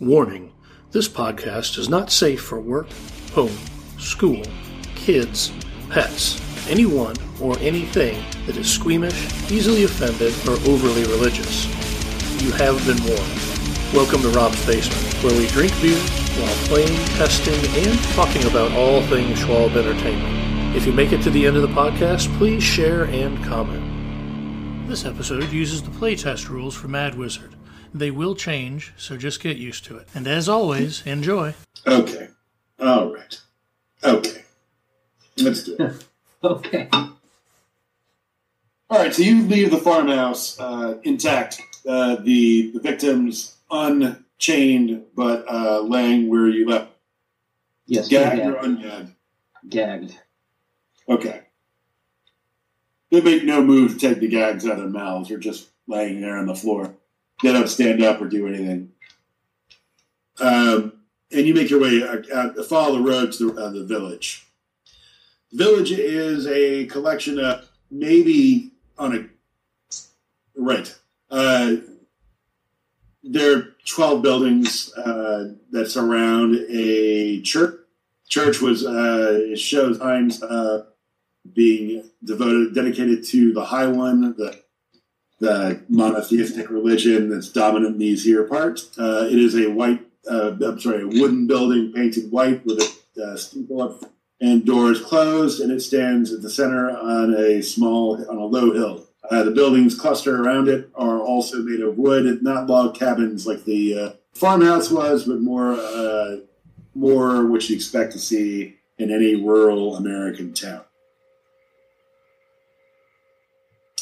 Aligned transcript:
Warning 0.00 0.52
this 0.90 1.08
podcast 1.08 1.78
is 1.78 1.88
not 1.88 2.10
safe 2.10 2.42
for 2.42 2.60
work, 2.60 2.88
home, 3.32 3.56
school, 3.96 4.42
kids, 4.96 5.52
pets, 5.88 6.40
anyone, 6.68 7.14
or 7.40 7.56
anything 7.60 8.20
that 8.46 8.56
is 8.56 8.68
squeamish, 8.68 9.14
easily 9.52 9.84
offended, 9.84 10.34
or 10.48 10.54
overly 10.68 11.04
religious. 11.04 11.66
You 12.42 12.50
have 12.50 12.84
been 12.84 12.98
warned. 13.06 13.94
Welcome 13.94 14.22
to 14.22 14.30
Rob's 14.30 14.66
Basement, 14.66 15.22
where 15.22 15.38
we 15.38 15.46
drink 15.46 15.72
beer 15.80 15.96
while 15.96 16.66
playing, 16.66 16.98
testing, 17.14 17.54
and 17.54 17.96
talking 18.14 18.44
about 18.50 18.72
all 18.72 19.00
things 19.02 19.38
Schwalb 19.38 19.76
Entertainment. 19.76 20.76
If 20.76 20.86
you 20.86 20.92
make 20.92 21.12
it 21.12 21.22
to 21.22 21.30
the 21.30 21.46
end 21.46 21.54
of 21.54 21.62
the 21.62 21.68
podcast, 21.68 22.36
please 22.36 22.64
share 22.64 23.04
and 23.04 23.42
comment. 23.44 24.88
This 24.88 25.04
episode 25.04 25.52
uses 25.52 25.84
the 25.84 25.92
playtest 25.92 26.48
rules 26.48 26.74
for 26.74 26.88
Mad 26.88 27.14
Wizard. 27.14 27.54
They 27.94 28.10
will 28.10 28.34
change, 28.34 28.92
so 28.96 29.16
just 29.16 29.40
get 29.40 29.56
used 29.56 29.84
to 29.84 29.96
it. 29.96 30.08
And 30.14 30.26
as 30.26 30.48
always, 30.48 31.06
enjoy. 31.06 31.54
Okay. 31.86 32.28
All 32.80 33.14
right. 33.14 33.40
Okay. 34.02 34.42
Let's 35.38 35.62
do 35.64 35.76
it. 35.78 36.04
Okay. 36.44 36.88
All 36.92 37.08
right. 38.90 39.14
So 39.14 39.22
you 39.22 39.46
leave 39.46 39.70
the 39.70 39.78
farmhouse 39.78 40.60
uh, 40.60 40.98
intact. 41.02 41.58
Uh, 41.88 42.16
the 42.16 42.70
the 42.72 42.80
victims 42.80 43.56
unchained, 43.70 45.04
but 45.16 45.46
uh, 45.48 45.80
laying 45.80 46.28
where 46.28 46.48
you 46.48 46.68
left. 46.68 46.90
Yes. 47.86 48.08
Gagged 48.08 48.42
gagged. 48.42 48.56
or 48.56 48.58
ungagged? 48.60 49.14
Gagged. 49.70 50.18
Okay. 51.08 51.40
They 53.10 53.22
make 53.22 53.44
no 53.44 53.62
move 53.64 53.92
to 53.92 53.98
take 53.98 54.20
the 54.20 54.28
gags 54.28 54.66
out 54.66 54.72
of 54.72 54.78
their 54.80 54.88
mouths. 54.88 55.30
They're 55.30 55.38
just 55.38 55.70
laying 55.86 56.20
there 56.20 56.36
on 56.36 56.44
the 56.44 56.54
floor. 56.54 56.93
Don't 57.52 57.68
stand 57.68 58.02
up 58.02 58.20
or 58.20 58.26
do 58.26 58.48
anything. 58.48 58.90
Um, 60.40 60.94
and 61.30 61.46
you 61.46 61.54
make 61.54 61.70
your 61.70 61.80
way 61.80 62.02
uh, 62.02 62.22
uh, 62.34 62.62
follow 62.64 62.96
the 62.96 63.02
road 63.02 63.32
to 63.32 63.52
the, 63.52 63.60
uh, 63.60 63.70
the 63.70 63.84
village. 63.84 64.46
The 65.52 65.64
village 65.64 65.92
is 65.92 66.46
a 66.46 66.86
collection 66.86 67.38
of 67.38 67.68
maybe 67.90 68.72
on 68.98 69.14
a 69.14 70.00
right. 70.56 70.92
Uh, 71.30 71.76
there 73.22 73.56
are 73.56 73.74
twelve 73.86 74.22
buildings 74.22 74.92
uh, 74.94 75.52
that 75.70 75.90
surround 75.90 76.56
a 76.68 77.40
church. 77.42 77.78
Church 78.28 78.60
was 78.60 78.84
uh, 78.84 79.54
shows 79.54 79.98
times 79.98 80.42
uh, 80.42 80.86
being 81.52 82.10
devoted, 82.24 82.74
dedicated 82.74 83.22
to 83.24 83.52
the 83.52 83.66
High 83.66 83.86
One, 83.86 84.34
the 84.36 84.63
the 85.44 85.82
monotheistic 85.88 86.70
religion 86.70 87.28
that's 87.28 87.48
dominant 87.48 87.94
in 87.94 87.98
these 87.98 88.24
here 88.24 88.44
parts. 88.44 88.96
Uh, 88.98 89.28
it 89.30 89.38
is 89.38 89.54
a 89.54 89.70
white, 89.70 90.00
uh, 90.30 90.52
I'm 90.64 90.80
sorry, 90.80 91.02
a 91.02 91.06
wooden 91.06 91.46
building 91.46 91.92
painted 91.92 92.30
white 92.30 92.64
with 92.64 92.80
a 92.80 93.22
uh, 93.22 93.36
steeple 93.36 93.82
up 93.82 94.10
and 94.40 94.64
doors 94.64 95.00
closed, 95.00 95.60
and 95.60 95.70
it 95.70 95.80
stands 95.80 96.32
at 96.32 96.42
the 96.42 96.50
center 96.50 96.90
on 96.90 97.34
a 97.34 97.62
small, 97.62 98.16
on 98.28 98.36
a 98.36 98.44
low 98.44 98.72
hill. 98.72 99.06
Uh, 99.30 99.42
the 99.42 99.50
buildings 99.50 99.98
cluster 99.98 100.42
around 100.42 100.68
it 100.68 100.90
are 100.94 101.20
also 101.20 101.58
made 101.62 101.80
of 101.80 101.96
wood, 101.96 102.42
not 102.42 102.66
log 102.66 102.94
cabins 102.94 103.46
like 103.46 103.64
the 103.64 103.98
uh, 103.98 104.12
farmhouse 104.34 104.90
was, 104.90 105.24
but 105.24 105.40
more, 105.40 105.72
uh, 105.72 106.36
more 106.94 107.46
what 107.46 107.68
you 107.68 107.76
expect 107.76 108.12
to 108.12 108.18
see 108.18 108.76
in 108.98 109.10
any 109.10 109.34
rural 109.34 109.96
American 109.96 110.52
town. 110.52 110.82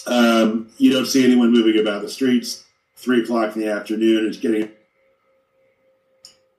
Um, 0.07 0.69
you 0.79 0.93
don't 0.93 1.07
see 1.07 1.25
anyone 1.25 1.53
moving 1.53 1.81
about 1.81 2.03
the 2.03 2.09
streets. 2.09 2.65
Three 2.97 3.23
o'clock 3.23 3.57
in 3.57 3.63
the 3.63 3.71
afternoon. 3.71 4.27
It's 4.27 4.37
getting 4.37 4.71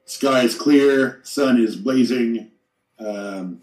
sky 0.05 0.41
is 0.41 0.55
clear, 0.55 1.19
sun 1.23 1.61
is 1.61 1.75
blazing. 1.75 2.51
Um, 2.99 3.61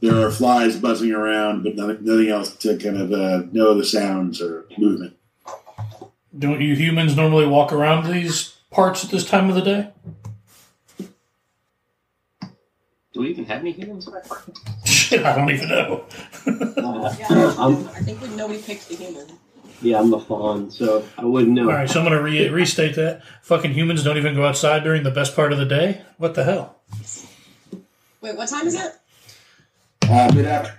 there 0.00 0.26
are 0.26 0.30
flies 0.30 0.76
buzzing 0.76 1.12
around, 1.12 1.62
but 1.62 1.76
nothing, 1.76 1.98
nothing 2.04 2.28
else 2.28 2.54
to 2.56 2.76
kind 2.76 3.00
of 3.00 3.12
uh, 3.12 3.46
know 3.52 3.74
the 3.74 3.84
sounds 3.84 4.42
or 4.42 4.66
movement. 4.76 5.16
Don't 6.36 6.60
you 6.60 6.74
humans 6.74 7.16
normally 7.16 7.46
walk 7.46 7.72
around 7.72 8.10
these 8.10 8.56
parts 8.70 9.04
at 9.04 9.10
this 9.10 9.24
time 9.24 9.48
of 9.48 9.54
the 9.54 9.62
day? 9.62 9.90
Do 13.12 13.20
we 13.20 13.28
even 13.28 13.44
have 13.44 13.60
any 13.60 13.72
humans 13.72 14.06
back 14.06 14.24
there? 14.24 14.38
Shit, 14.86 15.24
I 15.24 15.36
don't 15.36 15.50
even 15.50 15.68
know. 15.68 16.04
Uh, 16.46 17.14
Yeah, 17.18 17.54
I'm, 17.58 17.86
I 17.88 18.00
think 18.00 18.20
we 18.22 18.28
know 18.28 18.46
we 18.46 18.58
picked 18.58 18.88
the 18.88 18.96
human. 18.96 19.26
yeah, 19.82 19.98
I'm 20.00 20.10
the 20.10 20.18
fawn, 20.18 20.70
so 20.70 21.04
I 21.18 21.24
wouldn't 21.26 21.52
know. 21.52 21.62
All 21.68 21.74
right, 21.74 21.88
so 21.90 22.00
I'm 22.00 22.06
going 22.06 22.16
to 22.16 22.22
re- 22.24 22.48
restate 22.48 22.94
that. 22.96 23.22
Fucking 23.42 23.72
humans 23.74 24.02
don't 24.02 24.16
even 24.16 24.34
go 24.34 24.46
outside 24.46 24.82
during 24.82 25.02
the 25.02 25.10
best 25.10 25.36
part 25.36 25.52
of 25.52 25.58
the 25.58 25.66
day? 25.66 26.02
What 26.16 26.34
the 26.34 26.44
hell? 26.44 26.76
Wait, 28.22 28.34
what 28.36 28.48
time 28.48 28.66
is 28.66 28.74
it? 28.76 28.92
Uh, 30.08 30.32
mid 30.34 30.46
after. 30.46 30.78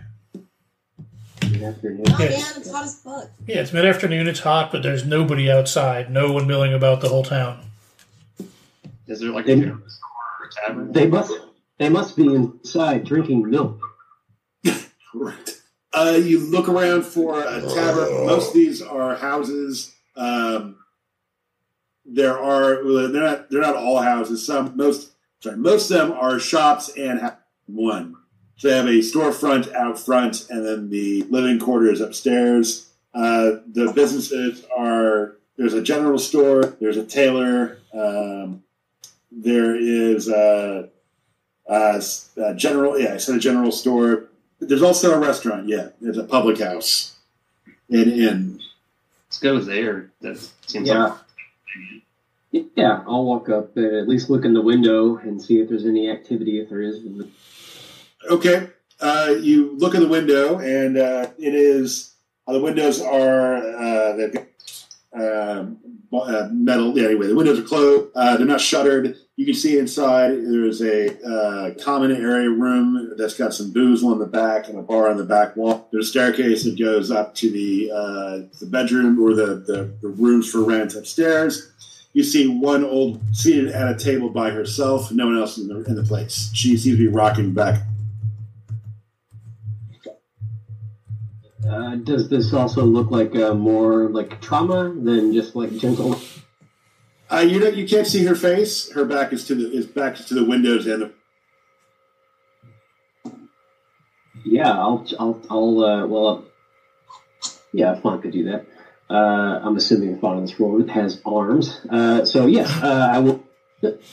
Good 1.41 1.61
afternoon. 1.61 2.03
Oh 2.09 2.17
Yes. 2.19 2.51
man, 2.53 2.61
it's 2.61 2.71
hot 2.71 2.83
as 2.85 2.95
fuck. 2.99 3.29
Yeah, 3.45 3.57
it's 3.57 3.73
mid 3.73 3.85
afternoon, 3.85 4.27
it's 4.27 4.39
hot, 4.39 4.71
but 4.71 4.81
there's 4.81 5.05
nobody 5.05 5.51
outside. 5.51 6.09
No 6.09 6.31
one 6.31 6.47
milling 6.47 6.73
about 6.73 7.01
the 7.01 7.09
whole 7.09 7.23
town. 7.23 7.59
Is 9.07 9.19
there 9.19 9.29
like 9.29 9.45
They- 9.45 9.53
a 9.53 9.57
general 9.57 9.77
store 9.87 10.09
or 10.39 10.45
a 10.47 10.67
tavern? 10.67 10.91
They 10.93 11.05
must. 11.07 11.31
They 11.79 11.89
must 11.89 12.15
be 12.15 12.33
inside 12.33 13.05
drinking 13.05 13.49
milk. 13.49 13.81
Right. 15.15 15.61
Uh, 15.93 16.19
you 16.19 16.39
look 16.39 16.67
around 16.67 17.03
for 17.03 17.39
a 17.39 17.61
tavern. 17.61 18.25
Most 18.25 18.47
of 18.47 18.53
these 18.55 18.81
are 18.81 19.15
houses. 19.15 19.93
Um, 20.15 20.77
there 22.03 22.35
are 22.35 22.83
they're 22.83 23.21
not 23.21 23.51
they're 23.51 23.61
not 23.61 23.75
all 23.75 24.01
houses. 24.01 24.43
Some 24.43 24.75
most 24.75 25.11
sorry 25.39 25.57
most 25.57 25.91
of 25.91 25.97
them 25.99 26.11
are 26.13 26.39
shops 26.39 26.89
and 26.97 27.19
have 27.19 27.37
one. 27.67 28.15
So 28.57 28.69
they 28.69 28.75
have 28.75 28.87
a 28.87 28.99
storefront 28.99 29.71
out 29.73 29.99
front, 29.99 30.49
and 30.49 30.65
then 30.65 30.89
the 30.89 31.21
living 31.29 31.59
quarters 31.59 32.01
upstairs. 32.01 32.89
Uh, 33.13 33.57
the 33.71 33.91
businesses 33.93 34.65
are 34.75 35.37
there's 35.57 35.73
a 35.73 35.81
general 35.81 36.17
store, 36.17 36.75
there's 36.79 36.97
a 36.97 37.05
tailor, 37.05 37.77
um, 37.93 38.63
there 39.31 39.75
is 39.75 40.27
a, 40.27 40.89
a, 41.67 42.01
a 42.37 42.53
general 42.55 42.99
yeah, 42.99 43.13
I 43.13 43.17
said 43.17 43.35
a 43.35 43.39
general 43.39 43.71
store. 43.71 44.25
There's 44.59 44.81
also 44.81 45.13
a 45.13 45.19
restaurant. 45.19 45.67
Yeah, 45.67 45.89
there's 46.01 46.17
a 46.17 46.23
public 46.23 46.59
house, 46.59 47.15
an 47.89 48.11
inn. 48.11 48.59
Let's 49.27 49.39
go 49.39 49.59
there. 49.59 50.11
That 50.21 50.37
seems 50.67 50.87
Yeah. 50.87 51.17
like 52.53 52.63
Yeah, 52.75 53.03
I'll 53.07 53.25
walk 53.25 53.49
up 53.49 53.75
and 53.77 53.95
at 53.95 54.07
least 54.07 54.29
look 54.29 54.45
in 54.45 54.53
the 54.53 54.61
window 54.61 55.17
and 55.17 55.41
see 55.41 55.59
if 55.59 55.69
there's 55.69 55.85
any 55.85 56.09
activity. 56.09 56.59
If 56.59 56.69
there 56.69 56.81
is, 56.81 56.99
Okay. 58.29 58.67
Uh, 59.01 59.35
you 59.41 59.75
look 59.77 59.95
in 59.95 60.01
the 60.01 60.07
window, 60.07 60.59
and 60.59 60.97
uh, 60.97 61.27
it 61.37 61.53
is 61.53 62.13
uh, 62.47 62.53
the 62.53 62.61
windows 62.61 63.01
are 63.01 63.55
uh, 63.57 64.15
they've 64.15 64.33
got 64.33 64.45
um, 65.13 65.77
uh, 66.13 66.47
metal. 66.51 66.97
Yeah, 66.97 67.07
anyway, 67.07 67.27
the 67.27 67.35
windows 67.35 67.59
are 67.59 67.63
closed. 67.63 68.11
Uh, 68.15 68.37
they're 68.37 68.45
not 68.45 68.61
shuttered. 68.61 69.17
You 69.35 69.45
can 69.45 69.55
see 69.55 69.79
inside. 69.79 70.31
There's 70.31 70.81
a 70.81 71.19
uh, 71.27 71.73
common 71.83 72.11
area 72.11 72.49
room 72.49 73.13
that's 73.17 73.35
got 73.35 73.53
some 73.53 73.71
booze 73.71 74.03
on 74.03 74.19
the 74.19 74.27
back 74.27 74.69
and 74.69 74.77
a 74.77 74.83
bar 74.83 75.09
on 75.09 75.17
the 75.17 75.23
back 75.23 75.55
wall. 75.55 75.87
There's 75.91 76.07
a 76.07 76.09
staircase 76.11 76.63
that 76.65 76.77
goes 76.77 77.09
up 77.09 77.33
to 77.35 77.49
the 77.49 77.91
uh, 77.91 78.57
the 78.59 78.67
bedroom 78.67 79.19
or 79.19 79.33
the, 79.33 79.55
the, 79.55 79.91
the 80.01 80.07
rooms 80.07 80.51
for 80.51 80.63
rent 80.63 80.93
upstairs. 80.93 81.71
You 82.13 82.23
see 82.23 82.47
one 82.47 82.83
old 82.83 83.21
seated 83.35 83.71
at 83.71 83.89
a 83.89 83.97
table 83.97 84.29
by 84.29 84.51
herself. 84.51 85.11
No 85.11 85.25
one 85.25 85.39
else 85.39 85.57
in 85.57 85.67
the 85.67 85.83
in 85.85 85.95
the 85.95 86.03
place. 86.03 86.51
She 86.53 86.77
seems 86.77 86.97
to 86.97 86.97
be 86.97 87.07
rocking 87.07 87.53
back 87.53 87.81
uh, 91.73 91.95
does 91.95 92.29
this 92.29 92.53
also 92.53 92.83
look 92.83 93.09
like 93.09 93.35
uh, 93.35 93.53
more 93.53 94.09
like 94.09 94.41
trauma 94.41 94.93
than 94.95 95.33
just 95.33 95.55
like 95.55 95.75
gentle? 95.77 96.19
Uh, 97.33 97.39
you 97.39 97.59
don't, 97.59 97.75
you 97.75 97.87
can't 97.87 98.05
see 98.05 98.25
her 98.25 98.35
face. 98.35 98.91
Her 98.91 99.05
back 99.05 99.33
is 99.33 99.45
to 99.45 99.55
the 99.55 99.71
is 99.71 99.87
back 99.87 100.15
to 100.17 100.33
the 100.35 100.45
windows 100.45 100.85
and 100.85 101.01
the, 101.01 101.11
Yeah, 104.45 104.71
I'll, 104.71 105.05
I'll, 105.19 105.41
I'll. 105.49 105.83
Uh, 105.83 106.05
well, 106.05 106.45
yeah, 107.73 107.95
Fawn 107.95 108.21
could 108.21 108.33
do 108.33 108.43
that. 108.51 108.67
Uh, 109.09 109.59
I'm 109.63 109.75
assuming 109.77 110.13
the 110.13 110.19
Fawn 110.19 110.37
in 110.37 110.45
this 110.45 110.59
world 110.59 110.89
has 110.91 111.21
arms. 111.25 111.79
Uh, 111.89 112.23
so 112.23 112.45
yeah, 112.45 112.67
uh, 112.83 113.09
I 113.11 113.19
will 113.19 113.43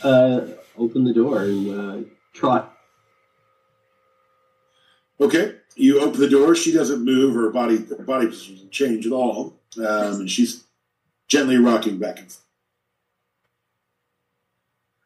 uh, 0.03 0.41
open 0.79 1.05
the 1.05 1.13
door 1.13 1.43
and 1.43 1.69
uh, 1.69 2.09
trot. 2.33 2.75
Okay, 5.21 5.57
you 5.77 6.01
open 6.01 6.21
the 6.21 6.29
door. 6.29 6.55
She 6.55 6.73
doesn't 6.73 7.05
move. 7.05 7.35
Her 7.35 7.51
body 7.51 7.77
her 7.77 8.05
body 8.05 8.27
doesn't 8.27 8.71
change 8.71 9.07
at 9.07 9.13
all, 9.13 9.61
um, 9.77 10.21
and 10.21 10.31
she's 10.31 10.65
gently 11.29 11.59
rocking 11.59 11.99
back 11.99 12.19
and 12.19 12.33
forth. 12.33 12.50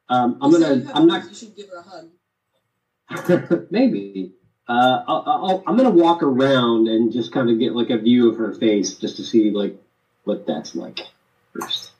Um, 0.08 0.38
I'm 0.40 0.50
gonna. 0.52 0.66
have 0.66 0.90
I'm 0.94 1.06
not. 1.06 1.24
You 1.28 1.34
should 1.34 1.56
give 1.56 1.68
her 1.70 1.78
a 1.78 1.82
hug. 1.82 3.66
maybe. 3.70 4.32
Uh, 4.66 5.04
I'll, 5.06 5.22
I'll, 5.26 5.62
I'm 5.66 5.76
gonna 5.76 5.90
walk 5.90 6.22
around 6.22 6.88
and 6.88 7.12
just 7.12 7.32
kind 7.32 7.50
of 7.50 7.58
get 7.58 7.74
like 7.74 7.90
a 7.90 7.98
view 7.98 8.30
of 8.30 8.36
her 8.38 8.54
face, 8.54 8.94
just 8.94 9.16
to 9.16 9.22
see 9.22 9.50
like 9.50 9.76
what 10.24 10.46
that's 10.46 10.74
like 10.74 11.00
first. 11.52 11.90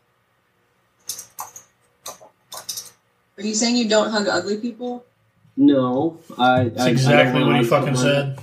Are 3.36 3.42
you 3.42 3.54
saying 3.54 3.76
you 3.76 3.88
don't 3.88 4.10
hug 4.10 4.28
ugly 4.28 4.58
people? 4.58 5.04
No, 5.56 6.18
I. 6.38 6.64
That's 6.64 6.82
I, 6.82 6.90
exactly 6.90 7.42
I 7.42 7.46
what 7.46 7.56
you 7.60 7.66
fucking 7.66 7.96
someone- 7.96 8.36
said. 8.36 8.38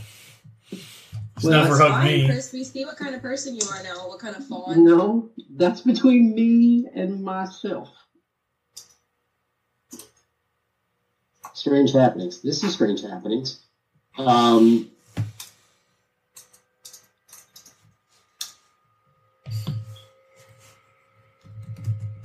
He's 0.69 1.49
Well, 1.49 1.63
never 1.63 1.75
That's 1.77 1.89
hugged 1.91 2.05
me. 2.05 2.25
Chris. 2.27 2.51
We 2.53 2.63
see 2.63 2.85
what 2.85 2.97
kind 2.97 3.15
of 3.15 3.21
person 3.21 3.55
you 3.55 3.61
are 3.73 3.81
now. 3.81 4.07
What 4.07 4.19
kind 4.19 4.35
of 4.35 4.45
fawn? 4.45 4.83
No, 4.83 5.29
that's 5.55 5.81
between 5.81 6.35
me 6.35 6.87
and 6.93 7.23
myself. 7.23 7.89
Strange 11.61 11.93
happenings. 11.93 12.41
This 12.41 12.63
is 12.63 12.73
strange 12.73 13.03
happenings. 13.03 13.59
Um, 14.17 14.89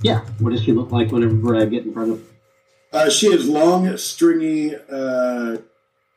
yeah, 0.01 0.21
what 0.39 0.49
does 0.49 0.63
she 0.63 0.71
look 0.71 0.91
like 0.91 1.11
whenever 1.11 1.55
I 1.55 1.65
get 1.65 1.85
in 1.85 1.93
front 1.93 2.13
of? 2.13 2.27
Uh, 2.91 3.11
she 3.11 3.31
has 3.31 3.47
long, 3.47 3.95
stringy, 3.97 4.73
uh, 4.75 5.57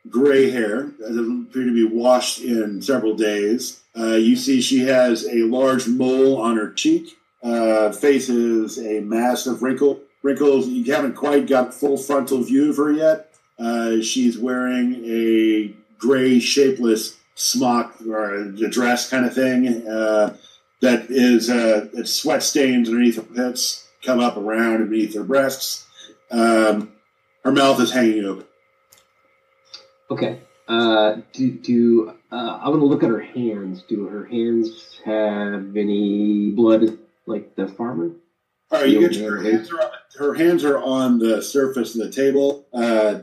gray 0.09 0.51
hair 0.51 0.85
that 0.99 1.09
doesn't 1.09 1.49
appear 1.51 1.67
to 1.67 1.75
be 1.75 1.85
washed 1.85 2.41
in 2.41 2.81
several 2.81 3.15
days. 3.15 3.83
Uh, 3.95 4.15
you 4.15 4.35
see 4.35 4.63
she 4.63 4.79
has 4.79 5.27
a 5.27 5.43
large 5.43 5.87
mole 5.87 6.41
on 6.41 6.57
her 6.57 6.73
cheek. 6.73 7.19
Uh, 7.43 7.93
faces 7.93 8.79
a 8.79 9.01
massive 9.01 9.63
wrinkle. 9.63 10.01
Wrinkles. 10.23 10.69
You 10.69 10.93
haven't 10.93 11.15
quite 11.15 11.47
got 11.47 11.75
full 11.75 11.97
frontal 11.97 12.43
view 12.43 12.71
of 12.71 12.77
her 12.77 12.93
yet. 12.93 13.35
Uh, 13.59 14.01
she's 14.01 14.39
wearing 14.39 15.03
a 15.05 15.75
gray, 15.99 16.39
shapeless 16.39 17.17
smock 17.35 17.95
or 18.09 18.35
a 18.35 18.71
dress 18.71 19.09
kind 19.09 19.27
of 19.27 19.35
thing. 19.35 19.87
Uh, 19.87 20.37
that 20.81 21.11
is 21.11 21.51
uh, 21.51 21.89
sweat 22.05 22.43
stains 22.43 22.89
underneath 22.89 23.17
her 23.17 23.23
pits 23.23 23.87
come 24.03 24.19
up 24.19 24.37
around 24.37 24.89
beneath 24.89 25.15
her 25.15 25.25
breasts. 25.25 25.87
Um, 26.31 26.93
her 27.45 27.53
mouth 27.53 27.81
is 27.81 27.93
hanging 27.93 28.25
open. 28.25 28.47
Okay. 30.11 30.41
Uh, 30.69 31.17
do 31.33 31.51
do 31.51 32.15
uh, 32.31 32.61
I 32.63 32.69
want 32.69 32.81
to 32.81 32.87
look 32.87 33.03
at 33.03 33.11
her 33.11 33.21
hands? 33.21 33.83
Do 33.83 34.07
her 34.07 34.25
hands 34.25 35.01
have 35.05 35.77
any 35.77 36.51
blood 36.51 36.99
like 37.27 37.57
the 37.57 37.67
farmer? 37.67 38.13
All 38.71 38.81
right, 38.81 38.89
you 38.89 39.09
get 39.09 39.21
her 39.21 39.43
hands 39.43 39.71
are 39.71 39.81
on, 39.81 39.91
her 40.17 40.35
hands 40.35 40.65
are 40.65 40.79
on 40.79 41.19
the 41.19 41.43
surface 41.43 41.95
of 41.95 42.03
the 42.03 42.11
table, 42.13 42.67
uh, 42.73 43.21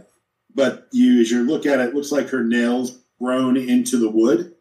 but 0.54 0.88
you 0.92 1.22
as 1.22 1.32
you 1.32 1.44
look 1.44 1.66
at 1.66 1.80
it, 1.80 1.90
it 1.90 1.96
looks 1.96 2.12
like 2.12 2.30
her 2.30 2.44
nails 2.44 3.00
grown 3.20 3.56
into 3.56 3.98
the 3.98 4.10
wood. 4.10 4.54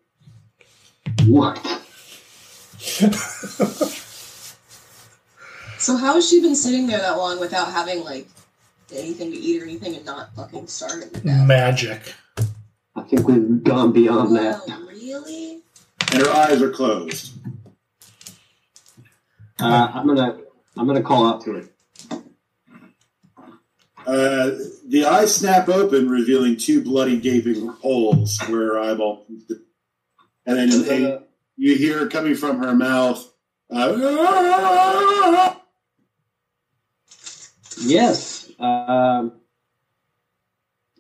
What? 1.27 1.61
So 5.87 5.97
how 5.97 6.15
has 6.15 6.29
she 6.29 6.41
been 6.41 6.57
sitting 6.57 6.89
there 6.89 6.99
that 6.99 7.17
long 7.17 7.39
without 7.39 7.71
having 7.71 8.03
like 8.03 8.27
anything 8.93 9.31
to 9.31 9.37
eat 9.37 9.63
or 9.63 9.67
anything 9.67 9.95
and 9.95 10.05
not 10.05 10.35
fucking 10.35 10.67
starving? 10.67 11.11
Magic. 11.23 12.13
I 12.97 13.03
think 13.03 13.29
we've 13.29 13.63
gone 13.63 13.93
beyond 13.93 14.35
that. 14.35 14.63
Really? 14.89 15.61
And 16.13 16.23
her 16.23 16.31
eyes 16.31 16.61
are 16.61 16.71
closed. 16.71 17.35
Uh, 19.61 19.93
I'm 19.95 20.09
gonna 20.09 20.39
I'm 20.77 20.87
gonna 20.87 21.03
call 21.03 21.27
out 21.27 21.43
to 21.45 21.53
her. 21.55 21.69
Uh, 24.07 24.51
the 24.87 25.05
eyes 25.05 25.35
snap 25.35 25.69
open, 25.69 26.09
revealing 26.09 26.57
two 26.57 26.83
bloody, 26.83 27.19
gaping 27.19 27.67
holes 27.67 28.39
where 28.47 28.75
her 28.75 28.81
eyeball. 28.81 29.27
And 30.47 30.57
then 30.57 30.71
a- 30.89 31.23
you 31.57 31.75
hear 31.77 32.09
coming 32.09 32.35
from 32.37 32.59
her 32.63 32.75
mouth. 32.75 33.27
Uh, 33.71 35.55
Yes. 37.79 38.51
Um, 38.59 39.33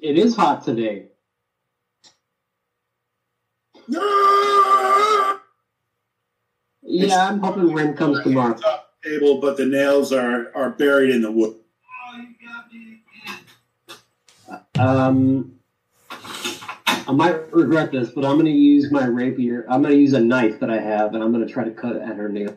it 0.00 0.19
is 0.19 0.37
hot 0.37 0.64
today. 0.64 1.08
Yeah, 6.88 7.29
I'm 7.29 7.40
hoping 7.40 7.72
rain 7.72 7.94
comes 7.94 8.22
tomorrow. 8.22 8.56
Top 9.06 9.12
table, 9.12 9.41
but 9.41 9.56
the 9.56 9.67
nails 9.67 10.12
are 10.12 10.53
are 10.55 10.70
buried 10.70 11.11
in 11.11 11.23
the 11.23 11.31
wood. 11.31 11.56
Um, 14.79 15.58
I 17.08 17.12
might 17.12 17.53
regret 17.53 17.93
this, 17.93 18.11
but 18.11 18.25
I'm 18.25 18.35
going 18.35 18.47
to 18.47 18.53
use 18.53 18.91
my 18.91 19.06
rapier. 19.06 19.64
I'm 19.69 19.82
going 19.82 19.94
to 19.94 20.00
use 20.00 20.12
a 20.12 20.20
knife 20.20 20.61
that 20.61 20.70
I 20.70 20.79
have, 20.79 21.14
and 21.14 21.23
I'm 21.23 21.32
going 21.32 21.47
to 21.47 21.53
try 21.53 21.64
to 21.64 21.70
cut 21.70 21.97
at 21.97 22.17
her 22.17 22.29
nail. 22.29 22.56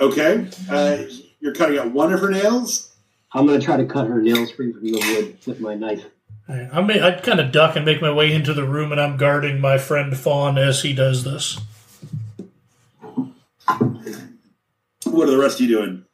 Okay, 0.00 0.46
uh, 0.70 0.98
you're 1.40 1.54
cutting 1.54 1.78
out 1.78 1.92
one 1.92 2.12
of 2.12 2.20
her 2.20 2.30
nails. 2.30 2.94
I'm 3.32 3.46
going 3.46 3.58
to 3.58 3.64
try 3.64 3.76
to 3.76 3.86
cut 3.86 4.08
her 4.08 4.20
nails 4.20 4.50
free 4.50 4.72
from 4.72 4.84
the 4.84 4.92
wood 4.92 5.38
with 5.46 5.60
my 5.60 5.74
knife. 5.74 6.04
I 6.48 6.82
may, 6.82 7.00
I'd 7.00 7.22
kind 7.22 7.40
of 7.40 7.50
duck 7.52 7.76
and 7.76 7.84
make 7.84 8.02
my 8.02 8.12
way 8.12 8.32
into 8.32 8.52
the 8.52 8.64
room, 8.64 8.92
and 8.92 9.00
I'm 9.00 9.16
guarding 9.16 9.60
my 9.60 9.78
friend 9.78 10.14
Fawn 10.16 10.58
as 10.58 10.82
he 10.82 10.92
does 10.92 11.24
this. 11.24 11.58
What 15.04 15.28
are 15.28 15.32
the 15.32 15.38
rest 15.38 15.60
of 15.60 15.66
you 15.68 15.76
doing? 15.76 16.04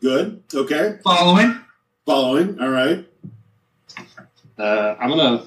Good. 0.00 0.42
Okay. 0.52 0.98
Following. 1.04 1.60
Following. 2.06 2.60
All 2.60 2.70
right. 2.70 3.06
Uh, 4.58 4.96
I'm 4.98 5.10
gonna 5.10 5.46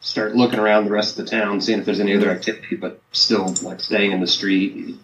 start 0.00 0.34
looking 0.34 0.58
around 0.58 0.84
the 0.84 0.90
rest 0.90 1.18
of 1.18 1.24
the 1.24 1.30
town, 1.30 1.60
seeing 1.60 1.78
if 1.78 1.84
there's 1.84 2.00
any 2.00 2.14
other 2.14 2.30
activity, 2.30 2.76
but 2.76 3.00
still 3.12 3.54
like 3.62 3.80
staying 3.80 4.12
in 4.12 4.20
the 4.20 4.26
street. 4.26 4.96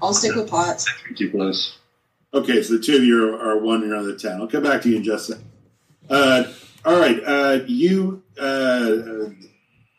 I'll 0.00 0.14
stick 0.14 0.34
with 0.36 0.48
Potts. 0.48 0.86
Too 1.16 1.30
close. 1.30 1.78
Okay, 2.32 2.62
so 2.62 2.76
the 2.76 2.82
two 2.82 2.96
of 2.96 3.04
you 3.04 3.34
are, 3.34 3.50
are 3.50 3.58
wandering 3.58 3.92
around 3.92 4.06
the 4.06 4.16
town. 4.16 4.40
I'll 4.40 4.48
come 4.48 4.62
back 4.62 4.82
to 4.82 4.88
you 4.88 4.96
in 4.96 5.04
just 5.04 5.30
a 5.30 5.32
second. 5.32 5.50
Uh, 6.10 6.44
all 6.84 6.98
right, 6.98 7.20
uh, 7.24 7.60
you, 7.66 8.22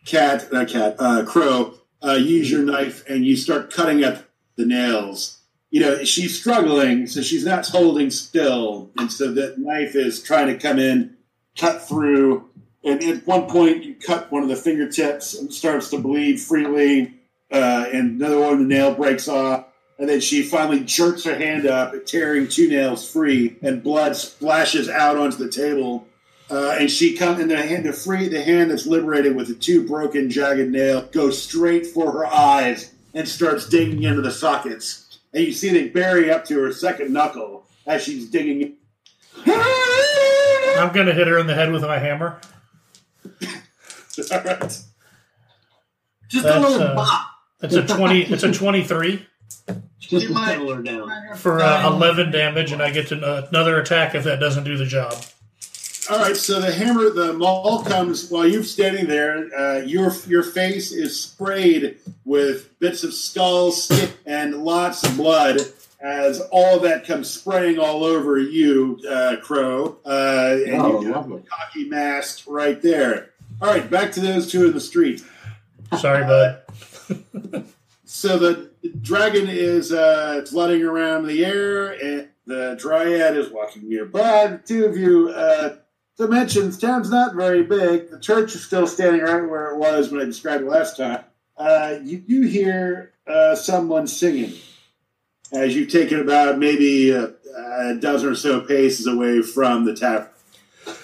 cat, 0.09 0.51
not 0.51 0.67
cat, 0.67 0.95
uh, 0.99 1.23
crow, 1.25 1.75
uh, 2.03 2.13
use 2.13 2.49
your 2.49 2.63
knife 2.63 3.03
and 3.07 3.25
you 3.25 3.35
start 3.35 3.71
cutting 3.71 4.03
up 4.03 4.25
the 4.55 4.65
nails. 4.65 5.39
You 5.69 5.81
know, 5.81 6.03
she's 6.03 6.39
struggling, 6.39 7.05
so 7.05 7.21
she's 7.21 7.45
not 7.45 7.67
holding 7.67 8.09
still. 8.09 8.89
And 8.97 9.11
so 9.11 9.31
that 9.33 9.59
knife 9.59 9.95
is 9.95 10.23
trying 10.23 10.47
to 10.47 10.57
come 10.57 10.79
in, 10.79 11.15
cut 11.57 11.87
through. 11.87 12.49
And 12.83 13.03
at 13.03 13.27
one 13.27 13.47
point, 13.47 13.83
you 13.83 13.95
cut 13.95 14.31
one 14.31 14.41
of 14.41 14.49
the 14.49 14.55
fingertips 14.55 15.35
and 15.35 15.49
it 15.49 15.53
starts 15.53 15.89
to 15.91 15.99
bleed 15.99 16.39
freely. 16.39 17.13
Uh, 17.51 17.85
and 17.93 18.19
another 18.19 18.39
one, 18.39 18.67
the 18.67 18.75
nail 18.75 18.93
breaks 18.95 19.27
off. 19.27 19.65
And 19.99 20.07
then 20.07 20.21
she 20.21 20.43
finally 20.43 20.79
jerks 20.79 21.25
her 21.25 21.35
hand 21.35 21.67
up, 21.67 21.93
tearing 22.05 22.47
two 22.47 22.69
nails 22.69 23.09
free, 23.11 23.57
and 23.61 23.83
blood 23.83 24.15
splashes 24.15 24.87
out 24.87 25.17
onto 25.17 25.35
the 25.35 25.51
table. 25.51 26.07
Uh, 26.51 26.75
and 26.79 26.89
she 26.89 27.15
comes, 27.15 27.39
and 27.39 27.51
the 27.51 27.57
hand, 27.61 27.85
the 27.85 27.93
free, 27.93 28.27
the 28.27 28.41
hand 28.41 28.71
that's 28.71 28.87
liberated 28.87 29.35
with 29.35 29.47
the 29.47 29.53
two 29.53 29.85
broken, 29.87 30.29
jagged 30.29 30.71
nails 30.71 31.09
goes 31.11 31.41
straight 31.41 31.85
for 31.85 32.11
her 32.11 32.25
eyes 32.25 32.91
and 33.13 33.27
starts 33.27 33.67
digging 33.69 34.01
into 34.03 34.21
the 34.21 34.31
sockets. 34.31 35.19
And 35.33 35.43
you 35.45 35.51
see 35.53 35.69
they 35.69 35.89
bury 35.89 36.31
up 36.31 36.45
to 36.45 36.59
her 36.63 36.71
second 36.73 37.13
knuckle 37.13 37.65
as 37.85 38.03
she's 38.03 38.29
digging. 38.31 38.77
I'm 39.45 40.91
going 40.93 41.05
to 41.07 41.13
hit 41.13 41.27
her 41.27 41.37
in 41.37 41.45
the 41.47 41.53
head 41.53 41.71
with 41.71 41.83
my 41.83 41.99
hammer. 41.99 42.39
All 44.31 44.41
right. 44.43 44.59
Just 46.29 46.43
That's, 46.43 46.57
a 46.57 46.59
little 46.59 46.81
uh, 46.81 46.95
bop. 46.95 47.27
It's 47.61 47.75
a 47.75 47.85
twenty. 47.85 48.21
It's 48.23 48.43
a 48.43 48.51
twenty-three 48.53 49.25
Just 49.99 50.11
You 50.11 50.27
to 50.29 50.33
might- 50.33 50.57
her 50.59 50.81
down. 50.81 51.09
for 51.35 51.59
uh, 51.59 51.87
eleven 51.87 52.31
damage, 52.31 52.71
and 52.71 52.81
I 52.81 52.91
get 52.91 53.07
to, 53.07 53.19
uh, 53.19 53.47
another 53.49 53.79
attack 53.79 54.15
if 54.15 54.23
that 54.25 54.39
doesn't 54.39 54.63
do 54.63 54.77
the 54.77 54.85
job. 54.85 55.13
All 56.09 56.17
right, 56.17 56.35
so 56.35 56.59
the 56.59 56.71
hammer, 56.71 57.11
the 57.11 57.33
maul 57.33 57.83
comes 57.83 58.31
while 58.31 58.47
you're 58.47 58.63
standing 58.63 59.05
there. 59.07 59.47
Uh, 59.55 59.77
your 59.85 60.11
your 60.27 60.41
face 60.41 60.91
is 60.91 61.19
sprayed 61.19 61.97
with 62.25 62.77
bits 62.79 63.03
of 63.03 63.13
skull, 63.13 63.71
skin, 63.71 64.09
and 64.25 64.63
lots 64.63 65.03
of 65.03 65.15
blood. 65.17 65.59
As 66.01 66.39
all 66.51 66.77
of 66.77 66.81
that 66.83 67.05
comes 67.05 67.29
spraying 67.29 67.77
all 67.77 68.03
over 68.03 68.39
you, 68.39 68.99
uh, 69.07 69.35
Crow, 69.43 69.97
uh, 70.05 70.57
and 70.65 70.81
Oh, 70.81 71.01
you 71.01 71.11
got 71.11 71.25
a 71.25 71.41
cocky 71.41 71.87
mask 71.89 72.45
right 72.47 72.81
there. 72.81 73.31
All 73.61 73.67
right, 73.67 73.87
back 73.87 74.11
to 74.13 74.21
those 74.21 74.49
two 74.49 74.65
in 74.65 74.73
the 74.73 74.79
street. 74.81 75.23
Sorry, 75.97 76.23
bud. 76.23 77.65
So 78.11 78.39
the 78.39 78.71
dragon 79.01 79.47
is 79.47 79.93
uh, 79.93 80.43
flooding 80.49 80.81
around 80.81 81.27
the 81.27 81.45
air, 81.45 81.91
and 81.91 82.29
the 82.47 82.75
dryad 82.79 83.37
is 83.37 83.51
walking 83.51 83.87
nearby. 83.87 84.47
The 84.47 84.57
two 84.57 84.85
of 84.85 84.97
you 84.97 85.29
uh, 85.29 85.75
dimensions. 86.19 86.77
Town's 86.77 87.09
not 87.09 87.33
very 87.33 87.63
big. 87.63 88.11
The 88.11 88.19
church 88.19 88.53
is 88.53 88.63
still 88.63 88.85
standing 88.85 89.21
right 89.21 89.41
where 89.41 89.71
it 89.71 89.77
was 89.77 90.11
when 90.11 90.21
I 90.21 90.25
described 90.25 90.63
it 90.63 90.67
last 90.69 90.97
time. 90.97 91.23
Uh, 91.57 91.97
you 92.03 92.17
do 92.19 92.41
hear 92.41 93.13
uh, 93.25 93.55
someone 93.55 94.05
singing 94.05 94.53
as 95.51 95.75
you've 95.75 95.89
taken 95.91 96.19
about 96.19 96.59
maybe 96.59 97.09
a, 97.11 97.33
a 97.57 97.95
dozen 97.99 98.29
or 98.29 98.35
so 98.35 98.59
paces 98.61 99.07
away 99.07 99.41
from 99.41 99.85
the 99.85 99.95
tavern. 99.95 100.27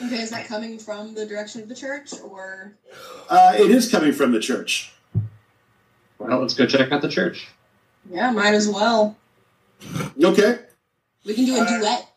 Okay, 0.02 0.18
is 0.22 0.32
that 0.32 0.48
coming 0.48 0.78
from 0.78 1.14
the 1.14 1.26
direction 1.26 1.62
of 1.62 1.70
the 1.70 1.76
church 1.76 2.12
or? 2.24 2.74
Uh, 3.30 3.54
it 3.58 3.72
is 3.72 3.90
coming 3.90 4.12
from 4.12 4.32
the 4.32 4.40
church. 4.40 4.94
Well, 6.20 6.40
let's 6.42 6.54
go 6.54 6.66
check 6.66 6.92
out 6.92 7.02
the 7.02 7.10
church. 7.10 7.48
Yeah, 8.10 8.32
might 8.32 8.54
as 8.54 8.68
well. 8.68 9.16
Okay. 10.22 10.60
We 11.26 11.34
can 11.34 11.46
do 11.46 11.56
a 11.58 11.62
Uh, 11.62 11.80
duet. 11.80 12.12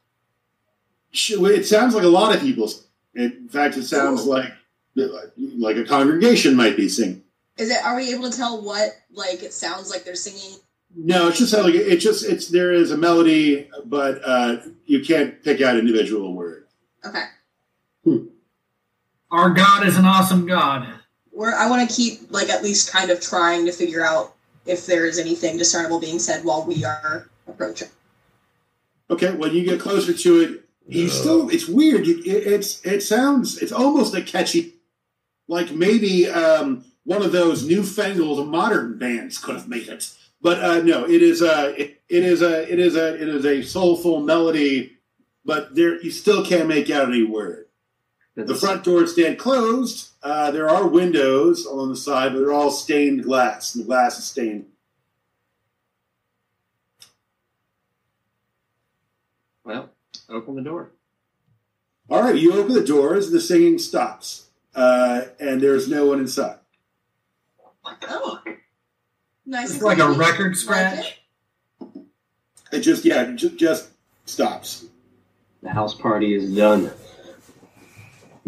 It 1.12 1.66
sounds 1.66 1.94
like 1.94 2.04
a 2.04 2.08
lot 2.08 2.34
of 2.34 2.40
people. 2.40 2.70
In 3.18 3.48
fact, 3.48 3.76
it 3.76 3.82
sounds 3.82 4.24
like 4.24 4.52
like 4.94 5.76
a 5.76 5.84
congregation 5.84 6.54
might 6.54 6.76
be 6.76 6.88
singing. 6.88 7.22
Is 7.56 7.68
it? 7.68 7.84
Are 7.84 7.96
we 7.96 8.14
able 8.14 8.30
to 8.30 8.36
tell 8.36 8.62
what 8.62 8.90
like 9.12 9.42
it 9.42 9.52
sounds 9.52 9.90
like 9.90 10.04
they're 10.04 10.14
singing? 10.14 10.58
No, 10.94 11.28
it's 11.28 11.38
just 11.38 11.52
like 11.52 11.74
it's 11.74 12.02
just 12.02 12.24
it's 12.24 12.46
there 12.48 12.72
is 12.72 12.92
a 12.92 12.96
melody, 12.96 13.68
but 13.86 14.20
uh, 14.24 14.58
you 14.86 15.04
can't 15.04 15.42
pick 15.42 15.60
out 15.60 15.76
individual 15.76 16.32
word. 16.32 16.66
Okay. 17.04 17.24
Our 19.32 19.50
God 19.50 19.86
is 19.86 19.98
an 19.98 20.04
awesome 20.04 20.46
God. 20.46 20.88
We're, 21.32 21.54
I 21.54 21.68
want 21.68 21.88
to 21.88 21.94
keep 21.94 22.30
like 22.30 22.48
at 22.50 22.62
least 22.62 22.92
kind 22.92 23.10
of 23.10 23.20
trying 23.20 23.66
to 23.66 23.72
figure 23.72 24.04
out 24.04 24.34
if 24.64 24.86
there 24.86 25.06
is 25.06 25.18
anything 25.18 25.58
discernible 25.58 25.98
being 25.98 26.20
said 26.20 26.44
while 26.44 26.64
we 26.64 26.84
are 26.84 27.28
approaching. 27.48 27.88
Okay, 29.10 29.32
when 29.32 29.54
you 29.54 29.64
get 29.64 29.80
closer 29.80 30.12
to 30.12 30.40
it, 30.40 30.67
you 30.88 31.08
still 31.08 31.50
it's 31.50 31.68
weird. 31.68 32.06
You, 32.06 32.18
it, 32.18 32.46
it's 32.46 32.84
it 32.84 33.02
sounds 33.02 33.58
it's 33.58 33.72
almost 33.72 34.14
a 34.14 34.22
catchy, 34.22 34.74
like 35.46 35.70
maybe 35.70 36.28
um, 36.28 36.84
one 37.04 37.22
of 37.22 37.32
those 37.32 37.66
newfangled 37.66 38.48
modern 38.48 38.98
bands 38.98 39.38
could 39.38 39.56
have 39.56 39.68
made 39.68 39.88
it. 39.88 40.10
But 40.40 40.62
uh, 40.64 40.82
no, 40.82 41.04
it 41.04 41.22
is 41.22 41.42
a 41.42 41.78
it, 41.80 42.00
it 42.08 42.24
is 42.24 42.42
a 42.42 42.70
it 42.72 42.78
is 42.78 42.96
a 42.96 43.20
it 43.20 43.28
is 43.28 43.44
a 43.44 43.62
soulful 43.62 44.20
melody, 44.20 44.98
but 45.44 45.74
there 45.74 46.00
you 46.00 46.10
still 46.10 46.44
can't 46.44 46.68
make 46.68 46.90
out 46.90 47.08
any 47.08 47.24
word. 47.24 47.66
The 48.34 48.54
front 48.54 48.84
doors 48.84 49.14
stand 49.14 49.36
closed. 49.36 50.10
Uh, 50.22 50.52
there 50.52 50.70
are 50.70 50.86
windows 50.86 51.66
on 51.66 51.88
the 51.88 51.96
side, 51.96 52.32
but 52.32 52.38
they're 52.38 52.52
all 52.52 52.70
stained 52.70 53.24
glass. 53.24 53.74
and 53.74 53.82
The 53.82 53.88
glass 53.88 54.16
is 54.16 54.26
stained. 54.26 54.66
Well, 59.64 59.90
open 60.28 60.54
the 60.56 60.62
door. 60.62 60.92
All 62.10 62.22
right, 62.22 62.36
you 62.36 62.54
open 62.54 62.72
the 62.74 62.84
doors. 62.84 63.30
The 63.30 63.40
singing 63.40 63.78
stops, 63.78 64.46
uh, 64.74 65.22
and 65.38 65.60
there's 65.60 65.88
no 65.88 66.06
one 66.06 66.20
inside. 66.20 66.58
Oh, 68.02 68.40
nice. 69.46 69.64
It's 69.66 69.74
and 69.74 69.82
like 69.82 69.98
a 69.98 70.06
clean. 70.06 70.18
record 70.18 70.48
Like 70.48 70.56
scratch. 70.56 71.22
it? 71.80 72.02
It 72.72 72.80
just 72.80 73.04
yeah, 73.04 73.22
it 73.22 73.36
ju- 73.36 73.50
just 73.56 73.90
stops. 74.26 74.84
The 75.62 75.70
house 75.70 75.94
party 75.94 76.34
is 76.34 76.54
done. 76.54 76.90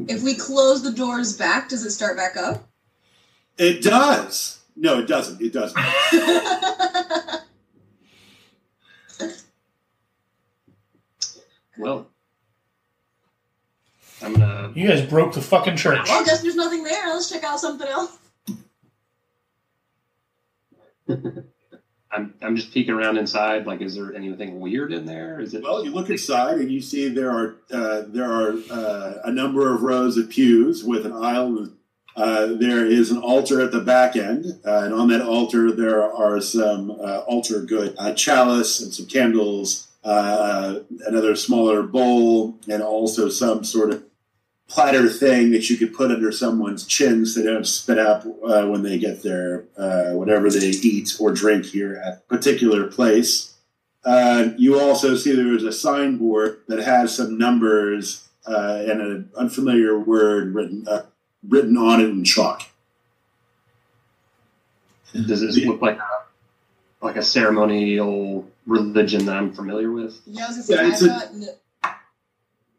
If 0.08 0.22
we 0.22 0.34
close 0.34 0.82
the 0.82 0.92
doors 0.92 1.36
back, 1.36 1.68
does 1.68 1.84
it 1.84 1.90
start 1.90 2.16
back 2.16 2.36
up? 2.36 2.66
It 3.58 3.82
does. 3.82 4.60
No, 4.76 5.00
it 5.00 5.06
doesn't. 5.06 5.40
It 5.42 5.52
doesn't. 5.52 5.76
Well, 11.80 12.06
I'm 14.22 14.34
gonna. 14.34 14.72
You 14.74 14.88
guys 14.88 15.02
broke 15.02 15.32
the 15.32 15.40
fucking 15.40 15.76
church. 15.76 16.08
well, 16.08 16.22
I 16.22 16.24
guess 16.24 16.42
there's 16.42 16.56
nothing 16.56 16.84
there. 16.84 17.08
Let's 17.08 17.30
check 17.30 17.42
out 17.44 17.58
something 17.58 17.88
else. 17.88 18.18
I'm, 22.12 22.34
I'm 22.42 22.56
just 22.56 22.72
peeking 22.72 22.94
around 22.94 23.18
inside. 23.18 23.66
Like, 23.66 23.80
is 23.80 23.94
there 23.94 24.14
anything 24.14 24.58
weird 24.58 24.92
in 24.92 25.06
there? 25.06 25.40
Is 25.40 25.54
it? 25.54 25.62
Well, 25.62 25.84
you 25.84 25.92
look 25.92 26.10
inside 26.10 26.58
and 26.58 26.70
you 26.70 26.80
see 26.80 27.08
there 27.08 27.30
are 27.30 27.54
uh, 27.72 28.02
there 28.06 28.30
are 28.30 28.54
uh, 28.70 29.14
a 29.24 29.32
number 29.32 29.72
of 29.72 29.82
rows 29.82 30.16
of 30.16 30.28
pews 30.28 30.82
with 30.84 31.06
an 31.06 31.12
aisle. 31.12 31.68
Uh, 32.16 32.46
there 32.58 32.84
is 32.84 33.12
an 33.12 33.18
altar 33.18 33.60
at 33.60 33.70
the 33.70 33.80
back 33.80 34.16
end, 34.16 34.44
uh, 34.66 34.82
and 34.84 34.92
on 34.92 35.08
that 35.08 35.22
altar 35.22 35.70
there 35.70 36.02
are 36.02 36.40
some 36.40 36.90
uh, 36.90 37.20
altar 37.20 37.62
good 37.62 37.94
uh, 37.98 38.12
chalice 38.12 38.80
and 38.80 38.92
some 38.92 39.06
candles, 39.06 39.86
uh, 40.04 40.80
another 41.06 41.36
smaller 41.36 41.82
bowl, 41.82 42.58
and 42.68 42.82
also 42.82 43.28
some 43.28 43.64
sort 43.64 43.90
of 43.90 44.04
platter 44.70 45.08
thing 45.08 45.50
that 45.50 45.68
you 45.68 45.76
could 45.76 45.92
put 45.92 46.12
under 46.12 46.30
someone's 46.30 46.86
chin 46.86 47.26
so 47.26 47.40
they 47.40 47.46
don't 47.46 47.66
spit 47.66 47.98
out 47.98 48.24
uh, 48.44 48.66
when 48.66 48.82
they 48.82 48.98
get 48.98 49.22
their 49.22 49.64
uh, 49.76 50.12
whatever 50.12 50.48
they 50.48 50.68
eat 50.68 51.16
or 51.18 51.32
drink 51.32 51.66
here 51.66 51.96
at 51.96 52.14
a 52.14 52.20
particular 52.28 52.86
place. 52.86 53.54
Uh, 54.04 54.50
you 54.56 54.78
also 54.78 55.16
see 55.16 55.34
there 55.34 55.54
is 55.54 55.64
a 55.64 55.72
signboard 55.72 56.60
that 56.68 56.78
has 56.78 57.14
some 57.14 57.36
numbers 57.36 58.28
uh, 58.46 58.84
and 58.86 59.00
an 59.00 59.30
unfamiliar 59.36 59.98
word 59.98 60.54
written 60.54 60.86
uh, 60.88 61.02
written 61.46 61.76
on 61.76 62.00
it 62.00 62.08
in 62.08 62.24
chalk. 62.24 62.62
Does 65.12 65.40
this 65.40 65.56
look 65.58 65.82
like 65.82 65.98
a 65.98 67.04
like 67.04 67.16
a 67.16 67.22
ceremonial 67.22 68.48
religion 68.70 69.26
that 69.26 69.36
I'm 69.36 69.52
familiar 69.52 69.90
with? 69.90 70.20
Yeah, 70.26 70.44
I 70.44 70.48
was 70.48 70.56
gonna 70.56 70.62
say 70.64 70.74
Yeah, 70.74 70.80
I've 70.82 70.92
it's 70.92 71.02
a- 71.02 71.06
got. 71.06 71.24
n- 71.34 71.94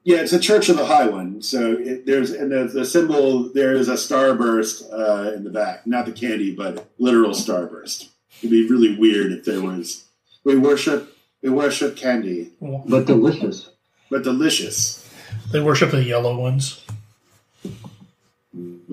Yeah, 0.03 0.17
it's 0.21 0.33
a 0.33 0.39
Church 0.39 0.67
of 0.69 0.77
the 0.77 0.85
High 0.87 1.07
One. 1.07 1.41
So 1.43 1.73
it, 1.73 2.05
there's 2.07 2.31
and 2.31 2.51
the, 2.51 2.63
the 2.65 2.85
symbol 2.85 3.49
there 3.53 3.73
is 3.73 3.87
a 3.87 3.93
starburst 3.93 4.91
uh, 4.91 5.33
in 5.33 5.43
the 5.43 5.51
back, 5.51 5.85
not 5.85 6.05
the 6.07 6.11
candy, 6.11 6.55
but 6.55 6.89
literal 6.97 7.31
starburst. 7.31 8.09
It'd 8.39 8.49
be 8.49 8.67
really 8.67 8.95
weird 8.97 9.31
if 9.31 9.45
there 9.45 9.61
was. 9.61 10.05
We 10.43 10.57
worship 10.57 11.15
we 11.43 11.49
worship 11.49 11.95
candy, 11.97 12.51
But 12.59 13.05
delicious. 13.05 13.69
but 14.09 14.23
delicious. 14.23 15.07
They 15.51 15.59
worship 15.59 15.91
the 15.91 16.03
yellow 16.03 16.35
ones. 16.39 16.83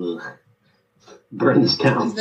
Ugh. 0.01 0.21
Burn 1.31 1.61
this 1.61 1.73
Is 1.73 1.77
down. 1.77 2.13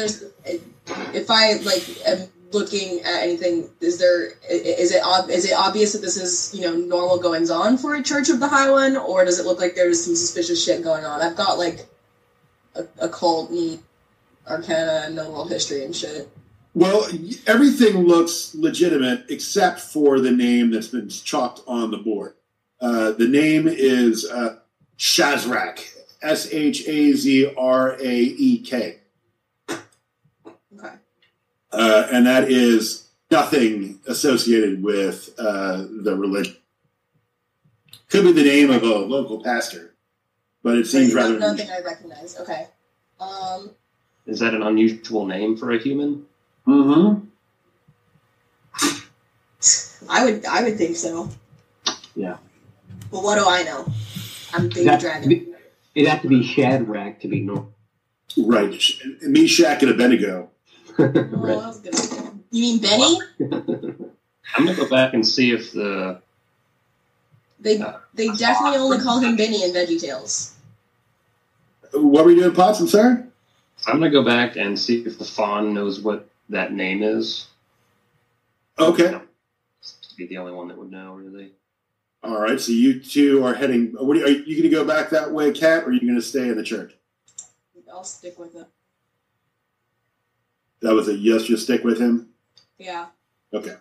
if 1.15 1.31
I 1.31 1.55
like 1.55 1.85
am 2.07 2.29
looking 2.53 3.01
at 3.01 3.23
anything, 3.23 3.69
is 3.81 3.99
there 3.99 4.29
is 4.51 4.93
it 4.93 5.03
is 5.31 5.45
it 5.45 5.55
obvious 5.55 5.93
that 5.93 6.03
this 6.03 6.17
is 6.17 6.55
you 6.59 6.63
know 6.63 6.75
normal 6.77 7.19
goings 7.19 7.51
on 7.51 7.79
for 7.79 7.95
a 7.95 8.03
Church 8.03 8.29
of 8.29 8.41
the 8.41 8.49
High 8.49 8.71
One, 8.71 8.97
or 8.97 9.25
does 9.25 9.39
it 9.39 9.47
look 9.47 9.61
like 9.61 9.75
there's 9.75 10.05
some 10.05 10.15
suspicious 10.15 10.63
shit 10.63 10.83
going 10.83 11.05
on? 11.05 11.21
I've 11.21 11.37
got 11.37 11.59
like 11.59 11.87
a, 12.75 12.85
a 12.99 13.09
cult 13.09 13.51
and 13.51 13.81
arcana 14.47 15.05
and 15.07 15.17
world 15.17 15.51
history 15.51 15.85
and 15.85 15.95
shit. 15.95 16.29
Well, 16.75 17.09
everything 17.47 18.07
looks 18.07 18.55
legitimate 18.55 19.25
except 19.29 19.81
for 19.81 20.21
the 20.21 20.31
name 20.31 20.71
that's 20.71 20.89
been 20.89 21.09
chalked 21.09 21.61
on 21.67 21.91
the 21.91 21.97
board. 21.97 22.35
Uh, 22.81 23.13
the 23.13 23.27
name 23.27 23.67
is 23.67 24.25
uh, 24.25 24.59
Shazraek, 24.97 25.97
S 26.23 26.53
H 26.53 26.87
A 26.87 27.13
Z 27.13 27.53
R 27.57 27.97
A 28.01 28.17
E 28.21 28.59
K. 28.61 28.99
Okay. 29.69 30.95
Uh, 31.73 32.07
and 32.11 32.27
that 32.27 32.51
is 32.51 33.09
nothing 33.31 34.01
associated 34.07 34.83
with 34.83 35.31
uh, 35.39 35.85
the 36.03 36.17
religion. 36.17 36.57
Could 38.09 38.25
be 38.25 38.33
the 38.33 38.45
name 38.45 38.71
of 38.71 38.83
a 38.83 38.87
local 38.99 39.43
pastor, 39.43 39.95
but 40.63 40.79
it 40.79 40.87
seems 40.87 41.13
rather. 41.15 41.39
nothing 41.39 41.69
I 41.71 41.81
recognize. 41.81 42.39
Okay. 42.41 42.67
Um. 43.21 43.71
Is 44.27 44.41
that 44.41 44.55
an 44.55 44.63
unusual 44.63 45.27
name 45.27 45.57
for 45.57 45.71
a 45.73 45.79
human? 45.79 46.25
Mm-hmm. 46.67 47.25
I 50.09 50.25
would 50.25 50.45
I 50.47 50.63
would 50.63 50.77
think 50.79 50.97
so. 50.97 51.29
Yeah. 52.15 52.37
But 53.11 53.23
what 53.23 53.37
do 53.39 53.45
I 53.49 53.63
know? 53.63 53.87
I'm 54.55 54.69
baby 54.69 54.85
That- 54.85 55.01
dragon. 55.01 55.55
It'd 55.95 56.09
have 56.09 56.23
to 56.23 56.29
be 56.29 56.43
Shadrach 56.45 57.21
to 57.21 57.29
be 57.29 57.41
normal. 57.41 57.73
Right. 58.37 58.81
Meshach 59.23 59.83
and 59.83 59.91
Abednego. 59.91 60.51
Oh, 60.99 61.81
good. 61.83 61.95
You 62.51 62.63
mean 62.63 62.79
Benny? 62.81 63.21
I'm 64.57 64.65
gonna 64.65 64.75
go 64.75 64.89
back 64.89 65.15
and 65.15 65.27
see 65.27 65.53
if 65.53 65.73
the 65.73 66.21
They 67.61 67.81
uh, 67.81 67.99
they 68.15 68.29
definitely 68.29 68.79
only 68.79 68.99
call 68.99 69.21
him 69.21 69.37
Benny 69.37 69.63
in 69.63 69.71
Veggie 69.71 70.01
Tales. 70.01 70.57
What 71.93 72.25
were 72.25 72.31
you 72.31 72.43
doing, 72.43 72.55
Pops? 72.55 72.81
I'm 72.81 72.89
sorry? 72.89 73.23
I'm 73.87 73.99
gonna 73.99 74.11
go 74.11 74.25
back 74.25 74.57
and 74.57 74.79
see 74.79 75.03
if 75.03 75.19
the 75.19 75.25
fawn 75.25 75.75
knows 75.75 76.01
what 76.01 76.29
that 76.49 76.73
name 76.73 77.03
is. 77.03 77.47
Okay. 78.79 79.11
To 79.11 80.17
be 80.17 80.27
the 80.27 80.39
only 80.39 80.53
one 80.53 80.69
that 80.69 80.79
would 80.79 80.91
know, 80.91 81.15
really. 81.15 81.53
All 82.23 82.41
right, 82.41 82.61
so 82.61 82.73
you 82.73 83.01
two 83.01 83.45
are 83.45 83.55
heading. 83.55 83.95
What 83.99 84.17
are 84.17 84.21
you, 84.21 84.27
are 84.27 84.29
you 84.29 84.57
going 84.57 84.63
to 84.63 84.69
go 84.69 84.85
back 84.85 85.11
that 85.11 85.31
way, 85.31 85.53
Kat, 85.53 85.85
or 85.85 85.89
are 85.89 85.93
you 85.93 86.01
going 86.01 86.17
to 86.17 86.23
stay 86.23 86.49
in 86.49 86.57
the 86.57 86.65
church? 86.65 86.95
I'll 87.93 88.05
stick 88.05 88.39
with 88.39 88.55
it. 88.55 88.67
That 90.81 90.95
was 90.95 91.09
a 91.09 91.15
yes. 91.15 91.45
Just 91.45 91.65
stick 91.65 91.85
with 91.85 92.01
him. 92.01 92.29
Yeah. 92.79 93.07
Okay. 93.53 93.75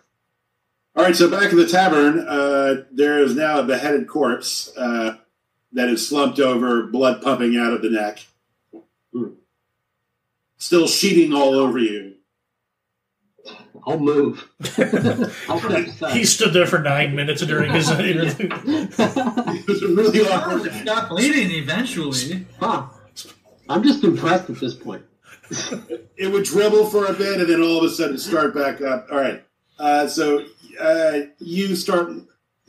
All 0.96 1.04
right, 1.04 1.14
so 1.14 1.30
back 1.30 1.52
in 1.52 1.58
the 1.58 1.66
tavern, 1.68 2.18
uh, 2.26 2.82
there 2.90 3.20
is 3.20 3.36
now 3.36 3.60
a 3.60 3.62
beheaded 3.62 4.08
corpse 4.08 4.72
uh, 4.76 5.18
that 5.72 5.88
is 5.88 6.08
slumped 6.08 6.40
over, 6.40 6.82
blood 6.88 7.22
pumping 7.22 7.56
out 7.56 7.72
of 7.72 7.82
the 7.82 7.90
neck, 7.90 8.26
still 10.56 10.88
sheeting 10.88 11.32
all 11.32 11.54
over 11.54 11.78
you. 11.78 12.14
I'll 13.86 14.00
move. 14.00 14.48
I'll. 15.48 16.10
He 16.10 16.24
stood 16.24 16.52
there 16.52 16.66
for 16.66 16.80
nine 16.80 17.14
minutes 17.14 17.42
during 17.42 17.70
his 17.72 17.88
interview. 17.92 18.48
It 18.50 19.66
was 19.68 19.82
really 19.82 20.20
awkward. 20.28 20.66
it 20.66 20.82
stopped 20.82 21.10
bleeding 21.10 21.52
eventually. 21.52 22.44
huh. 22.58 22.86
I'm 23.68 23.84
just 23.84 24.02
impressed 24.02 24.50
at 24.50 24.58
this 24.58 24.74
point. 24.74 25.04
It 26.20 26.32
would 26.32 26.44
dribble 26.44 26.86
for 26.86 27.06
a 27.06 27.12
bit 27.12 27.40
and 27.40 27.48
then 27.48 27.62
all 27.62 27.78
of 27.78 27.84
a 27.84 27.90
sudden 27.90 28.18
start 28.18 28.52
back 28.52 28.80
up. 28.80 29.06
All 29.08 29.18
right. 29.18 29.44
Uh, 29.78 30.08
so 30.08 30.44
uh, 30.80 31.20
you 31.38 31.76
start. 31.76 32.10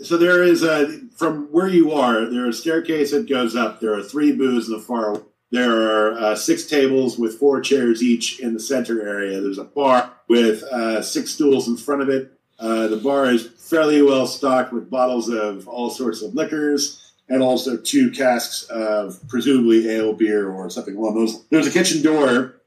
So 0.02 0.18
there 0.18 0.44
is 0.44 0.62
a 0.62 1.00
from 1.18 1.48
where 1.52 1.68
you 1.68 1.92
are. 1.92 2.30
There 2.30 2.48
is 2.48 2.60
a 2.60 2.62
staircase 2.62 3.12
that 3.12 3.28
goes 3.28 3.56
up. 3.56 3.80
There 3.80 3.94
are 3.94 4.04
three 4.04 4.32
booths 4.32 4.68
in 4.68 4.74
the 4.74 4.80
far. 4.80 5.24
There 5.52 5.72
are 5.72 6.12
uh, 6.14 6.36
six 6.36 6.68
tables 6.68 7.18
with 7.18 7.40
four 7.40 7.60
chairs 7.60 8.04
each 8.04 8.40
in 8.40 8.54
the 8.54 8.60
center 8.60 9.02
area. 9.02 9.42
There's 9.42 9.58
a 9.58 9.64
bar 9.64 10.14
with 10.28 10.62
uh, 10.64 11.02
six 11.02 11.32
stools 11.32 11.68
in 11.68 11.76
front 11.76 12.04
of 12.04 12.10
it. 12.10 12.32
Uh, 12.60 12.88
the 12.88 12.98
bar 12.98 13.26
is 13.26 13.48
fairly 13.48 14.02
well 14.04 14.28
stocked 14.28 14.72
with 14.72 14.92
bottles 14.92 15.28
of 15.28 15.68
all 15.68 15.90
sorts 15.90 16.22
of 16.22 16.36
liquors 16.36 17.14
and 17.30 17.42
also 17.42 17.78
two 17.78 18.12
casks 18.12 18.64
of 18.66 19.20
presumably 19.28 19.90
ale 19.90 20.14
beer 20.14 20.52
or 20.52 20.70
something 20.70 20.96
along 20.96 21.16
those. 21.16 21.46
There's 21.48 21.68
a 21.68 21.72
kitchen 21.72 22.04
door 22.04 22.59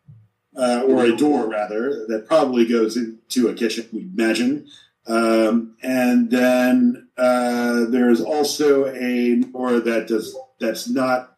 uh, 0.56 0.84
or 0.86 1.04
a 1.04 1.16
door 1.16 1.48
rather, 1.48 2.06
that 2.08 2.26
probably 2.26 2.66
goes 2.66 2.96
into 2.96 3.48
a 3.48 3.54
kitchen, 3.54 3.88
we 3.92 4.00
imagine. 4.02 4.66
Um, 5.06 5.76
and 5.82 6.30
then 6.30 7.08
uh, 7.16 7.84
there 7.86 8.10
is 8.10 8.20
also 8.20 8.86
a 8.86 9.36
door 9.36 9.80
that 9.80 10.06
does 10.08 10.36
that's 10.60 10.88
not. 10.88 11.36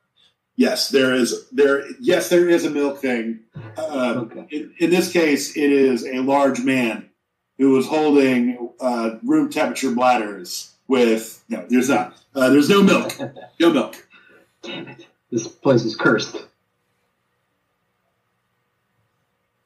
Yes, 0.56 0.88
there 0.90 1.14
is 1.14 1.48
there. 1.50 1.84
Yes, 2.00 2.28
there 2.28 2.48
is 2.48 2.64
a 2.64 2.70
milk 2.70 2.98
thing. 3.00 3.40
Uh, 3.76 4.14
Okay. 4.26 4.46
in, 4.50 4.74
in 4.78 4.90
this 4.90 5.10
case, 5.12 5.56
it 5.56 5.72
is 5.72 6.04
a 6.04 6.20
large 6.20 6.60
man 6.60 7.08
who 7.58 7.70
was 7.70 7.86
holding 7.86 8.70
uh, 8.80 9.16
room 9.24 9.48
temperature 9.50 9.90
bladders 9.92 10.74
with 10.86 11.42
no. 11.48 11.64
There's 11.68 11.88
not. 11.88 12.16
Uh, 12.34 12.50
there's 12.50 12.68
no 12.68 12.82
milk. 12.82 13.12
No 13.60 13.72
milk. 13.72 14.06
Damn 14.62 14.88
it. 14.88 15.06
This 15.30 15.48
place 15.48 15.84
is 15.84 15.96
cursed. 15.96 16.36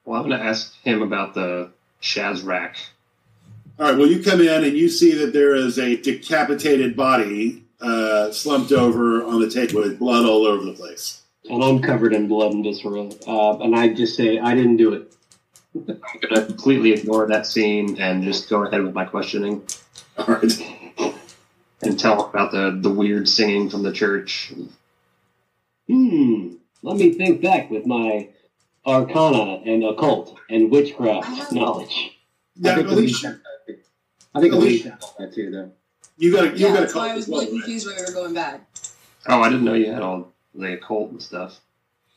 Well, 0.09 0.23
I'm 0.23 0.27
going 0.27 0.41
to 0.41 0.47
ask 0.47 0.75
him 0.81 1.03
about 1.03 1.35
the 1.35 1.71
Shazraek. 2.01 2.77
All 3.79 3.91
right. 3.91 3.99
Well, 3.99 4.07
you 4.07 4.23
come 4.23 4.41
in 4.41 4.65
and 4.65 4.75
you 4.75 4.89
see 4.89 5.13
that 5.13 5.35
there 5.35 5.55
is 5.55 5.79
a 5.79 5.99
decapitated 5.99 6.97
body 6.97 7.63
uh, 7.83 8.33
slumped 8.33 8.73
over 8.73 9.23
on 9.23 9.39
the 9.39 9.51
table 9.51 9.83
with 9.83 9.99
blood 9.99 10.25
all 10.25 10.47
over 10.47 10.65
the 10.65 10.73
place. 10.73 11.21
And 11.51 11.63
I'm 11.63 11.83
covered 11.83 12.15
in 12.15 12.27
blood 12.27 12.55
and 12.55 12.65
viscera. 12.65 13.11
Uh, 13.27 13.59
and 13.59 13.77
I 13.77 13.93
just 13.93 14.17
say, 14.17 14.39
I 14.39 14.55
didn't 14.55 14.79
do 14.79 14.95
it. 14.95 15.15
I'm 15.75 16.01
going 16.23 16.35
to 16.37 16.47
completely 16.47 16.93
ignore 16.93 17.27
that 17.27 17.47
scene 17.47 18.01
and 18.01 18.25
just 18.25 18.49
go 18.49 18.65
ahead 18.65 18.83
with 18.83 18.95
my 18.95 19.05
questioning 19.05 19.63
All 20.17 20.25
right. 20.25 21.13
and 21.83 21.99
tell 21.99 22.25
about 22.31 22.51
the, 22.51 22.79
the 22.81 22.91
weird 22.91 23.29
singing 23.29 23.69
from 23.69 23.83
the 23.83 23.93
church. 23.93 24.55
Hmm. 25.87 26.55
Let 26.83 26.97
me 26.97 27.13
think 27.13 27.43
back 27.43 27.71
with 27.71 27.85
my 27.85 28.29
arcana 28.89 29.61
and 29.71 29.85
occult 29.85 30.39
and 30.49 30.71
witchcraft 30.71 31.53
knowledge. 31.53 32.19
Yeah, 32.57 32.73
I 32.73 32.75
think 32.77 32.89
at 32.89 32.97
least 32.97 33.25
Alicia- 33.25 33.41
I 34.35 34.41
think 34.41 34.53
at 34.55 34.59
least- 34.61 34.85
Alicia 34.87 34.99
that 35.19 35.35
too, 35.35 35.51
though. 35.51 35.71
you 36.17 36.33
got 36.33 36.59
you 36.59 36.67
yeah, 36.67 36.73
got 36.75 36.81
that's 36.81 36.95
why 36.95 37.11
I 37.11 37.15
was 37.15 37.25
as 37.25 37.31
well, 37.31 37.41
really 37.43 37.53
right? 37.53 37.63
confused 37.65 37.87
when 37.87 37.97
we 37.97 38.03
were 38.03 38.13
going 38.13 38.35
bad. 38.35 38.61
Oh, 39.29 39.41
I 39.43 39.49
didn't 39.51 39.65
know 39.65 39.75
you 39.75 39.93
had 39.93 40.03
all 40.03 40.33
the 40.55 40.73
occult 40.75 41.11
and 41.11 41.23
stuff. 41.23 41.61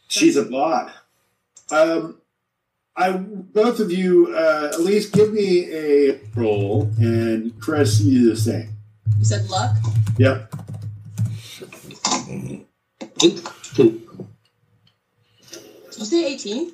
She's 0.08 0.36
a 0.38 0.44
bot. 0.46 0.94
Um, 1.72 2.18
I 2.96 3.12
both 3.14 3.80
of 3.80 3.92
you 3.92 4.34
uh, 4.36 4.72
at 4.74 4.80
least 4.82 5.14
give 5.14 5.32
me 5.34 5.72
a 5.72 6.20
roll, 6.36 6.90
and 7.00 7.58
Chris, 7.60 8.02
you 8.02 8.20
do 8.22 8.30
the 8.32 8.36
same. 8.36 8.70
You 9.18 9.26
said 9.26 9.50
luck. 9.50 9.76
Yep. 10.18 10.54
Eight, 16.02 16.40
two. 16.40 16.50
Did 16.50 16.54
you 16.54 16.66
say 16.66 16.66
18? 16.66 16.74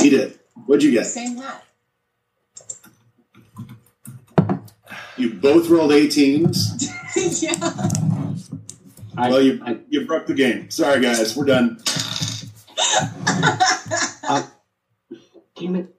He 0.00 0.10
did. 0.10 0.38
What'd 0.66 0.82
you 0.82 0.90
get? 0.92 1.06
Same 1.06 1.36
hat. 1.36 1.64
You 5.16 5.34
both 5.34 5.68
rolled 5.68 5.90
18s. 5.90 6.82
yeah. 7.42 7.52
I, 9.16 9.28
Well, 9.28 9.42
you 9.42 9.60
I, 9.64 9.78
you 9.90 10.06
broke 10.06 10.26
the 10.26 10.34
game. 10.34 10.70
Sorry, 10.70 11.00
guys. 11.00 11.36
We're 11.36 11.44
done. 11.44 11.82
Um, 14.28 14.44
damn 15.56 15.74
it. 15.76 15.94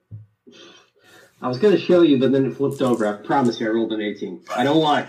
I 1.42 1.48
was 1.48 1.58
going 1.58 1.74
to 1.74 1.80
show 1.80 2.00
you, 2.02 2.18
but 2.18 2.32
then 2.32 2.46
it 2.46 2.56
flipped 2.56 2.80
over. 2.80 3.06
I 3.06 3.12
promise 3.12 3.60
you, 3.60 3.66
I 3.66 3.70
rolled 3.70 3.92
an 3.92 4.00
18. 4.00 4.44
I 4.56 4.64
don't 4.64 4.78
lie. 4.78 5.06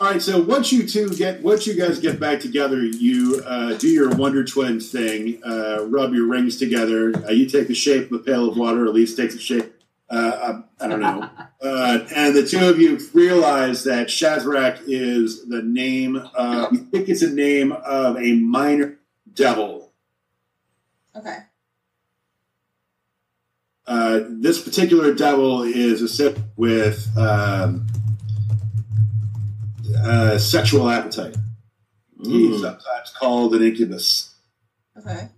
All 0.00 0.10
right. 0.10 0.20
So 0.20 0.42
once 0.42 0.72
you 0.72 0.88
two 0.88 1.10
get, 1.10 1.42
once 1.42 1.66
you 1.66 1.74
guys 1.74 2.00
get 2.00 2.18
back 2.18 2.40
together, 2.40 2.82
you 2.82 3.42
uh, 3.46 3.74
do 3.74 3.88
your 3.88 4.10
Wonder 4.16 4.44
Twins 4.44 4.90
thing. 4.90 5.40
Uh, 5.44 5.84
rub 5.86 6.12
your 6.12 6.26
rings 6.26 6.56
together. 6.56 7.12
Uh, 7.24 7.30
you 7.30 7.46
take 7.46 7.68
the 7.68 7.74
shape 7.74 8.10
of 8.10 8.20
a 8.20 8.24
pail 8.24 8.48
of 8.48 8.56
water. 8.56 8.86
Elise 8.86 9.14
takes 9.14 9.34
the 9.34 9.40
shape. 9.40 9.72
Uh, 10.10 10.62
I, 10.80 10.84
I 10.84 10.88
don't 10.88 11.00
know. 11.00 11.28
Uh, 11.64 12.06
and 12.14 12.36
the 12.36 12.46
two 12.46 12.68
of 12.68 12.78
you 12.78 12.98
realize 13.14 13.84
that 13.84 14.08
Shazraek 14.08 14.82
is 14.86 15.48
the 15.48 15.62
name. 15.62 16.16
Of, 16.34 16.72
you 16.74 16.80
think 16.80 17.08
it's 17.08 17.22
a 17.22 17.30
name 17.30 17.72
of 17.72 18.18
a 18.18 18.34
minor 18.34 18.98
devil. 19.32 19.90
Okay. 21.16 21.38
Uh, 23.86 24.20
this 24.28 24.60
particular 24.60 25.14
devil 25.14 25.62
is 25.62 26.02
associated 26.02 26.44
with 26.56 27.08
um, 27.16 27.86
uh, 30.02 30.38
sexual 30.38 30.88
appetite. 30.88 31.36
He's 32.22 32.60
sometimes 32.60 33.12
called 33.18 33.54
an 33.54 33.62
incubus. 33.62 34.34
Okay. 34.96 35.28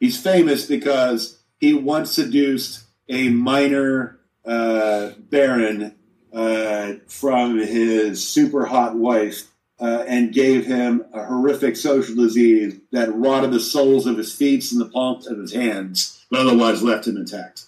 He's 0.00 0.20
famous 0.20 0.66
because 0.66 1.38
he 1.58 1.74
once 1.74 2.12
seduced 2.12 2.84
a 3.08 3.28
minor 3.28 4.18
uh, 4.44 5.10
baron 5.18 5.94
uh, 6.32 6.94
from 7.06 7.58
his 7.58 8.26
super 8.26 8.66
hot 8.66 8.96
wife 8.96 9.48
uh, 9.80 10.04
and 10.08 10.32
gave 10.32 10.66
him 10.66 11.04
a 11.12 11.24
horrific 11.24 11.76
social 11.76 12.14
disease 12.14 12.78
that 12.92 13.14
rotted 13.14 13.50
the 13.50 13.60
soles 13.60 14.06
of 14.06 14.16
his 14.16 14.34
feet 14.34 14.70
and 14.72 14.80
the 14.80 14.86
palms 14.86 15.26
of 15.26 15.38
his 15.38 15.52
hands, 15.52 16.24
but 16.30 16.40
otherwise 16.40 16.82
left 16.82 17.06
him 17.06 17.16
intact. 17.16 17.64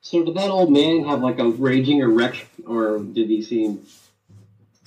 So, 0.00 0.22
did 0.22 0.34
that 0.34 0.50
old 0.50 0.70
man 0.70 1.04
have 1.06 1.22
like 1.22 1.38
a 1.38 1.48
raging 1.48 2.00
erection, 2.00 2.46
or 2.66 2.98
did 2.98 3.28
he 3.28 3.42
seem 3.42 3.86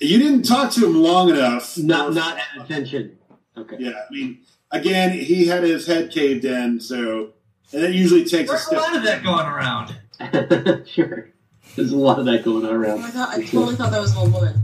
You 0.00 0.18
didn't 0.18 0.42
talk 0.44 0.70
to 0.72 0.86
him 0.86 0.94
long 1.02 1.30
enough. 1.30 1.76
not 1.78 2.14
not 2.14 2.38
at 2.38 2.64
attention? 2.64 3.18
Okay. 3.56 3.76
Yeah, 3.80 3.90
I 4.08 4.12
mean, 4.12 4.38
again, 4.70 5.10
he 5.18 5.46
had 5.46 5.64
his 5.64 5.86
head 5.86 6.10
caved 6.12 6.44
in, 6.44 6.80
so 6.80 7.30
and 7.72 7.82
it 7.82 7.94
usually 7.94 8.24
takes 8.24 8.48
a 8.50 8.52
There's 8.54 8.66
a 8.68 8.74
lot 8.76 8.96
of 8.96 9.02
that 9.02 9.22
going 9.24 9.46
around. 9.46 10.86
sure. 10.86 11.30
There's 11.76 11.92
a 11.92 11.96
lot 11.96 12.18
of 12.18 12.24
that 12.26 12.44
going 12.44 12.64
on 12.64 12.70
Oh 12.72 12.74
around. 12.76 13.00
my 13.00 13.10
god, 13.10 13.28
I 13.38 13.42
totally 13.44 13.74
thought 13.76 13.90
that 13.90 14.00
was 14.00 14.12
an 14.12 14.18
old 14.18 14.32
woman. 14.32 14.54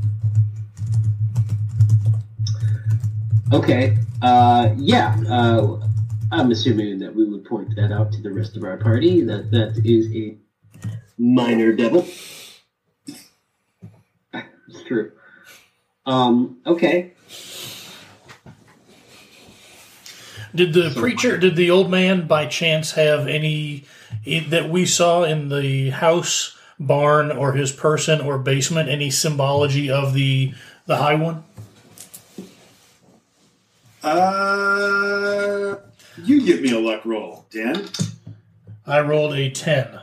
Okay. 3.53 3.97
Uh, 4.23 4.71
yeah. 4.77 5.17
Uh, 5.29 5.81
I'm 6.33 6.51
assuming 6.51 6.99
that 7.01 7.15
we 7.15 7.25
would 7.25 7.45
point 7.45 7.75
that 7.77 7.93
out 7.93 8.13
to 8.13 8.23
the 8.23 8.33
rest 8.33 8.57
of 8.57 8.65
our 8.65 8.77
party. 8.79 9.21
That 9.23 9.51
that 9.51 9.81
is 9.85 10.07
a 10.15 10.37
minor 11.19 11.73
devil. 11.73 12.07
It's 14.69 14.83
true. 14.89 15.13
Um, 16.07 16.59
okay. 16.67 17.13
Did 20.55 20.73
the 20.73 20.95
preacher, 20.97 21.37
did 21.37 21.57
the 21.57 21.71
old 21.71 21.91
man 21.91 22.27
by 22.27 22.47
chance 22.47 22.93
have 22.93 23.27
any 23.27 23.85
that 24.25 24.71
we 24.71 24.87
saw 24.87 25.25
in 25.25 25.49
the 25.49 25.91
house, 25.91 26.57
barn, 26.79 27.33
or 27.33 27.53
his 27.53 27.73
person 27.73 28.21
or 28.21 28.39
basement 28.39 28.89
any 28.89 29.11
symbology 29.11 29.91
of 29.91 30.15
the 30.15 30.55
the 30.87 30.97
high 30.99 31.15
one? 31.15 31.43
Uh, 34.03 35.77
you 36.23 36.45
give 36.45 36.61
me 36.61 36.71
a 36.73 36.79
luck 36.79 37.05
roll, 37.05 37.47
Dan. 37.51 37.89
I 38.87 39.01
rolled 39.01 39.35
a 39.35 39.51
ten. 39.51 40.01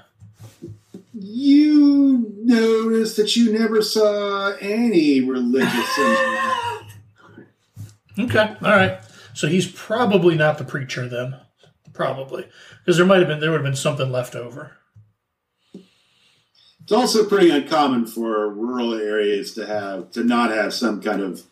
You 1.24 2.34
notice 2.40 3.16
that 3.16 3.36
you 3.36 3.54
never 3.54 3.84
saw 3.84 4.54
any 4.60 5.22
religious. 5.22 6.00
Okay, 8.18 8.56
all 8.62 8.76
right. 8.76 9.00
So 9.36 9.48
he's 9.48 9.72
probably 9.72 10.36
not 10.36 10.58
the 10.58 10.64
preacher 10.64 11.08
then. 11.08 11.36
Probably 11.94 12.48
because 12.80 12.98
there 12.98 13.06
might 13.06 13.20
have 13.20 13.28
been 13.28 13.40
there 13.40 13.52
would 13.52 13.58
have 13.58 13.66
been 13.66 13.76
something 13.76 14.12
left 14.12 14.36
over. 14.36 14.78
It's 16.82 16.92
also 16.92 17.30
pretty 17.30 17.52
uncommon 17.52 18.08
for 18.08 18.50
rural 18.50 18.96
areas 18.96 19.54
to 19.54 19.68
have 19.68 20.10
to 20.12 20.24
not 20.24 20.50
have 20.50 20.74
some 20.74 21.02
kind 21.02 21.22
of 21.22 21.44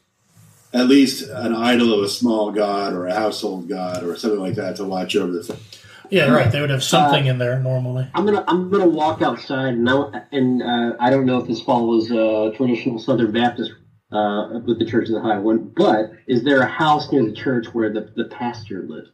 at 0.73 0.88
least 0.88 1.29
an 1.29 1.55
idol 1.55 1.93
of 1.93 2.03
a 2.03 2.10
small 2.10 2.51
god 2.51 2.93
or 2.93 3.05
a 3.05 3.13
household 3.13 3.69
god 3.69 4.03
or 4.03 4.15
something 4.15 4.39
like 4.39 4.55
that 4.55 4.77
to 4.77 4.86
watch 4.86 5.15
over 5.15 5.32
the. 5.32 5.60
Yeah, 6.09 6.31
right. 6.31 6.51
They 6.51 6.61
would 6.61 6.69
have 6.69 6.83
something 6.83 7.25
in 7.27 7.37
there 7.37 7.59
normally. 7.59 8.07
I'm 8.13 8.25
gonna 8.25 8.43
I'm 8.47 8.69
gonna 8.69 8.87
walk 8.87 9.21
outside 9.21 9.73
and 9.75 9.89
I, 9.89 10.23
and 10.31 10.61
uh, 10.63 10.95
I 10.99 11.09
don't 11.09 11.25
know 11.25 11.37
if 11.39 11.47
this 11.47 11.61
follows 11.61 12.11
uh, 12.11 12.51
traditional 12.57 12.99
Southern 12.99 13.31
Baptist 13.31 13.71
uh, 14.11 14.59
with 14.65 14.79
the 14.79 14.85
Church 14.85 15.07
of 15.09 15.15
the 15.15 15.21
High 15.21 15.37
One, 15.37 15.71
but 15.75 16.11
is 16.27 16.43
there 16.43 16.61
a 16.61 16.65
house 16.67 17.11
near 17.11 17.23
the 17.25 17.33
church 17.33 17.67
where 17.73 17.91
the, 17.93 18.11
the 18.15 18.25
pastor 18.25 18.83
lived? 18.87 19.09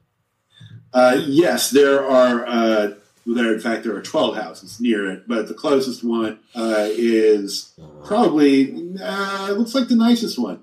Uh, 0.94 1.22
yes, 1.26 1.70
there 1.72 2.02
are 2.06 2.46
uh, 2.48 2.94
There, 3.26 3.54
in 3.54 3.60
fact, 3.60 3.84
there 3.84 3.96
are 3.96 4.02
12 4.02 4.36
houses 4.38 4.80
near 4.80 5.10
it, 5.12 5.28
but 5.28 5.48
the 5.50 5.54
closest 5.54 6.04
one 6.04 6.40
uh, 6.56 6.88
is 6.90 7.74
probably 8.06 8.96
uh, 9.04 9.52
looks 9.58 9.76
like 9.76 9.90
the 9.90 9.96
nicest 9.98 10.40
one. 10.40 10.62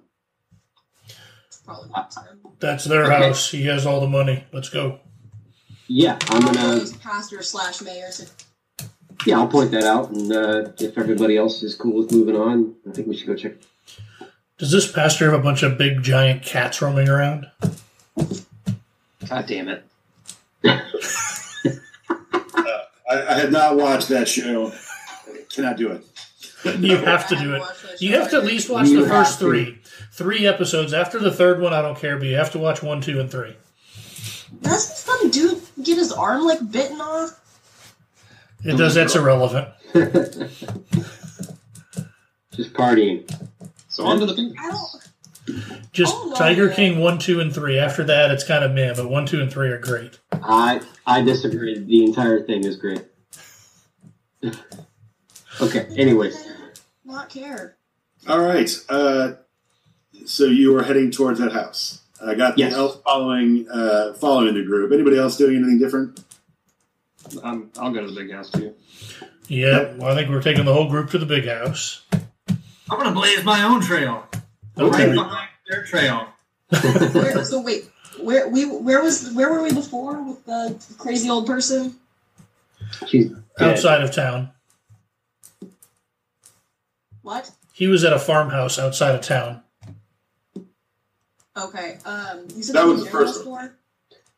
Probably 1.66 1.90
not. 1.90 2.14
That's 2.60 2.84
their 2.84 3.04
Okay. 3.04 3.26
house. 3.26 3.50
He 3.50 3.64
has 3.66 3.84
all 3.84 4.00
the 4.00 4.08
money. 4.08 4.44
Let's 4.52 4.68
go. 4.70 5.00
Yeah, 5.88 6.18
I'm 6.28 6.42
gonna. 6.42 6.84
Pastor 7.02 7.42
slash 7.42 7.82
mayor. 7.82 8.10
So 8.10 8.24
Yeah, 9.26 9.38
I'll 9.38 9.48
point 9.48 9.70
that 9.72 9.84
out, 9.84 10.10
and 10.10 10.32
uh, 10.32 10.72
if 10.78 10.96
everybody 10.96 11.36
else 11.36 11.62
is 11.62 11.74
cool 11.74 11.94
with 11.94 12.12
moving 12.12 12.36
on, 12.36 12.74
I 12.88 12.92
think 12.92 13.08
we 13.08 13.16
should 13.16 13.26
go 13.26 13.36
check. 13.36 13.54
Does 14.58 14.70
this 14.70 14.90
pastor 14.90 15.30
have 15.30 15.38
a 15.38 15.42
bunch 15.42 15.62
of 15.62 15.76
big 15.76 16.02
giant 16.02 16.42
cats 16.42 16.80
roaming 16.80 17.08
around? 17.08 17.50
God 19.28 19.46
damn 19.46 19.68
it. 19.68 19.84
I, 20.64 20.80
I 23.10 23.34
have 23.34 23.50
not 23.50 23.76
watched 23.76 24.08
that 24.08 24.28
show. 24.28 24.72
Cannot 25.52 25.76
do 25.76 25.90
it. 25.92 26.04
You 26.78 26.96
have 26.96 27.28
to 27.28 27.36
do 27.36 27.54
it. 27.54 27.62
You 28.00 28.12
have 28.12 28.30
to 28.30 28.36
at 28.36 28.44
least 28.44 28.70
watch 28.70 28.88
You 28.88 29.02
the 29.02 29.08
first 29.08 29.38
three. 29.38 29.78
Three 30.12 30.46
episodes. 30.46 30.92
After 30.92 31.18
the 31.18 31.32
third 31.32 31.60
one, 31.60 31.72
I 31.72 31.82
don't 31.82 31.98
care, 31.98 32.16
but 32.16 32.26
you 32.26 32.36
have 32.36 32.52
to 32.52 32.58
watch 32.58 32.82
one, 32.82 33.00
two, 33.00 33.18
and 33.18 33.30
three. 33.30 33.56
Doesn't 34.60 34.96
some 34.96 35.30
dude 35.30 35.60
get 35.82 35.96
his 35.98 36.12
arm 36.12 36.44
like 36.44 36.70
bitten 36.70 37.00
off? 37.00 37.38
It 38.64 38.76
does. 38.76 38.94
That's 38.94 39.16
irrelevant. 39.16 39.68
Just 42.52 42.74
partying. 42.74 43.28
So 43.88 44.04
on 44.06 44.20
to 44.20 44.26
the 44.26 44.34
pink. 44.34 44.54
I 44.60 44.70
don't. 44.70 45.92
Just 45.92 46.14
Oh, 46.16 46.28
no, 46.30 46.36
Tiger 46.36 46.66
yeah. 46.68 46.74
King 46.74 47.00
one, 47.00 47.18
two, 47.18 47.40
and 47.40 47.52
three. 47.52 47.78
After 47.78 48.04
that, 48.04 48.30
it's 48.30 48.44
kind 48.44 48.64
of 48.64 48.72
meh, 48.72 48.94
but 48.94 49.10
one, 49.10 49.26
two, 49.26 49.40
and 49.40 49.50
three 49.50 49.68
are 49.70 49.78
great. 49.78 50.18
I 50.32 50.80
I 51.06 51.22
disagree. 51.22 51.78
The 51.78 52.04
entire 52.04 52.42
thing 52.42 52.64
is 52.64 52.76
great. 52.76 53.04
okay. 55.60 55.86
Anyways, 55.96 56.46
Not 57.04 57.28
care. 57.28 57.76
All 58.28 58.38
right. 58.40 58.70
Uh, 58.88 59.32
so 60.24 60.44
you 60.44 60.76
are 60.76 60.84
heading 60.84 61.10
towards 61.10 61.40
that 61.40 61.52
house. 61.52 62.01
I 62.24 62.34
got 62.34 62.54
the 62.56 62.62
Yes. 62.62 62.74
elf 62.74 63.02
following 63.02 63.66
uh, 63.68 64.12
following 64.14 64.54
the 64.54 64.62
group. 64.64 64.92
Anybody 64.92 65.18
else 65.18 65.36
doing 65.36 65.56
anything 65.56 65.78
different? 65.78 66.20
Um, 67.42 67.70
I'll 67.78 67.92
go 67.92 68.00
to 68.00 68.06
the 68.12 68.20
big 68.20 68.32
house 68.32 68.50
too. 68.50 68.74
Yeah, 69.48 69.92
well, 69.96 70.12
I 70.12 70.14
think 70.14 70.30
we're 70.30 70.42
taking 70.42 70.64
the 70.64 70.72
whole 70.72 70.88
group 70.88 71.10
to 71.10 71.18
the 71.18 71.26
big 71.26 71.46
house. 71.46 72.04
I'm 72.90 72.98
gonna 72.98 73.12
blaze 73.12 73.44
my 73.44 73.62
own 73.64 73.80
trail. 73.80 74.26
Okay. 74.78 75.06
Right 75.08 75.14
behind 75.14 75.48
their 75.68 75.84
trail. 75.84 76.28
Where, 77.12 77.44
so 77.44 77.60
wait, 77.60 77.90
where 78.20 78.48
we 78.48 78.64
where 78.66 79.02
was 79.02 79.32
where 79.32 79.50
were 79.52 79.62
we 79.62 79.72
before 79.72 80.22
with 80.22 80.44
the 80.46 80.80
crazy 80.98 81.28
old 81.28 81.46
person? 81.46 81.96
she's 83.06 83.28
dead. 83.28 83.42
Outside 83.60 84.02
of 84.02 84.12
town. 84.12 84.50
What? 87.22 87.50
He 87.72 87.86
was 87.86 88.04
at 88.04 88.12
a 88.12 88.18
farmhouse 88.18 88.78
outside 88.78 89.14
of 89.14 89.20
town. 89.22 89.62
Okay. 91.56 91.98
Um, 92.04 92.46
you 92.54 92.62
said 92.62 92.76
That 92.76 92.82
the 92.86 92.92
was 92.92 93.04
the 93.04 93.10
first 93.10 93.40
store? 93.42 93.76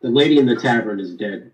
The 0.01 0.09
lady 0.11 0.39
in 0.39 0.47
the 0.47 0.57
tavern 0.57 1.01
is 1.01 1.15
dead. 1.15 1.53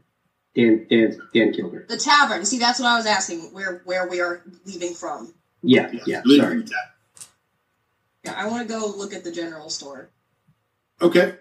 Dan 0.57 0.87
Dan 0.91 1.17
Dan 1.33 1.53
killed 1.53 1.73
her. 1.75 1.87
The 1.89 1.97
tavern. 1.97 2.45
See, 2.45 2.59
that's 2.59 2.81
what 2.81 2.89
I 2.89 2.97
was 2.97 3.07
asking. 3.07 3.53
Where 3.53 3.83
where 3.85 4.09
we 4.09 4.21
are 4.21 4.43
leaving 4.65 4.95
from? 4.95 5.35
Yeah, 5.63 5.91
Yes. 5.93 6.03
yeah. 6.07 6.23
Leave 6.25 6.43
Sorry. 6.43 6.57
it 6.61 6.71
at. 6.71 7.27
Yeah, 8.25 8.35
I 8.37 8.49
want 8.49 8.67
to 8.67 8.75
go 8.75 8.87
look 8.87 9.15
at 9.15 9.23
the 9.25 9.31
general 9.33 9.71
store. 9.71 10.11
Okay. 11.01 11.37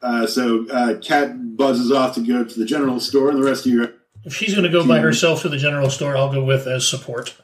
Uh, 0.00 0.26
so 0.26 0.66
uh, 0.70 0.94
Kat 1.02 1.56
buzzes 1.56 1.90
off 1.92 2.14
to 2.14 2.20
go 2.26 2.44
to 2.44 2.58
the 2.58 2.64
general 2.64 3.00
store, 3.00 3.30
and 3.30 3.38
the 3.38 3.44
rest 3.44 3.66
of 3.66 3.72
you. 3.72 3.92
If 4.24 4.34
she's 4.34 4.52
going 4.54 4.64
to 4.64 4.70
go 4.70 4.86
by 4.86 5.00
herself 5.00 5.42
to 5.42 5.48
the 5.50 5.58
general 5.58 5.90
store, 5.90 6.16
I'll 6.16 6.32
go 6.32 6.42
with 6.44 6.66
as 6.66 6.88
support. 6.88 7.34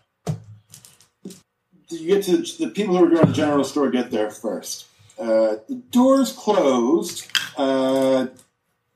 Do 1.26 1.96
You 1.96 2.06
get 2.14 2.24
to 2.24 2.38
the 2.38 2.70
people 2.70 2.96
who 2.96 3.04
are 3.04 3.08
going 3.08 3.20
to 3.22 3.26
the 3.26 3.32
general 3.36 3.64
store 3.64 3.90
get 3.90 4.10
there 4.10 4.30
first. 4.30 4.86
Uh, 5.20 5.56
the 5.68 5.74
doors 5.90 6.32
closed. 6.32 7.26
Uh, 7.58 8.28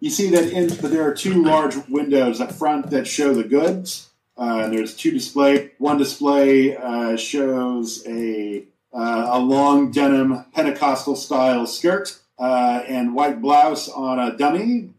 you 0.01 0.09
see 0.09 0.31
that 0.31 0.51
in 0.51 0.69
that 0.69 0.81
there 0.81 1.07
are 1.07 1.13
two 1.15 1.45
large 1.45 1.77
windows 1.89 2.41
up 2.41 2.51
front 2.51 2.89
that 2.91 3.07
show 3.07 3.35
the 3.35 3.45
goods. 3.45 4.09
Uh, 4.37 4.69
there's 4.69 4.97
two 4.97 5.11
display. 5.11 5.73
One 5.79 5.99
display 5.99 6.77
uh, 6.77 7.17
shows 7.17 8.07
a 8.07 8.65
uh, 8.93 9.29
a 9.33 9.39
long 9.39 9.91
denim 9.91 10.47
Pentecostal 10.55 11.15
style 11.17 11.67
skirt 11.67 12.19
and 12.39 13.15
white 13.15 13.43
blouse 13.43 13.89
on 13.91 14.19
a 14.19 14.35
dummy. 14.37 14.95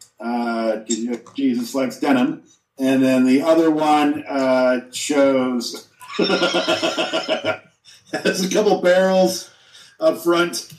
Jesus 1.35 1.73
likes 1.73 1.99
denim. 1.99 2.43
And 2.77 3.01
then 3.01 3.25
the 3.25 3.41
other 3.41 3.71
one 3.71 4.23
shows 4.91 5.87
has 6.17 6.29
a 8.11 8.49
couple 8.51 8.81
barrels 8.81 9.49
up 9.99 10.19
front 10.19 10.71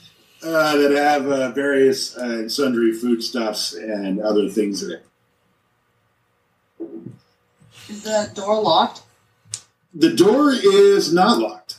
uh, 0.47 0.77
that 0.77 0.91
have 0.91 1.27
uh, 1.27 1.51
various 1.51 2.15
uh, 2.17 2.47
sundry 2.47 2.93
foodstuffs 2.93 3.73
and 3.73 4.21
other 4.21 4.47
things 4.49 4.81
in 4.83 4.91
it. 4.91 5.05
Is 7.89 8.03
the 8.03 8.31
door 8.33 8.61
locked? 8.61 9.01
The 9.93 10.13
door 10.13 10.51
is 10.51 11.13
not 11.13 11.39
locked. 11.39 11.77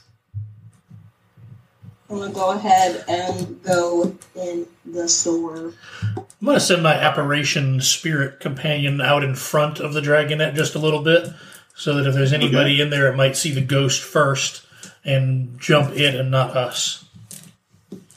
I'm 2.10 2.18
gonna 2.18 2.32
go 2.32 2.52
ahead 2.52 3.04
and 3.06 3.62
go 3.62 4.16
in 4.34 4.66
the 4.86 5.08
store. 5.08 5.74
I'm 6.16 6.44
going 6.44 6.56
to 6.56 6.60
send 6.60 6.82
my 6.82 6.94
apparition 6.94 7.80
spirit 7.80 8.40
companion 8.40 9.00
out 9.00 9.24
in 9.24 9.34
front 9.34 9.80
of 9.80 9.92
the 9.92 10.00
dragonette 10.00 10.54
just 10.54 10.74
a 10.74 10.78
little 10.78 11.02
bit, 11.02 11.28
so 11.74 11.94
that 11.94 12.06
if 12.06 12.14
there's 12.14 12.32
anybody 12.32 12.80
in 12.80 12.90
there, 12.90 13.12
it 13.12 13.16
might 13.16 13.36
see 13.36 13.52
the 13.52 13.60
ghost 13.60 14.00
first 14.00 14.64
and 15.04 15.58
jump 15.60 15.94
it 15.96 16.14
and 16.14 16.30
not 16.30 16.56
us. 16.56 17.04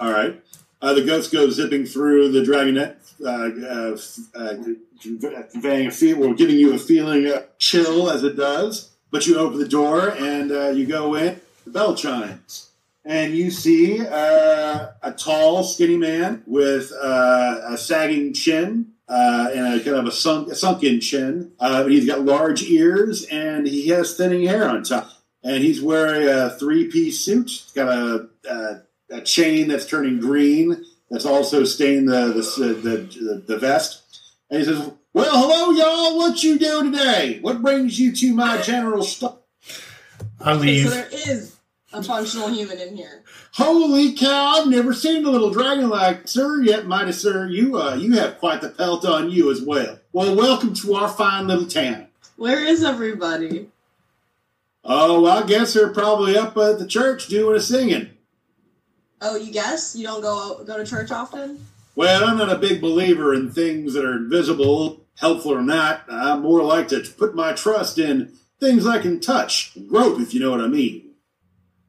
All 0.02 0.12
right. 0.12 0.44
Uh, 0.82 0.96
the 0.96 1.04
ghost 1.04 1.32
goes 1.32 1.58
zipping 1.58 1.86
through 1.86 2.32
the 2.32 2.42
dragonette, 2.42 2.96
uh, 3.24 3.52
uh, 3.68 4.44
uh, 4.44 5.44
conveying 5.52 5.86
a 5.86 5.92
feel, 5.92 6.18
well, 6.18 6.34
giving 6.34 6.56
you 6.56 6.74
a 6.74 6.80
feeling 6.80 7.28
of 7.28 7.46
chill 7.60 8.10
as 8.10 8.24
it 8.24 8.36
does. 8.36 8.90
But 9.12 9.28
you 9.28 9.38
open 9.38 9.60
the 9.60 9.68
door 9.68 10.10
and 10.10 10.52
uh, 10.52 10.70
you 10.70 10.88
go 10.88 11.14
in. 11.14 11.40
The 11.66 11.70
bell 11.70 11.94
chimes, 11.94 12.72
and 13.06 13.36
you 13.36 13.52
see 13.52 14.02
uh, 14.02 14.88
a 15.04 15.12
tall, 15.16 15.64
skinny 15.64 15.98
man 15.98 16.42
with 16.48 16.92
uh, 17.00 17.60
a 17.70 17.78
sagging 17.78 18.34
chin. 18.34 18.94
Uh, 19.08 19.50
and 19.54 19.74
a 19.74 19.84
kind 19.84 19.98
of 19.98 20.06
a, 20.06 20.12
sunk, 20.12 20.48
a 20.48 20.56
sunken 20.56 21.02
chin. 21.02 21.52
Uh, 21.60 21.86
he's 21.86 22.06
got 22.06 22.22
large 22.22 22.64
ears 22.64 23.26
and 23.26 23.68
he 23.68 23.90
has 23.90 24.16
thinning 24.16 24.48
hair 24.48 24.70
on 24.70 24.82
top. 24.84 25.12
And 25.44 25.62
he's 25.62 25.82
wearing 25.82 26.30
a 26.30 26.50
three-piece 26.52 27.20
suit. 27.20 27.50
He's 27.50 27.72
got 27.74 27.90
a, 27.90 28.30
a 28.50 28.82
a 29.12 29.21
chain 29.21 29.67
that's 29.67 29.86
turning 29.86 30.19
green 30.19 30.86
that's 31.10 31.26
also 31.26 31.63
stained 31.65 32.08
the 32.08 32.28
the, 32.28 32.74
the, 32.74 32.93
the, 32.95 33.43
the 33.47 33.58
vest. 33.58 34.02
And 34.50 34.60
he 34.60 34.65
says, 34.65 34.91
Well, 35.13 35.32
hello, 35.32 35.71
y'all. 35.71 36.17
What 36.17 36.43
you 36.43 36.58
do 36.58 36.89
today? 36.91 37.39
What 37.41 37.62
brings 37.62 38.00
you 38.00 38.13
to 38.15 38.34
my 38.34 38.62
general 38.62 39.04
store? 39.04 39.38
I 40.39 40.54
Okay, 40.54 40.62
leave. 40.62 40.84
so 40.89 40.89
there 40.95 41.10
is 41.12 41.56
a 41.93 42.02
functional 42.02 42.50
human 42.50 42.80
in 42.80 42.95
here. 42.95 43.24
Holy 43.54 44.13
cow, 44.13 44.62
I've 44.62 44.67
never 44.67 44.93
seen 44.93 45.26
a 45.26 45.30
little 45.30 45.52
dragon 45.52 45.89
like 45.89 46.28
sir 46.28 46.62
yet, 46.62 46.88
mighty 46.88 47.12
sir. 47.12 47.47
You 47.47 47.78
uh 47.80 47.95
you 47.95 48.13
have 48.13 48.39
quite 48.39 48.62
the 48.62 48.69
pelt 48.69 49.06
on 49.06 49.30
you 49.30 49.52
as 49.52 49.62
well. 49.62 50.00
Well, 50.13 50.36
welcome 50.36 50.74
to 50.76 50.95
our 50.95 51.10
fine 51.10 51.47
little 51.47 51.67
town. 51.67 52.08
Where 52.38 52.63
is 52.63 52.84
everybody? 52.84 53.67
Oh, 54.84 55.26
I 55.28 55.45
guess 55.45 55.74
they're 55.74 55.93
probably 55.93 56.36
up 56.36 56.58
at 56.58 56.80
the 56.80 56.88
church 56.88 57.28
doing 57.28 57.56
a 57.56 57.60
singing. 57.60 58.10
Oh, 59.22 59.36
you 59.36 59.52
guess 59.52 59.96
you 59.96 60.04
don't 60.04 60.22
go 60.22 60.64
go 60.64 60.78
to 60.78 60.86
church 60.86 61.12
often? 61.12 61.64
Well, 61.96 62.26
I'm 62.26 62.38
not 62.38 62.52
a 62.52 62.58
big 62.58 62.82
believer 62.82 63.34
in 63.34 63.52
things 63.52 63.94
that 63.94 64.04
are 64.04 64.16
invisible, 64.16 65.06
helpful 65.20 65.54
or 65.54 65.62
not. 65.62 66.04
I 66.10 66.36
more 66.38 66.64
like 66.64 66.88
to 66.90 67.02
put 67.18 67.36
my 67.36 67.54
trust 67.54 68.00
in 68.00 68.34
things 68.60 68.88
I 68.88 69.00
can 69.00 69.20
touch, 69.20 69.78
grope, 69.88 70.20
if 70.20 70.34
you 70.34 70.40
know 70.40 70.52
what 70.52 70.62
I 70.62 70.68
mean. 70.68 71.16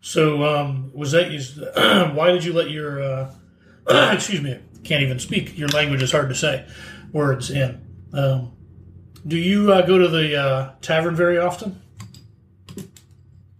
So, 0.01 0.42
um, 0.42 0.90
was 0.95 1.12
that 1.12 1.31
you? 1.31 1.40
why 2.14 2.33
did 2.33 2.45
you 2.45 2.53
let 2.53 2.71
your, 2.71 3.01
uh, 3.01 3.35
excuse 4.12 4.42
me, 4.42 4.59
can't 4.85 5.03
even 5.03 5.18
speak. 5.18 5.57
Your 5.57 5.68
language 5.68 6.03
is 6.03 6.12
hard 6.12 6.29
to 6.29 6.35
say 6.35 6.66
words 7.12 7.51
in. 7.51 7.81
Um, 8.12 8.53
do 9.27 9.37
you 9.38 9.73
uh, 9.73 9.83
go 9.87 9.99
to 9.99 10.09
the 10.09 10.37
uh, 10.37 10.73
tavern 10.81 11.14
very 11.14 11.38
often? 11.38 11.81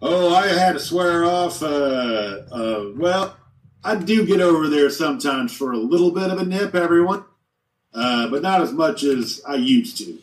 Oh, 0.01 0.35
I 0.35 0.49
had 0.49 0.73
to 0.73 0.81
swear 0.81 1.25
off. 1.25 1.63
Uh, 1.63 2.43
uh, 2.51 2.91
well, 2.97 3.37
I 3.85 3.97
do 3.97 4.25
get 4.25 4.41
over 4.41 4.69
there 4.69 4.91
sometimes 4.91 5.55
for 5.55 5.73
a 5.73 5.79
little 5.79 6.13
bit 6.13 6.31
of 6.31 6.39
a 6.39 6.45
nip, 6.45 6.75
everyone, 6.75 7.25
uh, 7.93 8.29
but 8.29 8.43
not 8.43 8.61
as 8.61 8.73
much 8.73 9.03
as 9.03 9.41
I 9.47 9.57
used 9.57 9.99
to. 9.99 10.19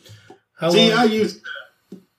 How 0.58 0.70
See, 0.70 0.92
I 0.92 1.04
used 1.04 1.42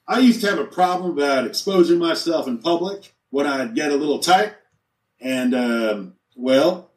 I 0.08 0.20
used 0.20 0.42
to 0.42 0.50
have 0.50 0.60
a 0.60 0.66
problem 0.66 1.12
about 1.12 1.46
exposing 1.46 1.98
myself 1.98 2.48
in 2.48 2.58
public 2.58 3.14
when 3.30 3.48
I'd 3.48 3.76
get 3.76 3.92
a 3.92 3.96
little 3.96 4.20
tight, 4.20 4.54
and 5.20 5.56
um, 5.56 6.14
well, 6.36 6.92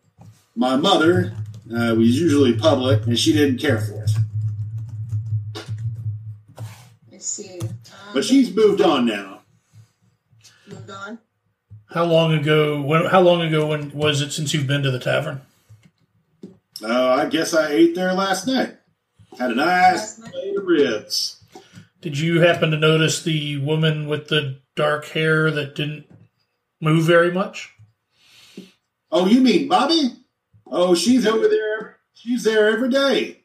my 0.54 0.76
mother 0.76 1.34
uh, 1.70 1.94
was 1.96 2.20
usually 2.20 2.54
public, 2.54 3.06
and 3.06 3.18
she 3.18 3.32
didn't 3.32 3.58
care 3.58 3.80
for 3.80 4.02
it. 4.02 4.10
I 7.12 7.18
see. 7.18 7.60
But 8.12 8.24
she's 8.24 8.54
moved 8.54 8.80
on 8.80 9.06
now. 9.06 9.40
moved 10.66 10.90
on. 10.90 11.18
How 11.94 12.04
long 12.04 12.32
ago? 12.32 12.82
When? 12.82 13.04
How 13.06 13.20
long 13.20 13.40
ago? 13.40 13.68
When 13.68 13.92
was 13.92 14.20
it 14.20 14.32
since 14.32 14.52
you've 14.52 14.66
been 14.66 14.82
to 14.82 14.90
the 14.90 14.98
tavern? 14.98 15.42
Oh, 16.82 17.10
I 17.10 17.26
guess 17.26 17.54
I 17.54 17.70
ate 17.70 17.94
there 17.94 18.12
last 18.12 18.48
night. 18.48 18.74
Had 19.38 19.52
a 19.52 19.54
nice 19.54 20.18
plate 20.18 20.56
of 20.56 20.66
ribs. 20.66 21.40
Did 22.00 22.18
you 22.18 22.40
happen 22.40 22.72
to 22.72 22.76
notice 22.76 23.22
the 23.22 23.58
woman 23.58 24.08
with 24.08 24.26
the 24.26 24.58
dark 24.74 25.06
hair 25.06 25.52
that 25.52 25.76
didn't 25.76 26.06
move 26.80 27.04
very 27.04 27.30
much? 27.30 27.72
Oh, 29.12 29.26
you 29.26 29.40
mean 29.40 29.68
Bobby? 29.68 30.14
Oh, 30.66 30.96
she's 30.96 31.24
over 31.24 31.46
there. 31.46 31.98
She's 32.12 32.42
there 32.42 32.70
every 32.70 32.88
day. 32.88 33.42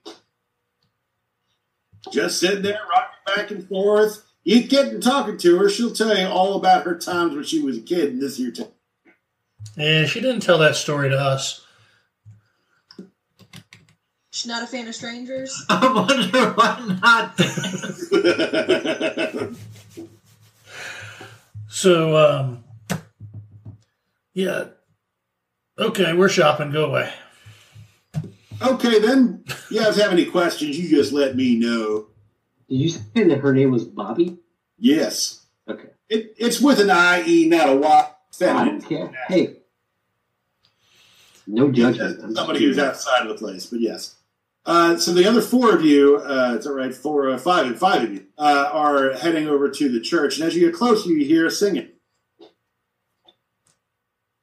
Just 2.11 2.39
sitting 2.39 2.63
there, 2.63 2.81
rocking 2.89 3.35
back 3.35 3.51
and 3.51 3.69
forth. 3.69 4.23
You 4.43 4.63
get 4.63 4.91
to 4.91 4.99
talking 4.99 5.37
to 5.37 5.57
her, 5.57 5.69
she'll 5.69 5.93
tell 5.93 6.17
you 6.17 6.27
all 6.27 6.55
about 6.55 6.83
her 6.85 6.97
times 6.97 7.35
when 7.35 7.43
she 7.43 7.61
was 7.61 7.77
a 7.77 7.81
kid 7.81 8.09
in 8.09 8.19
this 8.19 8.37
here 8.37 8.51
town. 8.51 8.69
Yeah, 9.75 10.05
she 10.05 10.21
didn't 10.21 10.41
tell 10.41 10.57
that 10.59 10.75
story 10.75 11.09
to 11.09 11.17
us. 11.19 11.65
She's 14.31 14.47
not 14.47 14.63
a 14.63 14.67
fan 14.67 14.87
of 14.87 14.95
strangers. 14.95 15.65
I 15.69 15.91
wonder 15.91 16.51
why 16.53 16.99
not. 17.01 17.39
So, 21.79 22.17
um, 22.17 22.63
yeah. 24.33 24.65
Okay, 25.77 26.13
we're 26.13 26.27
shopping. 26.27 26.71
Go 26.71 26.87
away. 26.87 27.13
okay, 28.61 28.99
then. 28.99 29.45
You 29.69 29.79
guys 29.79 29.95
have 29.95 30.11
any 30.11 30.25
questions, 30.25 30.77
you 30.77 30.89
just 30.89 31.13
let 31.13 31.37
me 31.37 31.55
know. 31.55 32.07
Did 32.69 32.75
you 32.75 32.89
say 32.89 33.23
that 33.23 33.39
her 33.39 33.53
name 33.53 33.71
was 33.71 33.83
Bobby? 33.83 34.37
Yes. 34.77 35.45
Okay. 35.67 35.89
It, 36.07 36.35
it's 36.37 36.61
with 36.61 36.79
an 36.79 36.89
I-E, 36.89 37.47
not 37.47 37.69
a 37.69 37.75
Y. 37.75 37.89
I 37.89 38.13
Feminine. 38.31 38.79
don't 38.79 38.87
care. 38.87 39.11
Hey. 39.27 39.55
No 41.47 41.71
judgment. 41.71 42.19
I'm 42.23 42.35
Somebody 42.35 42.59
who's 42.59 42.77
outside 42.77 43.23
of 43.23 43.29
the 43.29 43.35
place, 43.35 43.65
but 43.65 43.79
yes. 43.79 44.15
Uh, 44.65 44.97
so 44.97 45.13
the 45.13 45.27
other 45.27 45.41
four 45.41 45.73
of 45.73 45.83
you, 45.83 46.17
uh, 46.17 46.53
it's 46.55 46.67
all 46.67 46.73
right, 46.75 46.93
four, 46.93 47.29
uh, 47.29 47.37
five, 47.39 47.65
and 47.65 47.77
five 47.77 48.03
of 48.03 48.13
you 48.13 48.25
uh, 48.37 48.69
are 48.71 49.13
heading 49.13 49.47
over 49.47 49.69
to 49.69 49.89
the 49.89 49.99
church, 49.99 50.37
and 50.37 50.45
as 50.45 50.55
you 50.55 50.65
get 50.67 50.75
closer, 50.75 51.09
you 51.09 51.25
hear 51.25 51.49
singing. 51.49 51.89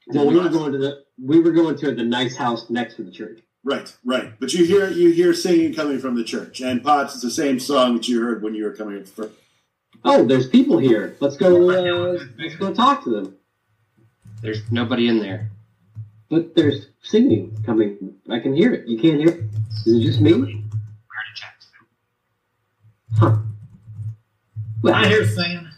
Well, 0.09 0.27
we 0.27 0.37
were 0.39 0.49
going 0.49 0.73
to 0.73 0.79
the 0.79 1.05
we 1.23 1.41
were 1.41 1.53
going 1.53 1.77
to 1.79 1.95
the 1.95 2.05
nice 2.05 2.37
house 2.37 2.71
next 2.71 2.97
to 2.97 3.03
the 3.03 3.11
church. 3.11 3.41
Right, 3.66 3.92
right. 4.05 4.33
But 4.38 4.55
you 4.55 4.64
hear 4.64 4.88
you 4.88 5.11
hear 5.11 5.35
singing 5.35 5.74
coming 5.74 5.98
from 5.98 6.14
the 6.14 6.22
church, 6.22 6.61
and 6.61 6.85
Potts, 6.85 7.16
is 7.16 7.22
the 7.22 7.33
same 7.33 7.59
song 7.59 7.96
that 7.96 8.07
you 8.07 8.22
heard 8.22 8.40
when 8.40 8.55
you 8.55 8.62
were 8.62 8.70
coming 8.70 9.00
up 9.00 9.09
first. 9.09 9.35
Oh, 10.05 10.24
there's 10.24 10.48
people 10.48 10.79
here. 10.79 11.16
Let's 11.18 11.37
go. 11.37 11.68
Uh, 11.70 12.16
let's 12.38 12.55
go 12.55 12.72
talk 12.72 13.02
to 13.02 13.11
them. 13.11 13.37
There's 14.40 14.70
nobody 14.70 15.09
in 15.09 15.18
there. 15.18 15.50
But 16.29 16.55
there's 16.55 16.87
singing 17.02 17.61
coming. 17.66 18.14
I 18.31 18.38
can 18.38 18.55
hear 18.55 18.72
it. 18.72 18.87
You 18.87 19.00
can't 19.00 19.18
hear 19.18 19.31
it. 19.31 19.40
Is 19.85 19.94
it 19.94 20.00
just 20.00 20.20
me? 20.20 20.33
Where 20.33 20.44
to 20.44 21.35
check? 21.35 21.55
Huh. 23.18 23.37
Well, 24.81 24.94
I 24.94 25.09
hear 25.09 25.26
singing. 25.26 25.68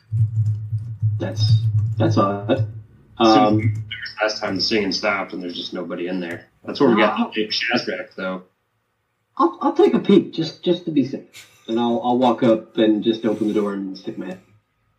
that's 1.19 1.63
that's 1.97 2.19
odd. 2.19 2.69
Um, 3.17 3.83
Last 4.21 4.43
time 4.43 4.57
the 4.57 4.61
singing 4.61 4.93
stopped 4.93 5.33
and 5.33 5.43
there's 5.43 5.57
just 5.57 5.73
nobody 5.73 6.09
in 6.09 6.21
there. 6.21 6.48
That's 6.65 6.81
where 6.81 6.91
we 6.91 6.97
got 6.97 7.33
the 7.33 7.49
Shazraek, 7.49 8.15
though. 8.15 8.43
I'll, 9.37 9.59
I'll 9.61 9.73
take 9.73 9.95
a 9.95 10.01
peek 10.01 10.33
just 10.33 10.63
just 10.65 10.85
to 10.87 10.91
be 10.91 11.07
safe, 11.07 11.49
and 11.69 11.79
I'll 11.79 12.01
I'll 12.03 12.19
walk 12.19 12.43
up 12.43 12.77
and 12.77 13.05
just 13.05 13.25
open 13.25 13.49
the 13.49 13.55
door 13.55 13.75
and 13.75 13.97
stick 13.97 14.19
my 14.19 14.27
head. 14.27 14.41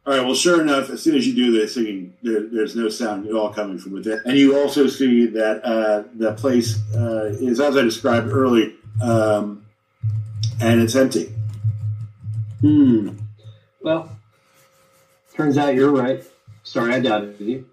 All 0.07 0.15
right. 0.15 0.25
Well, 0.25 0.33
sure 0.33 0.61
enough, 0.61 0.89
as 0.89 1.03
soon 1.03 1.15
as 1.15 1.27
you 1.27 1.35
do 1.35 1.59
the 1.59 1.67
singing, 1.67 2.13
there, 2.23 2.47
there's 2.47 2.75
no 2.75 2.89
sound 2.89 3.27
at 3.27 3.33
all 3.33 3.53
coming 3.53 3.77
from 3.77 3.91
within, 3.91 4.21
and 4.25 4.37
you 4.37 4.57
also 4.57 4.87
see 4.87 5.25
that 5.27 5.63
uh, 5.63 6.03
the 6.15 6.33
place 6.33 6.79
uh, 6.95 7.35
is 7.39 7.59
as 7.59 7.75
I 7.75 7.81
described 7.81 8.29
early, 8.29 8.75
um, 9.01 9.65
and 10.61 10.81
it's 10.81 10.95
empty. 10.95 11.33
Hmm. 12.61 13.09
Well, 13.81 14.09
turns 15.33 15.57
out 15.57 15.75
you're 15.75 15.91
right. 15.91 16.23
Sorry, 16.63 16.93
I 16.93 16.99
doubted 16.99 17.39
you. 17.39 17.65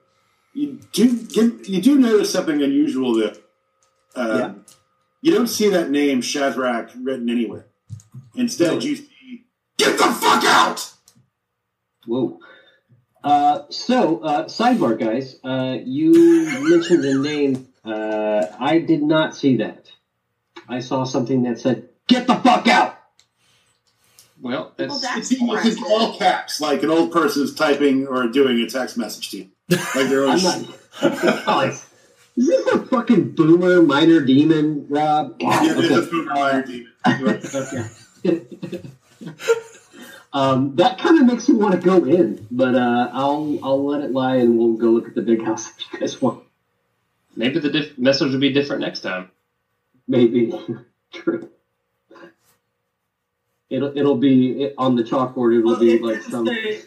You 0.53 0.81
do 0.93 1.23
get, 1.23 1.69
you 1.69 1.83
do 1.83 1.99
notice 1.99 2.33
something 2.33 2.63
unusual 2.63 3.15
there. 3.15 3.35
Um, 4.17 4.39
Yeah. 4.39 4.53
You 5.23 5.33
don't 5.35 5.47
see 5.49 5.69
that 5.71 5.91
name 5.91 6.21
Shazraek 6.21 6.93
written 7.03 7.29
anywhere. 7.29 7.67
Instead, 8.35 8.75
Really? 8.75 8.87
you 8.89 8.97
see 8.97 9.45
"Get 9.77 9.99
the 9.99 10.05
fuck 10.05 10.45
out." 10.45 10.93
Whoa. 12.07 12.39
Uh, 13.25 13.63
so, 13.71 14.19
uh, 14.21 14.45
sidebar, 14.45 14.97
guys. 14.99 15.37
Uh, 15.43 15.79
you 15.85 16.13
mentioned 16.71 17.03
the 17.03 17.15
name. 17.19 17.69
Uh, 17.85 18.47
I 18.61 18.79
did 18.79 19.03
not 19.03 19.35
see 19.35 19.57
that. 19.57 19.91
I 20.69 20.79
saw 20.81 21.05
something 21.05 21.43
that 21.45 21.59
said, 21.59 21.89
"Get 22.07 22.27
the 22.29 22.37
fuck 22.37 22.69
out." 22.69 22.97
Well, 24.41 24.75
Well, 24.79 24.99
that's 25.01 25.33
It's, 25.33 25.41
it's 25.41 25.83
all 25.83 26.17
caps, 26.19 26.61
like 26.61 26.83
an 26.83 26.91
old 26.91 27.11
person's 27.11 27.55
typing 27.55 28.07
or 28.07 28.29
doing 28.29 28.61
a 28.61 28.69
text 28.69 28.97
message 28.99 29.31
to 29.31 29.39
you. 29.39 29.49
Like 29.71 30.09
they're 30.09 30.27
I'm 30.29 30.43
not. 30.43 30.67
Oh, 31.03 31.61
it's- 31.63 31.86
is 32.37 32.47
this 32.49 32.67
a 32.69 32.87
fucking 32.87 33.31
boomer 33.33 33.83
minor 33.83 34.21
demon, 34.21 34.87
Rob? 34.89 35.37
Yeah, 35.41 35.61
Okay. 35.63 35.79
it's 35.87 36.07
a 36.07 36.11
Boomer 36.11 36.35
Liar 36.35 36.63
demon. 36.63 36.93
Okay. 37.55 38.81
um, 40.33 40.75
that 40.77 40.99
kind 40.99 41.19
of 41.21 41.27
makes 41.27 41.49
me 41.49 41.57
want 41.57 41.75
to 41.75 41.81
go 41.81 42.05
in, 42.05 42.47
but 42.51 42.75
uh, 42.75 43.11
I'll 43.13 43.59
I'll 43.63 43.85
let 43.87 44.03
it 44.03 44.13
lie 44.13 44.37
and 44.37 44.59
we'll 44.59 44.75
go 44.75 44.87
look 44.91 45.07
at 45.09 45.15
the 45.15 45.23
big 45.23 45.43
house 45.45 45.69
if 45.79 45.93
you 45.93 46.01
guys 46.01 46.21
want. 46.21 46.43
maybe 47.37 47.59
the 47.61 47.71
diff- 47.71 47.97
message 47.99 48.33
will 48.33 48.41
be 48.41 48.53
different 48.53 48.83
next 48.83 49.01
time. 49.01 49.31
Maybe 50.09 50.53
true. 51.13 51.49
It'll 53.71 53.97
it'll 53.97 54.17
be 54.17 54.63
it, 54.65 54.75
on 54.79 54.95
the 54.97 55.03
chalkboard. 55.03 55.59
It'll 55.59 55.71
Well, 55.73 55.81
be 55.81 55.95
it, 55.95 56.03
like 56.03 56.23
some. 56.23 56.47
say, 56.47 56.83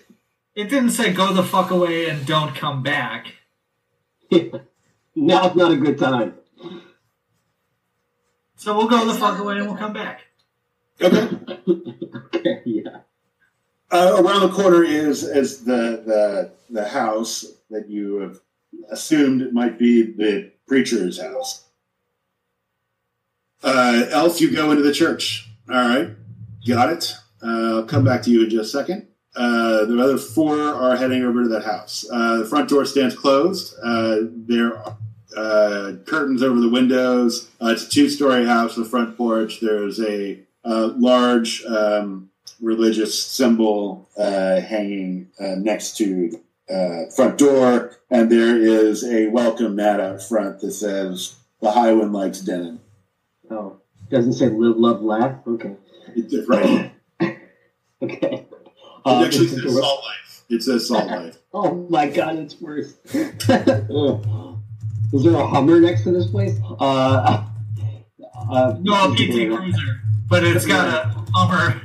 it 0.55 0.69
didn't 0.69 0.91
say 0.91 1.11
go 1.11 1.33
the 1.33 1.43
fuck 1.43 1.71
away 1.71 2.09
and 2.09 2.25
don't 2.25 2.53
come 2.55 2.83
back. 2.83 3.33
Now's 5.15 5.55
not 5.55 5.71
a 5.71 5.77
good 5.77 5.97
time. 5.97 6.35
So 8.55 8.75
we'll 8.75 8.87
go 8.87 9.05
the 9.05 9.13
fuck 9.13 9.39
away 9.39 9.57
and 9.57 9.67
we'll 9.67 9.77
come 9.77 9.93
back. 9.93 10.21
Okay. 11.01 11.29
okay, 12.35 12.61
yeah. 12.65 12.99
Uh, 13.91 14.21
around 14.21 14.41
the 14.41 14.49
corner 14.53 14.83
is 14.83 15.23
is 15.23 15.63
the, 15.63 16.03
the 16.05 16.51
the 16.69 16.89
house 16.89 17.45
that 17.69 17.89
you 17.89 18.17
have 18.17 18.39
assumed 18.91 19.41
it 19.41 19.53
might 19.53 19.79
be 19.79 20.03
the 20.03 20.51
preacher's 20.67 21.19
house. 21.19 21.65
Uh, 23.63 24.05
Elf, 24.09 24.39
you 24.41 24.51
go 24.51 24.71
into 24.71 24.83
the 24.83 24.93
church. 24.93 25.49
All 25.69 25.75
right, 25.75 26.09
got 26.67 26.91
it. 26.91 27.15
Uh, 27.41 27.77
I'll 27.77 27.85
come 27.85 28.03
back 28.03 28.21
to 28.23 28.29
you 28.29 28.43
in 28.43 28.49
just 28.49 28.75
a 28.75 28.77
second. 28.77 29.07
Uh, 29.35 29.85
the 29.85 30.01
other 30.01 30.17
four 30.17 30.57
are 30.59 30.97
heading 30.97 31.23
over 31.23 31.43
to 31.43 31.49
that 31.49 31.63
house. 31.63 32.05
Uh, 32.11 32.37
the 32.37 32.45
front 32.45 32.69
door 32.69 32.85
stands 32.85 33.15
closed. 33.15 33.75
Uh, 33.83 34.17
there 34.31 34.77
are 34.77 34.97
uh, 35.37 35.93
curtains 36.05 36.41
over 36.41 36.59
the 36.59 36.69
windows. 36.69 37.49
Uh, 37.61 37.67
it's 37.67 37.85
a 37.85 37.89
two-story 37.89 38.45
house 38.45 38.75
with 38.75 38.87
a 38.87 38.89
front 38.89 39.15
porch. 39.15 39.59
There's 39.59 39.99
a 39.99 40.39
uh, 40.65 40.91
large 40.97 41.63
um, 41.65 42.29
religious 42.61 43.21
symbol 43.23 44.09
uh, 44.17 44.59
hanging 44.59 45.29
uh, 45.39 45.55
next 45.55 45.97
to 45.97 46.39
uh, 46.69 47.05
front 47.15 47.37
door, 47.37 47.97
and 48.09 48.31
there 48.31 48.57
is 48.57 49.03
a 49.03 49.27
welcome 49.27 49.75
mat 49.75 49.99
out 49.99 50.21
front 50.21 50.59
that 50.61 50.71
says 50.71 51.35
"The 51.61 51.71
High 51.71 51.93
One 51.93 52.11
likes 52.11 52.41
denim." 52.41 52.81
Oh, 53.49 53.77
doesn't 54.09 54.33
say 54.33 54.49
live, 54.49 54.77
love, 54.77 55.01
laugh. 55.01 55.35
Okay, 55.47 55.75
It's 56.15 56.47
right. 56.47 56.91
It 58.01 58.48
okay. 59.05 59.15
Um, 59.15 59.23
actually 59.25 59.47
says 59.47 59.63
the- 59.63 59.71
"Salt 59.71 60.03
Life." 60.03 60.43
It 60.49 60.63
says 60.63 60.87
"Salt 60.87 61.07
Life." 61.11 61.37
oh 61.53 61.87
my 61.89 62.07
god, 62.07 62.35
it's 62.37 62.59
worse. 62.61 62.93
Is 65.11 65.23
there 65.23 65.33
a 65.35 65.47
Hummer 65.47 65.79
next 65.79 66.03
to 66.03 66.11
this 66.11 66.27
place? 66.27 66.59
Uh, 66.79 67.43
uh, 68.51 68.75
No, 68.79 69.11
a 69.11 69.15
PT 69.15 69.49
Cruiser, 69.55 70.01
but 70.29 70.43
it's 70.43 70.65
got 70.67 70.87
a 70.87 71.09
Hummer 71.33 71.81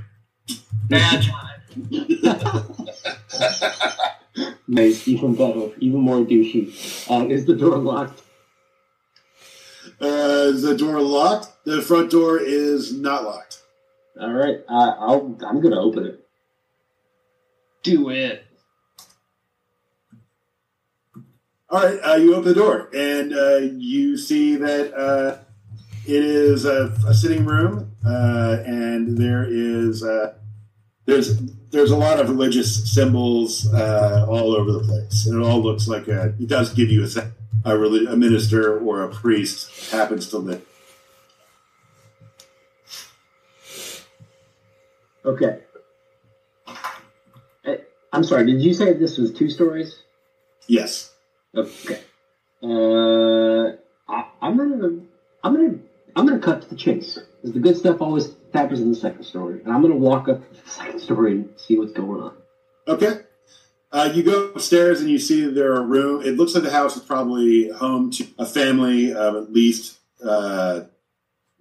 badge 0.89 1.31
on 1.31 1.51
it. 1.91 2.65
Nice, 4.67 5.07
even 5.07 5.35
better, 5.37 5.71
even 5.79 6.01
more 6.01 6.19
douchey. 6.25 6.73
Uh, 7.09 7.27
is 7.29 7.45
the 7.45 7.55
door 7.55 7.77
locked? 7.79 8.23
Uh, 10.01 10.51
is 10.53 10.63
the 10.63 10.77
door 10.77 11.01
locked? 11.01 11.49
The 11.65 11.81
front 11.83 12.11
door 12.11 12.39
is 12.41 12.93
not 12.93 13.23
locked. 13.25 13.63
All 14.21 14.33
right, 14.33 14.59
uh, 14.69 14.95
I'll. 14.99 15.39
I'm 15.47 15.61
gonna 15.61 15.81
open 15.81 16.07
it. 16.07 16.24
Do 17.85 18.11
it. 18.11 18.45
All 21.71 21.83
right, 21.83 21.99
uh, 22.05 22.17
you 22.17 22.35
open 22.35 22.49
the 22.49 22.55
door 22.55 22.91
and 22.95 23.33
uh, 23.33 23.57
you 23.77 24.17
see 24.17 24.57
that 24.57 24.93
uh, 24.95 25.39
it 26.07 26.25
is 26.25 26.65
a, 26.65 26.95
a 27.07 27.15
sitting 27.15 27.45
room, 27.45 27.93
uh, 28.07 28.63
and 28.67 29.17
there 29.17 29.45
is 29.49 30.03
uh, 30.03 30.35
there's 31.07 31.41
there's 31.71 31.91
a 31.91 31.97
lot 31.97 32.21
of 32.21 32.29
religious 32.29 32.93
symbols 32.93 33.73
uh, 33.73 34.27
all 34.29 34.55
over 34.55 34.73
the 34.73 34.81
place, 34.81 35.27
and 35.27 35.41
it 35.41 35.47
all 35.47 35.63
looks 35.63 35.87
like 35.87 36.09
a. 36.09 36.35
It 36.41 36.49
does 36.49 36.73
give 36.73 36.91
you 36.91 37.05
a 37.05 37.09
a, 37.65 37.77
relig- 37.77 38.09
a 38.09 38.17
minister 38.17 38.79
or 38.79 39.03
a 39.03 39.09
priest 39.09 39.91
happens 39.91 40.29
to 40.29 40.39
live. 40.39 40.65
Okay. 45.25 45.61
I'm 48.15 48.23
sorry. 48.23 48.47
Did 48.47 48.63
you 48.63 48.73
say 48.73 48.93
this 48.93 49.19
was 49.19 49.33
two 49.33 49.51
stories? 49.51 50.03
Yes. 50.69 51.13
Okay. 51.55 52.01
Uh, 52.63 53.73
I, 54.09 54.29
I'm 54.41 54.57
gonna, 54.57 55.01
I'm 55.43 55.55
gonna, 55.55 55.79
I'm 56.15 56.27
gonna 56.27 56.39
cut 56.39 56.63
to 56.63 56.69
the 56.69 56.77
chase. 56.77 57.19
Because 57.43 57.55
the 57.55 57.61
good 57.61 57.77
stuff 57.77 58.01
always 58.01 58.35
happens 58.53 58.81
in 58.81 58.89
the 58.89 58.97
second 58.97 59.25
story, 59.25 59.61
and 59.65 59.73
I'm 59.73 59.83
gonna 59.83 59.97
walk 59.97 60.29
up 60.29 60.49
to 60.49 60.65
the 60.65 60.71
second 60.71 61.01
story 61.01 61.33
and 61.33 61.51
see 61.57 61.77
what's 61.77 61.93
going 61.93 62.21
on. 62.21 62.37
Okay. 62.87 63.21
Uh, 63.91 64.11
you 64.13 64.23
go 64.23 64.47
upstairs 64.47 65.01
and 65.01 65.11
you 65.11 65.19
see 65.19 65.47
there 65.47 65.73
are 65.73 65.83
room. 65.83 66.23
It 66.23 66.37
looks 66.37 66.55
like 66.55 66.65
the 66.65 66.71
house 66.71 66.97
is 66.97 67.03
probably 67.03 67.69
home 67.71 68.11
to 68.13 68.27
a 68.39 68.47
family 68.47 69.13
of 69.13 69.37
at 69.37 69.53
least 69.53 69.99
uh, 70.25 70.83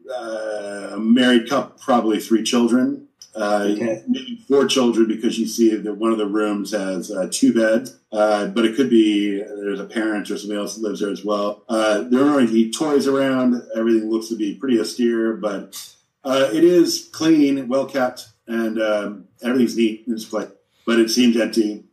uh, 0.10 0.90
a 0.94 1.00
married 1.00 1.50
couple, 1.50 1.78
probably 1.80 2.20
three 2.20 2.44
children. 2.44 3.03
Uh, 3.36 3.68
Okay. 3.72 4.04
Maybe 4.08 4.44
four 4.48 4.66
children 4.68 5.08
because 5.08 5.40
you 5.40 5.48
see 5.48 5.76
that 5.76 5.94
one 5.96 6.12
of 6.12 6.18
the 6.20 6.28
rooms 6.28 6.72
has 6.72 7.10
uh, 7.12 7.28
two 7.32 7.54
beds, 7.54 7.98
uh, 8.12 8.48
but 8.48 8.64
it 8.66 8.76
could 8.76 8.90
be 8.90 9.40
there's 9.40 9.80
a 9.80 9.86
parent 9.86 10.30
or 10.30 10.38
somebody 10.38 10.60
else 10.60 10.76
that 10.76 10.84
lives 10.88 11.00
there 11.00 11.10
as 11.10 11.26
well. 11.26 11.64
Uh, 11.68 12.02
there 12.02 12.24
aren't 12.24 12.50
any 12.52 12.70
toys 12.72 13.08
around. 13.08 13.62
Everything 13.76 14.10
looks 14.10 14.28
to 14.28 14.36
be 14.36 14.56
pretty 14.56 14.80
austere, 14.80 15.34
but 15.36 15.76
uh, 16.24 16.50
it 16.54 16.64
is 16.64 17.10
clean, 17.12 17.68
well 17.68 17.86
kept, 17.88 18.28
and 18.48 18.80
um, 18.82 19.28
everything's 19.42 19.76
neat 19.78 20.04
in 20.06 20.14
its 20.14 20.26
place. 20.26 20.50
But 20.86 21.00
it 21.00 21.10
seems 21.10 21.36
empty. 21.38 21.86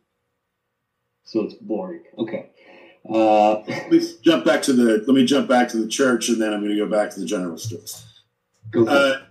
So 1.23 1.41
it's 1.41 1.53
boring. 1.55 2.03
Okay. 2.17 2.49
Uh, 3.09 3.61
Let 3.61 3.89
me 3.91 3.99
jump 4.21 4.45
back 4.45 4.61
to 4.63 4.73
the. 4.73 5.03
Let 5.07 5.15
me 5.15 5.25
jump 5.25 5.47
back 5.47 5.69
to 5.69 5.77
the 5.77 5.87
church, 5.87 6.29
and 6.29 6.39
then 6.39 6.53
I'm 6.53 6.59
going 6.59 6.75
to 6.75 6.77
go 6.77 6.85
back 6.89 7.09
to 7.11 7.19
the 7.19 7.25
general 7.25 7.57
store. 7.57 7.79
go. 8.69 8.85
Uh, 8.85 9.21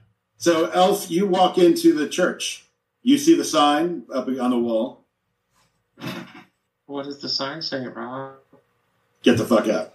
so, 0.40 0.70
Elf, 0.70 1.10
you 1.10 1.26
walk 1.26 1.58
into 1.58 1.92
the 1.92 2.08
church. 2.08 2.64
You 3.02 3.18
see 3.18 3.36
the 3.36 3.44
sign 3.44 4.04
up 4.12 4.26
on 4.26 4.50
the 4.50 4.58
wall. 4.58 5.04
What 6.86 7.04
does 7.04 7.20
the 7.20 7.28
sign 7.28 7.60
say, 7.60 7.86
Rob? 7.86 8.36
Get 9.22 9.36
the 9.36 9.44
fuck 9.44 9.68
out. 9.68 9.94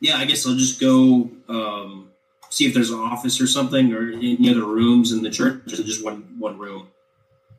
Yeah, 0.00 0.16
I 0.16 0.24
guess 0.24 0.46
I'll 0.46 0.56
just 0.56 0.80
go 0.80 1.30
um, 1.48 2.08
see 2.48 2.66
if 2.66 2.72
there's 2.72 2.90
an 2.90 3.00
office 3.00 3.38
or 3.38 3.46
something 3.46 3.92
or 3.92 4.10
any 4.10 4.48
other 4.48 4.64
rooms 4.64 5.12
in 5.12 5.22
the 5.22 5.30
church. 5.30 5.60
Or 5.66 5.82
just 5.82 6.02
one 6.02 6.36
one 6.38 6.58
room. 6.58 6.88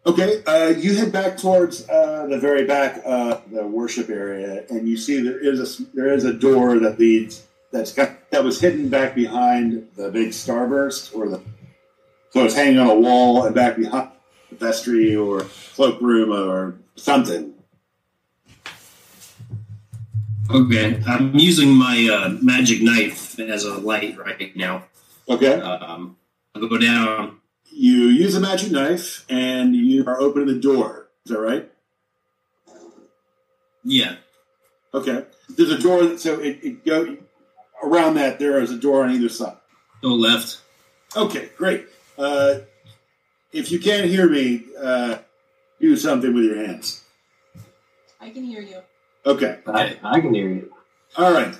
Okay, 0.03 0.43
uh, 0.47 0.69
you 0.69 0.95
head 0.95 1.11
back 1.11 1.37
towards 1.37 1.87
uh, 1.87 2.25
the 2.27 2.39
very 2.39 2.65
back 2.65 2.99
of 3.05 3.47
the 3.51 3.67
worship 3.67 4.09
area, 4.09 4.65
and 4.71 4.89
you 4.89 4.97
see 4.97 5.21
there 5.21 5.39
is 5.39 5.79
a 5.79 5.83
there 5.93 6.11
is 6.11 6.25
a 6.25 6.33
door 6.33 6.79
that 6.79 6.97
leads 6.97 7.45
that's 7.71 7.93
got, 7.93 8.31
that 8.31 8.43
was 8.43 8.59
hidden 8.59 8.89
back 8.89 9.13
behind 9.13 9.87
the 9.95 10.09
big 10.09 10.29
starburst, 10.29 11.15
or 11.15 11.29
the 11.29 11.39
so 12.31 12.43
it's 12.45 12.55
hanging 12.55 12.79
on 12.79 12.89
a 12.89 12.95
wall 12.95 13.45
and 13.45 13.53
back 13.55 13.77
behind 13.77 14.09
the 14.49 14.55
vestry 14.55 15.15
or 15.15 15.41
cloakroom 15.75 16.31
or 16.31 16.75
something. 16.95 17.53
Okay, 20.49 21.01
I'm 21.07 21.33
using 21.37 21.69
my 21.69 22.09
uh, 22.11 22.29
magic 22.41 22.81
knife 22.81 23.39
as 23.39 23.63
a 23.63 23.77
light 23.77 24.17
right 24.17 24.53
now. 24.55 24.83
Okay, 25.29 25.53
Um, 25.53 26.17
I'll 26.55 26.67
go 26.67 26.77
down. 26.77 27.37
you 27.71 28.07
use 28.07 28.35
a 28.35 28.39
magic 28.41 28.71
knife 28.71 29.25
and 29.29 29.73
you 29.75 30.05
are 30.05 30.19
opening 30.19 30.47
the 30.47 30.59
door. 30.59 31.07
Is 31.25 31.31
that 31.31 31.39
right? 31.39 31.71
Yeah. 33.83 34.15
Okay, 34.93 35.23
there's 35.49 35.69
a 35.71 35.77
door, 35.79 36.17
so 36.17 36.37
it, 36.39 36.59
it 36.61 36.85
go 36.85 37.15
around 37.81 38.15
that. 38.15 38.39
There 38.39 38.59
is 38.59 38.71
a 38.71 38.77
door 38.77 39.03
on 39.05 39.11
either 39.11 39.29
side. 39.29 39.55
Go 40.01 40.09
left. 40.09 40.59
Okay, 41.15 41.49
great. 41.57 41.85
Uh, 42.21 42.59
if 43.51 43.71
you 43.71 43.79
can't 43.79 44.05
hear 44.05 44.29
me, 44.29 44.63
uh, 44.79 45.17
do 45.79 45.95
something 45.97 46.33
with 46.33 46.45
your 46.45 46.63
hands. 46.65 47.03
I 48.19 48.29
can 48.29 48.43
hear 48.43 48.61
you. 48.61 48.81
Okay. 49.25 49.57
I, 49.65 49.97
I 50.03 50.19
can 50.21 50.33
hear 50.33 50.49
you. 50.49 50.71
All 51.17 51.33
right. 51.33 51.55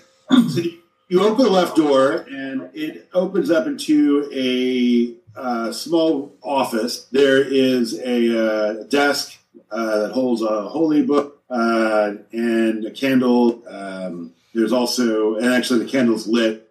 So 0.49 0.61
you- 0.61 0.77
you 1.09 1.21
open 1.21 1.43
the 1.43 1.51
left 1.51 1.75
door, 1.75 2.25
and 2.29 2.69
it 2.73 3.09
opens 3.13 3.51
up 3.51 3.67
into 3.67 4.29
a 4.33 5.13
uh, 5.37 5.69
small 5.73 6.31
office. 6.41 7.03
There 7.11 7.41
is 7.43 7.99
a 7.99 8.19
uh, 8.47 8.83
desk 8.83 9.37
uh, 9.69 9.97
that 10.03 10.11
holds 10.13 10.41
a 10.41 10.69
holy 10.69 11.01
book 11.01 11.41
uh, 11.49 12.13
and 12.31 12.85
a 12.85 12.91
candle. 12.91 13.61
Um, 13.67 14.31
there's 14.53 14.71
also, 14.71 15.35
and 15.35 15.47
actually, 15.53 15.83
the 15.83 15.91
candle's 15.91 16.27
lit. 16.27 16.65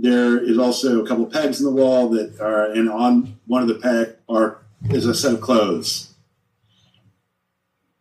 Uh, 0.00 0.08
there 0.08 0.38
is 0.38 0.58
also 0.58 1.02
a 1.02 1.06
couple 1.06 1.26
pegs 1.26 1.60
in 1.60 1.66
the 1.66 1.72
wall 1.72 2.08
that 2.10 2.40
are, 2.40 2.70
and 2.72 2.88
on 2.90 3.38
one 3.46 3.62
of 3.62 3.68
the 3.68 3.74
peg 3.74 4.16
are 4.28 4.58
is 4.90 5.06
a 5.06 5.14
set 5.14 5.34
of 5.34 5.40
clothes. 5.40 6.14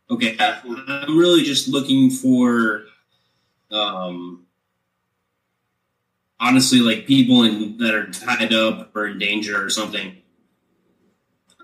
Okay, 0.10 0.36
I- 0.40 0.62
I'm 1.06 1.18
really 1.18 1.44
just 1.44 1.68
looking 1.68 2.10
for, 2.10 2.86
um, 3.70 4.46
honestly, 6.40 6.80
like 6.80 7.06
people 7.06 7.44
in 7.44 7.78
that 7.78 7.94
are 7.94 8.10
tied 8.10 8.54
up 8.54 8.96
or 8.96 9.08
in 9.08 9.20
danger 9.20 9.64
or 9.64 9.70
something. 9.70 10.16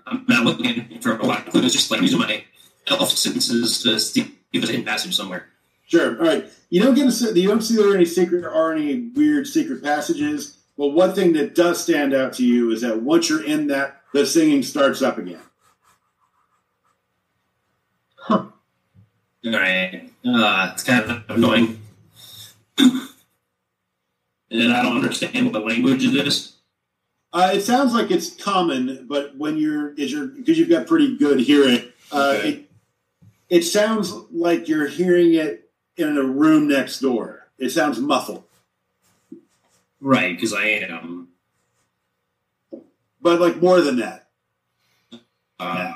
I'm 0.06 0.24
not 0.28 0.44
looking 0.44 1.00
for 1.00 1.16
a 1.16 1.26
lot 1.26 1.46
of 1.46 1.52
clues, 1.52 1.72
just 1.72 1.90
like 1.90 2.00
using 2.00 2.20
my 2.20 2.44
elf 2.86 3.10
senses 3.10 3.82
to 3.82 3.98
see 3.98 4.36
if 4.52 4.62
there's 4.64 4.70
a 4.70 4.82
passage 4.82 5.16
somewhere. 5.16 5.48
Sure. 5.86 6.18
All 6.18 6.26
right. 6.26 6.46
You 6.68 6.82
don't 6.82 6.94
get 6.94 7.06
a, 7.08 7.38
you 7.38 7.48
don't 7.48 7.62
see 7.62 7.76
there 7.76 7.90
are 7.90 7.94
any 7.94 8.04
secret 8.04 8.44
or 8.44 8.72
any 8.72 9.08
weird 9.14 9.46
secret 9.46 9.82
passages. 9.82 10.58
But 10.76 10.88
one 10.88 11.14
thing 11.14 11.32
that 11.34 11.54
does 11.54 11.82
stand 11.82 12.12
out 12.12 12.34
to 12.34 12.44
you 12.44 12.70
is 12.70 12.82
that 12.82 13.00
once 13.02 13.30
you're 13.30 13.44
in 13.44 13.68
that, 13.68 14.02
the 14.12 14.26
singing 14.26 14.62
starts 14.62 15.00
up 15.00 15.16
again. 15.16 15.40
Huh. 18.16 18.46
All 19.44 19.52
right, 19.52 20.10
uh, 20.24 20.70
it's 20.72 20.82
kind 20.82 21.08
of 21.08 21.22
annoying, 21.28 21.80
and 22.78 22.92
I 24.50 24.82
don't 24.82 24.96
understand 24.96 25.52
what 25.52 25.64
language 25.64 26.04
it 26.04 26.26
is. 26.26 26.54
Uh, 27.32 27.52
it 27.54 27.60
sounds 27.60 27.92
like 27.94 28.10
it's 28.10 28.34
common, 28.34 29.06
but 29.08 29.36
when 29.36 29.56
you're, 29.56 29.94
is 29.94 30.10
you're 30.10 30.26
because 30.26 30.58
you've 30.58 30.68
got 30.68 30.88
pretty 30.88 31.16
good 31.16 31.38
hearing, 31.38 31.84
uh, 32.10 32.34
Okay. 32.38 32.48
it 32.48 32.70
it 33.48 33.62
sounds 33.62 34.10
like 34.32 34.66
you're 34.66 34.88
hearing 34.88 35.34
it 35.34 35.65
in 35.96 36.16
a 36.16 36.22
room 36.22 36.68
next 36.68 37.00
door. 37.00 37.48
It 37.58 37.70
sounds 37.70 37.98
muffled, 37.98 38.44
Right, 40.00 40.34
because 40.36 40.52
I 40.52 40.64
am. 40.66 41.28
but 43.20 43.40
like 43.40 43.56
more 43.62 43.80
than 43.80 43.96
that. 43.96 44.28
Uh, 45.58 45.94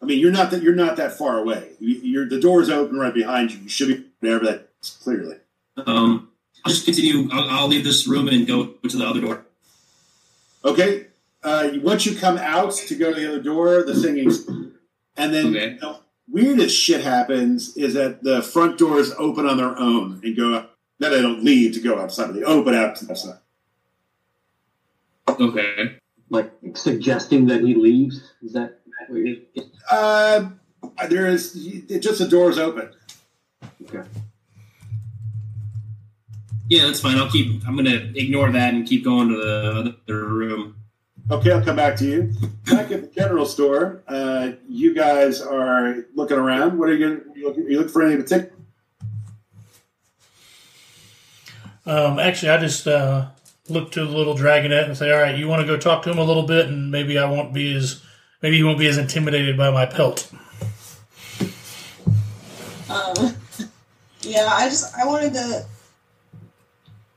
I 0.00 0.04
mean, 0.04 0.18
you're 0.18 0.32
not 0.32 0.50
that 0.52 0.62
you're 0.62 0.74
not 0.74 0.96
that 0.96 1.18
far 1.18 1.38
away. 1.38 1.72
You- 1.78 2.00
You're 2.02 2.28
the 2.28 2.40
door's 2.40 2.70
open 2.70 2.96
right 2.98 3.12
behind 3.12 3.52
you. 3.52 3.58
You 3.60 3.68
should 3.68 3.88
be 3.88 4.04
there, 4.22 4.40
but 4.40 4.70
that's 4.76 4.96
clearly. 4.96 5.36
Um, 5.76 6.30
I'll 6.64 6.72
just 6.72 6.86
continue. 6.86 7.28
I'll, 7.30 7.50
I'll 7.50 7.68
leave 7.68 7.84
this 7.84 8.08
room 8.08 8.28
and 8.28 8.46
go 8.46 8.66
to 8.88 8.96
the 8.96 9.06
other 9.06 9.20
door. 9.20 9.44
Okay. 10.64 11.06
Uh, 11.42 11.68
once 11.82 12.04
you 12.06 12.16
come 12.18 12.36
out 12.38 12.72
to 12.72 12.94
go 12.96 13.12
to 13.12 13.20
the 13.20 13.28
other 13.28 13.42
door, 13.42 13.82
the 13.84 13.94
singing's, 13.94 14.46
and 14.48 15.32
then 15.34 15.46
Okay. 15.54 15.78
Weirdest 16.30 16.76
shit 16.76 17.02
happens 17.02 17.76
is 17.76 17.94
that 17.94 18.22
the 18.22 18.42
front 18.42 18.78
doors 18.78 19.12
open 19.18 19.46
on 19.46 19.56
their 19.56 19.78
own 19.78 20.20
and 20.22 20.36
go 20.36 20.54
up. 20.54 20.76
Then 20.98 21.12
they 21.12 21.22
don't 21.22 21.44
leave 21.44 21.74
to 21.74 21.80
go 21.80 21.98
outside; 21.98 22.34
they 22.34 22.42
open 22.42 22.74
out 22.74 22.96
to 22.96 23.06
the 23.06 23.12
outside. 23.12 23.38
Okay. 25.28 25.98
Like 26.30 26.52
suggesting 26.74 27.46
that 27.46 27.62
he 27.62 27.74
leaves. 27.74 28.32
Is 28.42 28.52
that 28.54 28.80
what 29.08 29.18
you're? 29.18 29.36
Uh, 29.90 30.50
there 31.08 31.28
is 31.28 31.54
it 31.56 32.00
just 32.00 32.18
the 32.18 32.28
doors 32.28 32.58
open. 32.58 32.90
Okay. 33.84 34.06
Yeah, 36.68 36.86
that's 36.86 37.00
fine. 37.00 37.16
I'll 37.16 37.30
keep. 37.30 37.66
I'm 37.66 37.76
gonna 37.76 38.12
ignore 38.14 38.50
that 38.50 38.74
and 38.74 38.86
keep 38.86 39.04
going 39.04 39.28
to 39.28 39.36
the 39.36 39.96
other 40.06 40.24
room. 40.24 40.77
Okay, 41.30 41.52
I'll 41.52 41.62
come 41.62 41.76
back 41.76 41.96
to 41.96 42.06
you. 42.06 42.32
Back 42.64 42.90
at 42.90 43.02
the 43.02 43.10
general 43.14 43.44
store, 43.44 44.02
uh, 44.08 44.52
you 44.66 44.94
guys 44.94 45.42
are 45.42 46.04
looking 46.14 46.38
around. 46.38 46.78
What 46.78 46.88
are 46.88 46.94
you 46.94 47.06
going? 47.06 47.20
You 47.34 47.48
looking, 47.48 47.70
you 47.70 47.76
looking 47.76 47.92
for 47.92 48.02
anything 48.02 48.20
in 48.20 48.24
particular? 48.24 48.52
Um, 51.84 52.18
actually, 52.18 52.50
I 52.50 52.58
just 52.58 52.86
uh, 52.86 53.28
look 53.68 53.92
to 53.92 54.06
the 54.06 54.10
little 54.10 54.34
dragonette 54.34 54.86
and 54.86 54.96
say, 54.96 55.12
"All 55.12 55.20
right, 55.20 55.36
you 55.36 55.48
want 55.48 55.60
to 55.60 55.66
go 55.66 55.76
talk 55.76 56.02
to 56.04 56.10
him 56.10 56.18
a 56.18 56.24
little 56.24 56.44
bit, 56.44 56.66
and 56.66 56.90
maybe 56.90 57.18
I 57.18 57.30
won't 57.30 57.52
be 57.52 57.74
as 57.74 58.02
maybe 58.40 58.56
he 58.56 58.64
won't 58.64 58.78
be 58.78 58.86
as 58.88 58.96
intimidated 58.96 59.56
by 59.56 59.70
my 59.70 59.84
pelt." 59.84 60.32
Um, 62.88 63.36
yeah, 64.22 64.48
I 64.50 64.68
just 64.68 64.96
I 64.96 65.04
wanted 65.06 65.34
to. 65.34 65.66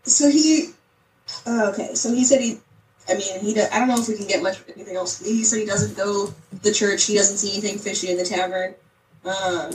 So 0.03 0.29
he, 0.29 0.71
uh, 1.47 1.71
okay. 1.73 1.95
So 1.95 2.13
he 2.13 2.25
said 2.25 2.41
he. 2.41 2.59
I 3.11 3.17
mean, 3.17 3.39
he. 3.41 3.53
do- 3.53 3.67
I 3.71 3.79
don't 3.79 3.87
know 3.87 3.99
if 3.99 4.07
we 4.07 4.15
can 4.15 4.27
get 4.27 4.41
much 4.41 4.59
anything 4.75 4.95
else. 4.95 5.19
He 5.19 5.43
said 5.43 5.59
he 5.59 5.65
doesn't 5.65 5.95
go 5.97 6.33
the 6.61 6.71
church. 6.71 7.05
He 7.05 7.15
doesn't 7.15 7.37
see 7.37 7.51
anything 7.57 7.77
fishy 7.77 8.09
in 8.09 8.17
the 8.17 8.25
tavern. 8.25 8.73
Um, 9.25 9.71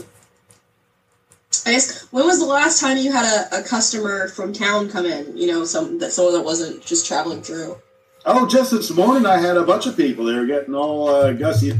I 1.65 1.71
guess 1.71 2.03
when 2.11 2.25
was 2.25 2.39
the 2.39 2.45
last 2.45 2.79
time 2.79 2.97
you 2.97 3.11
had 3.11 3.25
a, 3.25 3.59
a 3.59 3.63
customer 3.63 4.27
from 4.29 4.53
town 4.53 4.89
come 4.89 5.05
in? 5.05 5.37
You 5.37 5.47
know, 5.47 5.65
some 5.65 5.99
that 5.99 6.11
someone 6.11 6.33
that 6.33 6.43
wasn't 6.43 6.83
just 6.83 7.05
traveling 7.05 7.41
through. 7.41 7.77
Oh, 8.25 8.47
just 8.47 8.71
this 8.71 8.91
morning 8.91 9.25
I 9.25 9.37
had 9.37 9.55
a 9.55 9.63
bunch 9.63 9.85
of 9.85 9.95
people. 9.95 10.25
They 10.25 10.35
were 10.35 10.45
getting 10.45 10.75
all 10.75 11.07
uh, 11.07 11.31
gussy 11.33 11.73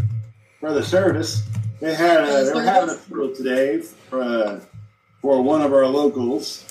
for 0.60 0.74
the 0.74 0.84
service. 0.84 1.44
They 1.82 1.94
had 1.94 2.24
a, 2.24 2.46
they 2.46 2.54
were 2.54 2.62
having 2.62 2.90
a 2.90 2.98
funeral 2.98 3.36
today 3.36 3.82
for, 3.82 4.22
uh, 4.22 4.62
for 5.22 5.42
one 5.42 5.62
of 5.62 5.74
our 5.74 5.86
locals. 5.86 6.64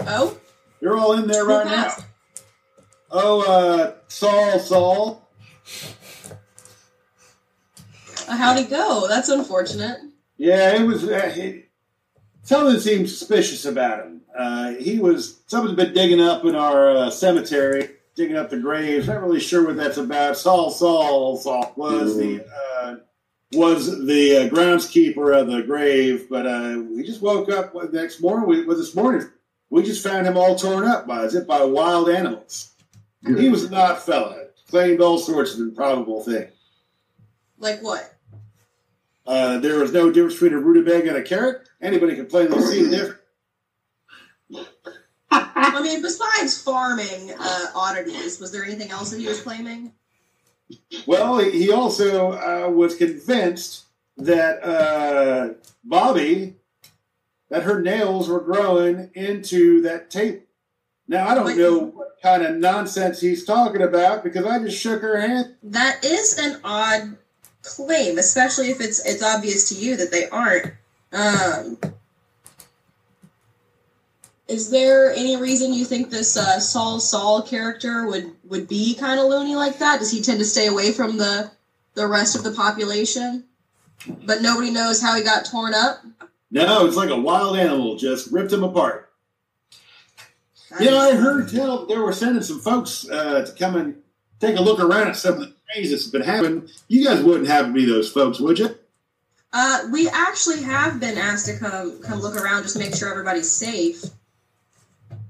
Oh, 0.00 0.36
you're 0.80 0.98
all 0.98 1.12
in 1.14 1.26
there 1.26 1.44
right 1.44 1.64
now. 1.66 1.94
Passed? 3.10 3.24
Oh, 3.24 3.40
uh, 3.42 3.94
Saul, 4.08 4.58
Saul. 4.58 5.28
Uh, 8.28 8.36
how'd 8.36 8.58
it 8.58 8.70
go? 8.70 9.06
That's 9.08 9.28
unfortunate. 9.28 10.00
Yeah, 10.36 10.76
it 10.76 10.86
was. 10.86 11.08
Uh, 11.08 11.30
he, 11.34 11.64
something 12.42 12.80
seemed 12.80 13.08
suspicious 13.08 13.64
about 13.64 14.04
him. 14.04 14.20
Uh, 14.36 14.74
he 14.74 14.98
was 14.98 15.40
someone's 15.46 15.76
been 15.76 15.94
digging 15.94 16.20
up 16.20 16.44
in 16.44 16.54
our 16.54 16.90
uh, 16.90 17.10
cemetery, 17.10 17.90
digging 18.14 18.36
up 18.36 18.50
the 18.50 18.58
graves. 18.58 19.08
Not 19.08 19.22
really 19.22 19.40
sure 19.40 19.66
what 19.66 19.76
that's 19.76 19.96
about. 19.96 20.36
Saul, 20.36 20.70
Saul, 20.70 21.36
Saul 21.36 21.72
was 21.76 22.16
the 22.16 22.44
uh, 22.44 22.96
was 23.52 24.06
the 24.06 24.36
uh, 24.36 24.48
groundskeeper 24.48 25.38
of 25.40 25.48
the 25.48 25.62
grave, 25.62 26.28
but 26.28 26.46
uh, 26.46 26.82
we 26.90 27.02
just 27.02 27.22
woke 27.22 27.50
up 27.50 27.72
the 27.72 27.88
next 27.92 28.20
morning. 28.20 28.48
We, 28.48 28.64
well, 28.64 28.76
this 28.76 28.94
morning 28.94 29.28
we 29.70 29.82
just 29.82 30.06
found 30.06 30.26
him 30.26 30.36
all 30.36 30.54
torn 30.54 30.86
up 30.86 31.06
by 31.06 31.24
as 31.24 31.34
if 31.34 31.46
by 31.46 31.64
wild 31.64 32.08
animals. 32.08 32.67
He 33.24 33.48
was 33.48 33.64
an 33.64 33.74
odd 33.74 33.98
fella. 33.98 34.44
Claimed 34.70 35.00
all 35.00 35.18
sorts 35.18 35.54
of 35.54 35.60
improbable 35.60 36.22
things. 36.22 36.52
Like 37.58 37.80
what? 37.80 38.14
Uh, 39.26 39.58
there 39.58 39.78
was 39.78 39.92
no 39.92 40.10
difference 40.10 40.34
between 40.34 40.54
a 40.54 40.58
rutabaga 40.58 41.08
and 41.08 41.18
a 41.18 41.22
carrot. 41.22 41.68
Anybody 41.80 42.16
can 42.16 42.26
plainly 42.26 42.60
see 42.62 42.82
the 42.84 42.90
difference. 44.50 44.68
I 45.30 45.82
mean, 45.82 46.00
besides 46.00 46.62
farming 46.62 47.34
uh, 47.38 47.66
oddities, 47.74 48.40
was 48.40 48.52
there 48.52 48.64
anything 48.64 48.90
else 48.90 49.10
that 49.10 49.20
he 49.20 49.26
was 49.26 49.42
claiming? 49.42 49.92
Well, 51.06 51.38
he 51.38 51.70
also 51.70 52.32
uh, 52.32 52.70
was 52.70 52.96
convinced 52.96 53.84
that 54.16 54.62
uh, 54.64 55.54
Bobby, 55.84 56.56
that 57.50 57.62
her 57.62 57.80
nails 57.80 58.28
were 58.28 58.40
growing 58.40 59.10
into 59.14 59.80
that 59.82 60.10
table. 60.10 60.40
Now, 61.08 61.26
I 61.26 61.34
don't 61.34 61.56
know 61.56 61.78
what 61.78 62.18
kind 62.22 62.42
of 62.42 62.56
nonsense 62.56 63.20
he's 63.20 63.44
talking 63.44 63.80
about 63.80 64.22
because 64.22 64.44
I 64.44 64.58
just 64.58 64.78
shook 64.78 65.00
her 65.00 65.18
hand. 65.18 65.54
That 65.62 66.04
is 66.04 66.38
an 66.38 66.60
odd 66.62 67.16
claim, 67.62 68.18
especially 68.18 68.70
if 68.70 68.80
it's 68.80 69.04
it's 69.06 69.22
obvious 69.22 69.68
to 69.70 69.74
you 69.74 69.96
that 69.96 70.10
they 70.10 70.28
aren't. 70.28 70.74
Um, 71.12 71.78
is 74.48 74.70
there 74.70 75.12
any 75.12 75.36
reason 75.36 75.72
you 75.72 75.86
think 75.86 76.10
this 76.10 76.36
uh, 76.36 76.60
Saul 76.60 77.00
Saul 77.00 77.42
character 77.42 78.06
would 78.06 78.30
would 78.44 78.68
be 78.68 78.94
kind 78.94 79.18
of 79.18 79.26
loony 79.26 79.54
like 79.54 79.78
that? 79.78 80.00
Does 80.00 80.10
he 80.10 80.20
tend 80.20 80.38
to 80.40 80.44
stay 80.44 80.66
away 80.66 80.92
from 80.92 81.16
the 81.16 81.50
the 81.94 82.06
rest 82.06 82.36
of 82.36 82.44
the 82.44 82.52
population? 82.52 83.44
But 84.26 84.42
nobody 84.42 84.70
knows 84.70 85.02
how 85.02 85.16
he 85.16 85.22
got 85.22 85.46
torn 85.46 85.74
up. 85.74 86.02
No, 86.50 86.86
it's 86.86 86.96
like 86.96 87.10
a 87.10 87.20
wild 87.20 87.56
animal 87.56 87.96
just 87.96 88.30
ripped 88.30 88.52
him 88.52 88.62
apart. 88.62 89.07
Yeah, 90.80 90.96
I 90.96 91.14
heard 91.14 91.48
tell 91.48 91.86
they 91.86 91.96
were 91.96 92.12
sending 92.12 92.42
some 92.42 92.60
folks 92.60 93.08
uh, 93.08 93.44
to 93.44 93.52
come 93.52 93.76
and 93.76 94.02
take 94.40 94.56
a 94.58 94.62
look 94.62 94.80
around 94.80 95.08
at 95.08 95.16
some 95.16 95.34
of 95.34 95.40
the 95.40 95.54
things 95.74 95.90
that's 95.90 96.06
been 96.06 96.22
happening. 96.22 96.68
You 96.88 97.04
guys 97.04 97.22
wouldn't 97.22 97.48
have 97.48 97.66
to 97.66 97.72
be 97.72 97.86
those 97.86 98.10
folks, 98.10 98.38
would 98.40 98.58
you? 98.58 98.76
Uh, 99.52 99.84
we 99.90 100.08
actually 100.10 100.62
have 100.62 101.00
been 101.00 101.16
asked 101.16 101.46
to 101.46 101.56
come 101.58 102.02
come 102.02 102.20
look 102.20 102.36
around 102.36 102.62
just 102.64 102.76
to 102.76 102.82
make 102.82 102.94
sure 102.94 103.10
everybody's 103.10 103.50
safe. 103.50 104.04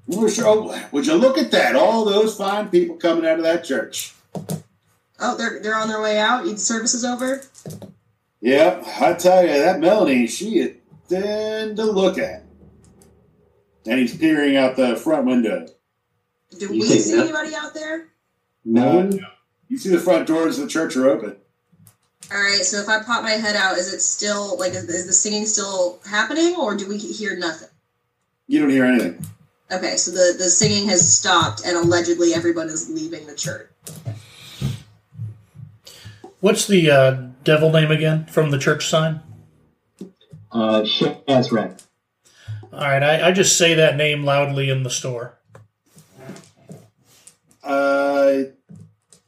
Well, 0.08 0.28
sure. 0.28 0.46
oh, 0.48 0.88
Would 0.90 1.06
you 1.06 1.14
look 1.14 1.38
at 1.38 1.50
that? 1.52 1.76
All 1.76 2.04
those 2.04 2.36
fine 2.36 2.68
people 2.68 2.96
coming 2.96 3.26
out 3.26 3.38
of 3.38 3.44
that 3.44 3.62
church. 3.62 4.14
Oh, 5.20 5.36
they're 5.36 5.60
they're 5.62 5.76
on 5.76 5.88
their 5.88 6.00
way 6.02 6.18
out. 6.18 6.44
The 6.44 6.58
service 6.58 6.94
is 6.94 7.04
over. 7.04 7.42
Yep, 8.40 8.84
I 9.00 9.12
tell 9.14 9.42
you, 9.42 9.52
that 9.52 9.80
Melanie, 9.80 10.26
she 10.28 10.58
is 10.58 10.76
thin 11.08 11.74
to 11.76 11.84
look 11.84 12.18
at. 12.18 12.44
And 13.88 13.98
he's 13.98 14.16
peering 14.16 14.56
out 14.56 14.76
the 14.76 14.96
front 14.96 15.26
window. 15.26 15.66
Do 16.58 16.66
You 16.66 16.70
we 16.70 16.82
see 16.82 17.16
no? 17.16 17.22
anybody 17.24 17.54
out 17.54 17.74
there? 17.74 18.08
No. 18.64 19.10
You 19.68 19.78
see 19.78 19.90
the 19.90 19.98
front 19.98 20.26
doors 20.26 20.58
of 20.58 20.64
the 20.64 20.70
church 20.70 20.96
are 20.96 21.08
open. 21.08 21.36
All 22.32 22.38
right. 22.38 22.62
So 22.62 22.78
if 22.78 22.88
I 22.88 23.02
pop 23.02 23.22
my 23.22 23.32
head 23.32 23.56
out, 23.56 23.78
is 23.78 23.92
it 23.92 24.00
still 24.00 24.58
like 24.58 24.72
is, 24.72 24.84
is 24.84 25.06
the 25.06 25.12
singing 25.12 25.46
still 25.46 26.00
happening, 26.08 26.54
or 26.56 26.76
do 26.76 26.88
we 26.88 26.98
hear 26.98 27.36
nothing? 27.36 27.68
You 28.46 28.60
don't 28.60 28.70
hear 28.70 28.84
anything. 28.84 29.24
Okay, 29.70 29.96
so 29.96 30.10
the 30.10 30.34
the 30.38 30.48
singing 30.48 30.88
has 30.88 31.14
stopped, 31.14 31.62
and 31.64 31.76
allegedly 31.76 32.32
everyone 32.32 32.68
is 32.68 32.88
leaving 32.88 33.26
the 33.26 33.34
church. 33.34 33.70
What's 36.40 36.66
the 36.66 36.90
uh, 36.90 37.22
devil 37.44 37.70
name 37.70 37.90
again 37.90 38.26
from 38.26 38.50
the 38.50 38.58
church 38.58 38.86
sign? 38.88 39.20
Uh, 40.50 40.82
Shazraek. 40.82 41.82
All 42.78 42.84
right, 42.84 43.02
I, 43.02 43.28
I 43.28 43.32
just 43.32 43.58
say 43.58 43.74
that 43.74 43.96
name 43.96 44.22
loudly 44.22 44.70
in 44.70 44.84
the 44.84 44.90
store. 44.90 45.36
Uh, 47.60 48.42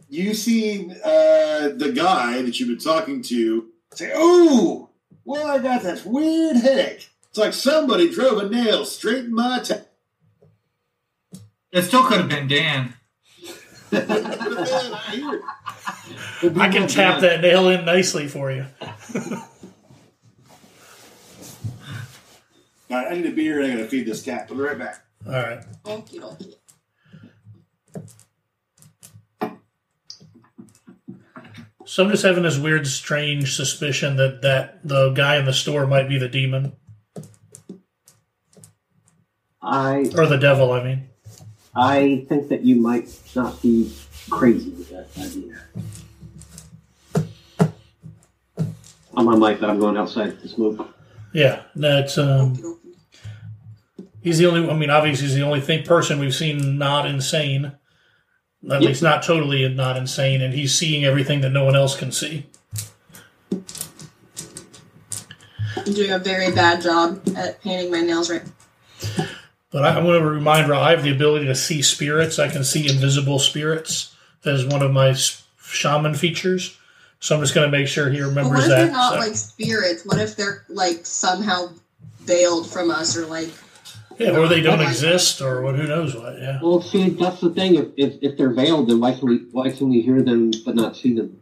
you 0.09 0.35
see 0.35 0.89
uh, 1.05 1.71
the 1.71 1.93
guy 1.93 2.43
that 2.43 2.61
you've 2.61 2.69
been 2.69 2.79
talking 2.79 3.23
to 3.23 3.67
say, 3.93 4.13
Oh, 4.15 4.91
well, 5.25 5.49
I 5.49 5.59
got 5.59 5.83
this 5.83 6.05
weird 6.05 6.59
headache. 6.59 7.11
It's 7.29 7.39
like 7.39 7.53
somebody 7.53 8.09
drove 8.09 8.39
a 8.39 8.49
nail 8.49 8.85
straight 8.85 9.25
in 9.25 9.35
my 9.35 9.59
t- 9.59 9.75
It 11.73 11.83
still 11.83 12.05
could 12.05 12.19
have 12.21 12.29
been 12.29 12.47
Dan. 12.47 12.95
I 13.93 13.99
can 16.71 16.87
tap 16.87 17.21
that 17.23 17.41
nail 17.41 17.69
in 17.69 17.85
nicely 17.85 18.29
for 18.29 18.53
you. 18.53 18.67
All 22.91 22.97
right, 22.97 23.13
I 23.13 23.15
need 23.15 23.27
a 23.27 23.31
beer 23.31 23.61
and 23.61 23.73
I 23.73 23.77
gotta 23.77 23.89
feed 23.89 24.07
this 24.07 24.23
cat. 24.23 24.49
I'll 24.51 24.57
be 24.57 24.63
right 24.63 24.77
back. 24.77 25.05
All 25.25 25.33
right. 25.33 25.61
Okie 25.85 26.19
dokie. 26.19 26.55
So 31.85 32.05
I'm 32.05 32.11
just 32.11 32.25
having 32.25 32.43
this 32.43 32.59
weird, 32.59 32.87
strange 32.87 33.55
suspicion 33.55 34.17
that, 34.17 34.43
that 34.43 34.81
the 34.83 35.11
guy 35.11 35.37
in 35.37 35.45
the 35.45 35.53
store 35.53 35.87
might 35.87 36.09
be 36.09 36.19
the 36.19 36.29
demon. 36.29 36.73
I 39.63 40.11
Or 40.17 40.27
the 40.27 40.39
devil, 40.39 40.73
I 40.73 40.83
mean. 40.83 41.09
I 41.75 42.27
think 42.29 42.49
that 42.49 42.63
you 42.63 42.77
might 42.77 43.09
not 43.37 43.63
be 43.63 43.93
crazy 44.31 44.71
with 44.71 44.91
that 44.91 45.09
idea. 45.17 45.61
I'm 49.17 49.29
on 49.29 49.39
my 49.39 49.51
mic, 49.51 49.61
but 49.61 49.71
I'm 49.71 49.79
going 49.79 49.97
outside 49.97 50.41
to 50.41 50.49
smoke. 50.49 50.89
Yeah, 51.33 51.63
that's 51.77 52.19
um, 52.19 52.57
Okie 52.57 52.63
dokie. 52.63 52.80
He's 54.23 54.39
the 54.39 54.47
only. 54.47 54.69
I 54.69 54.75
mean, 54.77 54.91
obviously, 54.91 55.27
he's 55.27 55.37
the 55.37 55.43
only 55.43 55.61
thing 55.61 55.83
person 55.85 56.19
we've 56.19 56.35
seen 56.35 56.79
not 56.79 57.07
insane. 57.07 57.73
At 58.65 58.83
Yep. 58.83 58.83
least 58.83 59.03
not 59.03 59.23
totally 59.23 59.67
not 59.71 59.97
insane, 59.97 60.43
and 60.43 60.53
he's 60.53 60.75
seeing 60.75 61.05
everything 61.05 61.41
that 61.41 61.51
no 61.51 61.65
one 61.65 61.75
else 61.75 61.97
can 61.97 62.13
see. 62.13 62.47
I'm 65.77 65.95
doing 65.95 66.11
a 66.13 66.19
very 66.19 66.51
bad 66.53 66.83
job 66.83 67.23
at 67.37 67.63
painting 67.63 67.91
my 67.91 68.01
nails 68.01 68.31
right. 68.31 68.43
But 69.71 69.85
I, 69.85 69.97
I'm 69.97 70.05
going 70.05 70.21
to 70.21 70.29
remind 70.29 70.69
Ra 70.69 70.81
I 70.83 70.91
have 70.91 71.03
the 71.03 71.11
ability 71.13 71.47
to 71.47 71.55
see 71.55 71.81
spirits. 71.81 72.39
I 72.39 72.49
can 72.49 72.65
see 72.65 72.89
invisible 72.89 73.39
spirits 73.39 74.15
as 74.45 74.67
one 74.67 74.83
of 74.83 74.91
my 74.93 75.15
shaman 75.63 76.15
features. 76.15 76.77
So 77.21 77.35
I'm 77.37 77.41
just 77.43 77.55
going 77.55 77.71
to 77.71 77.77
make 77.79 77.87
sure 77.87 78.11
he 78.11 78.19
But 78.21 78.27
remembers 78.29 78.53
what 78.53 78.63
if 78.65 78.69
that. 78.69 78.77
they're 78.85 78.93
not 78.93 79.13
So- 79.15 79.19
like 79.21 79.37
spirits? 79.37 80.05
What 80.05 80.19
if 80.19 80.37
they're 80.37 80.65
like 80.69 81.07
somehow 81.07 81.71
veiled 82.21 82.71
from 82.71 82.91
us, 82.91 83.17
or 83.17 83.27
like 83.27 83.49
yeah, 84.21 84.37
or 84.37 84.49
they 84.49 84.61
don't 84.61 84.81
exist, 84.81 85.41
or 85.41 85.63
what? 85.63 85.77
Who 85.77 85.87
knows 85.87 86.15
what? 86.15 86.39
Yeah. 86.39 86.61
Well, 86.63 86.83
see, 86.83 87.11
that's 87.11 87.41
the 87.41 87.51
thing. 87.51 87.77
If, 87.77 87.87
if, 87.97 88.23
if 88.23 88.37
they're 88.37 88.53
veiled, 88.53 88.89
then 88.89 89.01
why 89.01 89.13
can 89.15 89.29
we 89.29 89.39
why 89.51 89.71
can 89.71 89.89
we 89.89 90.03
hear 90.03 90.23
them 90.23 90.51
but 90.65 90.75
not 90.75 90.97
see 90.97 91.15
them? 91.15 91.41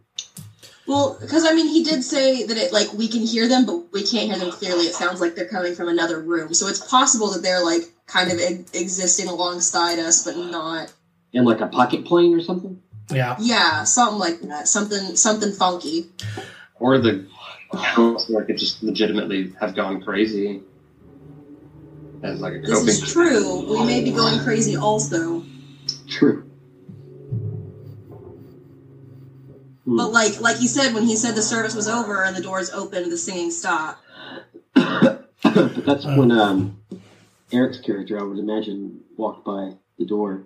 Well, 0.86 1.18
because 1.20 1.44
I 1.44 1.54
mean, 1.54 1.68
he 1.68 1.82
did 1.84 2.02
say 2.02 2.44
that 2.44 2.56
it 2.56 2.72
like 2.72 2.92
we 2.92 3.08
can 3.08 3.22
hear 3.22 3.48
them, 3.48 3.66
but 3.66 3.92
we 3.92 4.02
can't 4.02 4.30
hear 4.30 4.38
them 4.38 4.52
clearly. 4.52 4.84
It 4.84 4.94
sounds 4.94 5.20
like 5.20 5.34
they're 5.34 5.48
coming 5.48 5.74
from 5.74 5.88
another 5.88 6.20
room, 6.20 6.54
so 6.54 6.66
it's 6.68 6.80
possible 6.80 7.30
that 7.32 7.42
they're 7.42 7.64
like 7.64 7.82
kind 8.06 8.30
of 8.30 8.38
e- 8.38 8.64
existing 8.72 9.28
alongside 9.28 9.98
us, 9.98 10.24
but 10.24 10.36
not. 10.36 10.92
In 11.32 11.44
like 11.44 11.60
a 11.60 11.66
pocket 11.66 12.04
plane 12.06 12.34
or 12.34 12.40
something? 12.40 12.80
Yeah. 13.10 13.36
Yeah, 13.40 13.84
something 13.84 14.18
like 14.18 14.40
that. 14.42 14.68
Something 14.68 15.16
something 15.16 15.52
funky. 15.52 16.06
Or 16.76 16.98
the 16.98 17.26
counselor 17.72 18.44
could 18.44 18.56
just 18.56 18.82
legitimately 18.82 19.52
have 19.60 19.74
gone 19.74 20.00
crazy 20.00 20.62
as 22.22 22.40
like 22.40 22.54
a 22.54 22.60
This 22.60 22.70
coping. 22.70 22.88
is 22.88 23.12
true. 23.12 23.66
We 23.70 23.84
may 23.84 24.02
be 24.02 24.10
going 24.10 24.38
crazy 24.40 24.76
also. 24.76 25.42
True. 26.06 26.44
But 29.86 30.12
like 30.12 30.40
like 30.40 30.60
you 30.60 30.68
said, 30.68 30.92
when 30.92 31.04
he 31.04 31.16
said 31.16 31.34
the 31.34 31.42
service 31.42 31.74
was 31.74 31.88
over 31.88 32.22
and 32.22 32.36
the 32.36 32.42
doors 32.42 32.70
opened, 32.70 33.10
the 33.10 33.16
singing 33.16 33.50
stopped. 33.50 34.02
but 34.74 35.30
that's 35.42 36.04
when 36.04 36.30
um, 36.30 36.78
Eric's 37.52 37.80
character, 37.80 38.20
I 38.20 38.22
would 38.22 38.38
imagine, 38.38 39.00
walked 39.16 39.44
by 39.46 39.72
the 39.98 40.04
door. 40.04 40.44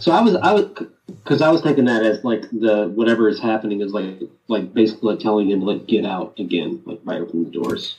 So 0.00 0.10
I 0.10 0.20
was, 0.20 0.34
I 0.34 0.52
was, 0.52 0.66
because 1.06 1.40
I 1.40 1.50
was 1.50 1.62
taking 1.62 1.84
that 1.84 2.02
as 2.02 2.24
like 2.24 2.50
the 2.50 2.88
whatever 2.88 3.28
is 3.28 3.38
happening 3.38 3.80
is 3.80 3.92
like, 3.92 4.20
like 4.48 4.74
basically 4.74 5.16
telling 5.18 5.50
him 5.50 5.60
like 5.60 5.86
get 5.86 6.04
out 6.04 6.34
again, 6.38 6.82
like 6.84 7.04
by 7.04 7.18
opening 7.18 7.44
the 7.44 7.50
doors. 7.50 7.96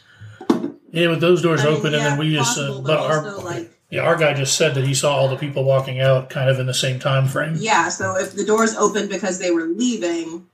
Yeah, 0.92 1.10
with 1.10 1.20
those 1.22 1.42
doors 1.42 1.62
I 1.62 1.66
mean, 1.70 1.78
open, 1.78 1.94
and 1.94 2.04
then 2.06 2.18
we 2.18 2.34
just, 2.34 2.58
uh, 2.58 2.76
but 2.76 2.84
but 2.86 3.00
our, 3.00 3.38
like- 3.44 3.72
yeah, 3.92 4.02
our 4.02 4.16
guy 4.16 4.34
just 4.34 4.58
said 4.58 4.76
that 4.76 4.86
he 4.86 4.94
saw 4.94 5.16
all 5.16 5.28
the 5.30 5.36
people 5.36 5.64
walking 5.64 6.00
out 6.02 6.30
kind 6.30 6.50
of 6.50 6.60
in 6.60 6.66
the 6.66 6.74
same 6.74 7.00
time 7.00 7.28
frame. 7.28 7.56
Yeah, 7.58 7.90
so 7.90 8.16
if 8.18 8.34
the 8.34 8.44
doors 8.46 8.76
opened 8.76 9.10
because 9.10 9.40
they 9.40 9.52
were 9.52 9.66
leaving, 9.66 10.48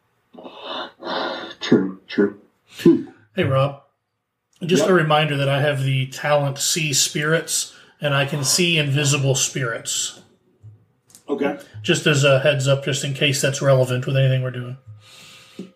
True, 1.59 1.99
true. 2.07 2.39
Hey, 3.35 3.43
Rob, 3.45 3.83
just 4.65 4.81
Yep. 4.83 4.89
a 4.89 4.93
reminder 4.93 5.37
that 5.37 5.47
I 5.47 5.61
have 5.61 5.83
the 5.83 6.07
talent 6.07 6.57
see 6.57 6.91
spirits, 6.93 7.73
and 8.01 8.13
I 8.13 8.25
can 8.25 8.43
see 8.43 8.77
invisible 8.77 9.35
spirits. 9.35 10.21
Okay. 11.29 11.57
Just 11.81 12.05
as 12.07 12.23
a 12.25 12.39
heads 12.41 12.67
up, 12.67 12.83
just 12.83 13.03
in 13.05 13.13
case 13.13 13.41
that's 13.41 13.61
relevant 13.61 14.05
with 14.05 14.17
anything 14.17 14.41
we're 14.43 14.51
doing. 14.51 14.77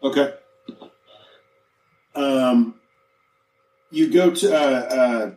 Okay. 0.03 0.33
Um, 2.13 2.75
you 3.95 4.11
go 4.11 4.29
to 4.29 4.53
uh, 4.53 5.31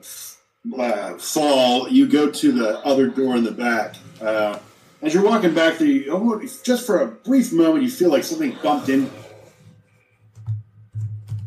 uh, 0.75 0.81
uh, 0.81 1.19
fall. 1.19 1.89
You 1.89 2.09
go 2.09 2.31
to 2.31 2.53
the 2.53 2.79
other 2.81 3.07
door 3.07 3.37
in 3.37 3.45
the 3.45 3.53
back. 3.53 3.95
Uh, 4.21 4.59
as 5.01 5.15
you're 5.15 5.23
walking 5.23 5.55
back 5.55 5.79
there, 5.79 5.87
you, 5.87 6.11
oh, 6.11 6.43
just 6.65 6.85
for 6.85 7.01
a 7.01 7.07
brief 7.07 7.53
moment, 7.53 7.85
you 7.85 7.91
feel 7.91 8.11
like 8.11 8.25
something 8.25 8.57
bumped 8.61 8.89
in, 8.89 9.09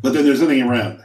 but 0.00 0.14
then 0.14 0.24
there's 0.24 0.40
nothing 0.40 0.62
around. 0.62 1.04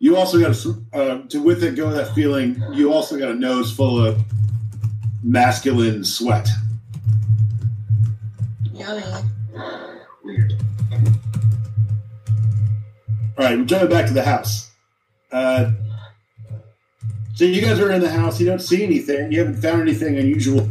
You 0.00 0.16
also 0.16 0.40
got 0.40 0.50
a, 0.50 0.76
uh, 0.92 1.22
to 1.28 1.40
with 1.40 1.62
it 1.62 1.76
go 1.76 1.90
that 1.90 2.14
feeling. 2.14 2.62
You 2.72 2.92
also 2.92 3.16
got 3.16 3.30
a 3.30 3.34
nose 3.34 3.74
full 3.74 4.04
of 4.04 4.20
masculine 5.22 6.04
sweat. 6.04 6.48
yummy. 8.74 9.02
Weird. 10.24 10.54
All 13.36 13.44
right, 13.44 13.58
we're 13.58 13.64
jumping 13.64 13.88
back 13.88 14.06
to 14.06 14.12
the 14.12 14.22
house. 14.22 14.70
Uh, 15.32 15.72
so 17.34 17.44
you 17.44 17.60
guys 17.60 17.80
are 17.80 17.90
in 17.90 18.00
the 18.00 18.10
house. 18.10 18.38
You 18.38 18.46
don't 18.46 18.60
see 18.60 18.84
anything. 18.84 19.32
You 19.32 19.40
haven't 19.40 19.60
found 19.60 19.82
anything 19.82 20.16
unusual. 20.18 20.68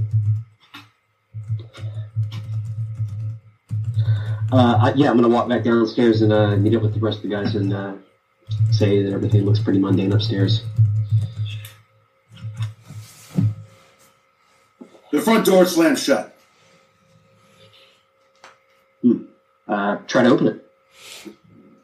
Uh, 4.53 4.77
I, 4.81 4.93
yeah, 4.95 5.09
I'm 5.09 5.17
gonna 5.17 5.27
walk 5.27 5.49
back 5.49 5.63
downstairs 5.63 6.21
and 6.21 6.31
uh, 6.31 6.55
meet 6.55 6.75
up 6.75 6.83
with 6.83 6.93
the 6.93 6.99
rest 6.99 7.17
of 7.17 7.23
the 7.23 7.29
guys 7.29 7.55
and 7.55 7.73
uh, 7.73 7.93
say 8.71 9.03
that 9.03 9.11
everything 9.11 9.43
looks 9.45 9.59
pretty 9.59 9.79
mundane 9.79 10.13
upstairs. 10.13 10.63
The 15.11 15.21
front 15.21 15.45
door 15.45 15.65
slams 15.65 16.01
shut. 16.01 16.35
Uh, 19.67 19.97
try 20.07 20.23
to 20.23 20.29
open 20.29 20.47
it. 20.47 20.62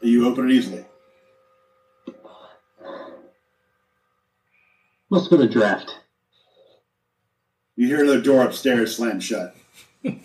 You 0.02 0.28
open 0.28 0.50
it 0.50 0.54
easily. 0.54 0.86
Must 5.10 5.30
have 5.30 5.40
been 5.40 5.48
a 5.48 5.52
draft. 5.52 5.96
You 7.76 7.88
hear 7.88 8.06
the 8.06 8.22
door 8.22 8.44
upstairs 8.44 8.96
slam 8.96 9.20
shut, 9.20 9.56
and 10.04 10.24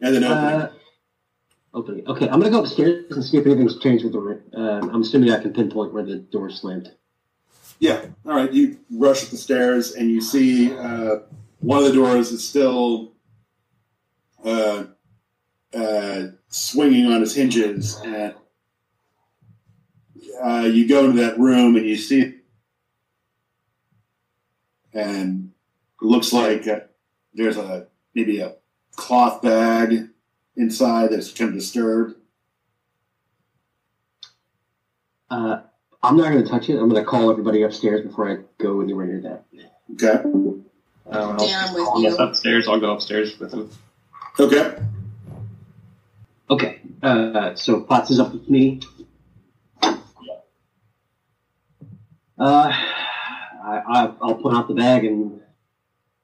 then 0.00 0.24
open. 0.24 0.36
Uh, 0.36 0.72
opening. 1.74 2.06
Okay, 2.06 2.28
I'm 2.28 2.38
gonna 2.40 2.50
go 2.50 2.60
upstairs 2.60 3.10
and 3.10 3.24
see 3.24 3.38
if 3.38 3.46
anything's 3.46 3.78
changed 3.78 4.04
with 4.04 4.12
the 4.12 4.20
room. 4.20 4.42
Uh, 4.56 4.88
I'm 4.92 5.02
assuming 5.02 5.30
I 5.30 5.40
can 5.40 5.52
pinpoint 5.52 5.92
where 5.92 6.04
the 6.04 6.16
door 6.16 6.50
slammed. 6.50 6.92
Yeah. 7.78 8.06
All 8.24 8.34
right. 8.34 8.52
You 8.52 8.78
rush 8.90 9.24
up 9.24 9.30
the 9.30 9.36
stairs 9.36 9.92
and 9.92 10.10
you 10.10 10.20
see 10.20 10.74
uh, 10.74 11.16
one 11.60 11.78
of 11.78 11.84
the 11.84 11.92
doors 11.92 12.32
is 12.32 12.46
still 12.46 13.12
uh, 14.44 14.84
uh, 15.76 16.28
swinging 16.48 17.06
on 17.12 17.22
its 17.22 17.34
hinges, 17.34 18.00
and 18.04 18.34
uh, 20.42 20.68
you 20.72 20.88
go 20.88 21.04
into 21.04 21.20
that 21.20 21.38
room 21.38 21.76
and 21.76 21.86
you 21.86 21.96
see, 21.96 22.36
and 24.92 25.52
it 26.00 26.04
looks 26.04 26.32
like 26.32 26.66
uh, 26.66 26.80
there's 27.34 27.56
a 27.56 27.86
maybe 28.14 28.40
a 28.40 28.54
cloth 28.94 29.42
bag 29.42 30.08
inside 30.56 31.10
that's 31.10 31.30
kind 31.32 31.50
of 31.50 31.56
disturbed. 31.56 32.16
Uh, 35.30 35.60
I'm 36.02 36.16
not 36.16 36.30
gonna 36.30 36.46
touch 36.46 36.70
it. 36.70 36.78
I'm 36.78 36.88
gonna 36.88 37.04
call 37.04 37.30
everybody 37.30 37.62
upstairs 37.62 38.06
before 38.06 38.30
I 38.30 38.38
go 38.58 38.80
anywhere 38.80 39.06
near 39.06 39.20
that. 39.20 39.44
Okay. 39.94 40.22
Um, 40.22 40.64
I'll, 41.10 41.36
Dan, 41.36 41.68
I'm 41.68 41.74
with 41.74 42.02
you. 42.02 42.16
upstairs. 42.16 42.68
I'll 42.68 42.80
go 42.80 42.92
upstairs 42.92 43.38
with 43.38 43.52
him. 43.52 43.70
Okay. 44.38 44.76
Okay, 46.48 46.80
uh, 47.02 47.56
so 47.56 47.80
Potts 47.80 48.10
is 48.10 48.20
up 48.20 48.32
with 48.32 48.48
me. 48.48 48.80
Uh, 52.38 52.70
I, 52.70 53.82
I, 53.88 54.12
I'll 54.22 54.36
point 54.36 54.56
out 54.56 54.68
the 54.68 54.74
bag 54.74 55.04
and 55.04 55.40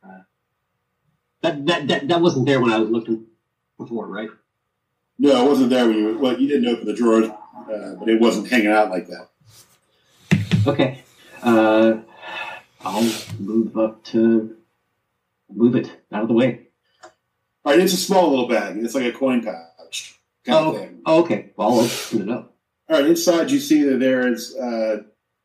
uh, 0.04 0.20
that, 1.40 1.66
that 1.66 1.88
that 1.88 2.08
that 2.08 2.20
wasn't 2.20 2.46
there 2.46 2.60
when 2.60 2.70
I 2.70 2.78
was 2.78 2.90
looking 2.90 3.26
before, 3.78 4.06
right? 4.06 4.28
No, 5.18 5.44
it 5.44 5.48
wasn't 5.48 5.70
there 5.70 5.88
when 5.88 5.96
you. 5.96 6.18
Well, 6.18 6.38
you 6.38 6.46
didn't 6.46 6.68
open 6.68 6.86
the 6.86 6.94
drawers, 6.94 7.28
uh, 7.28 7.94
but 7.98 8.08
it 8.08 8.20
wasn't 8.20 8.48
hanging 8.48 8.68
out 8.68 8.90
like 8.90 9.08
that. 9.08 9.28
Okay, 10.66 11.02
uh, 11.42 11.94
I'll 12.84 13.12
move 13.40 13.76
up 13.76 14.04
to 14.04 14.56
move 15.50 15.74
it 15.74 15.90
out 16.12 16.22
of 16.22 16.28
the 16.28 16.34
way. 16.34 16.68
All 17.64 17.72
right, 17.72 17.80
it's 17.80 17.94
a 17.94 17.96
small 17.96 18.30
little 18.30 18.48
bag. 18.48 18.76
It's 18.76 18.94
like 18.94 19.04
a 19.04 19.12
coin 19.12 19.42
kind 19.42 19.56
Oh, 20.48 20.72
of 20.74 20.78
thing. 20.80 21.00
oh, 21.06 21.22
okay. 21.22 21.50
Well, 21.56 21.68
I'll 21.68 21.80
open 21.80 22.22
it 22.22 22.28
up. 22.28 22.54
All 22.88 22.96
right, 23.00 23.06
inside 23.06 23.50
you 23.50 23.60
see 23.60 23.82
that 23.84 23.98
there 24.00 24.26
is 24.26 24.56
uh, 24.56 25.02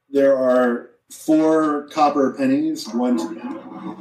there 0.10 0.36
are 0.38 0.90
four 1.12 1.88
copper 1.90 2.34
pennies. 2.34 2.88
One. 2.90 3.18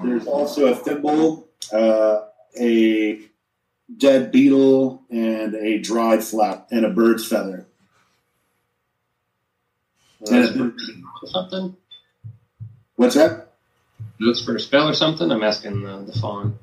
There's 0.05 0.27
also 0.27 0.67
a 0.73 0.75
thimble, 0.75 1.49
uh, 1.73 2.23
a 2.59 3.21
dead 3.97 4.33
beetle, 4.33 5.03
and 5.11 5.55
a 5.55 5.79
dried 5.79 6.25
flap, 6.25 6.69
and 6.71 6.85
a 6.85 6.91
bird's 6.91 7.27
feather. 7.27 7.67
And- 10.31 10.73
Something? 11.27 11.77
what's 12.97 13.15
that? 13.17 13.53
Notes 14.19 14.45
for 14.45 14.55
a 14.57 14.61
spell 14.61 14.89
or 14.89 14.95
something? 14.95 15.31
I'm 15.31 15.43
asking 15.43 15.83
the, 15.83 15.99
the 16.11 16.19
fawn. 16.19 16.59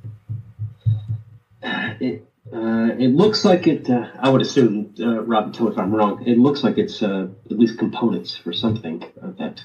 It 1.61 2.25
uh, 2.53 2.93
it 2.99 3.09
looks 3.09 3.43
like 3.43 3.67
it. 3.67 3.89
Uh, 3.89 4.07
I 4.19 4.29
would 4.29 4.41
assume, 4.41 4.93
uh, 4.99 5.23
Rob, 5.23 5.53
tell 5.53 5.67
if 5.69 5.77
I'm 5.77 5.93
wrong. 5.93 6.23
It 6.25 6.37
looks 6.37 6.63
like 6.63 6.77
it's 6.77 7.01
uh, 7.01 7.27
at 7.49 7.57
least 7.57 7.79
components 7.79 8.35
for 8.35 8.53
something 8.53 9.03
of 9.21 9.37
that. 9.37 9.63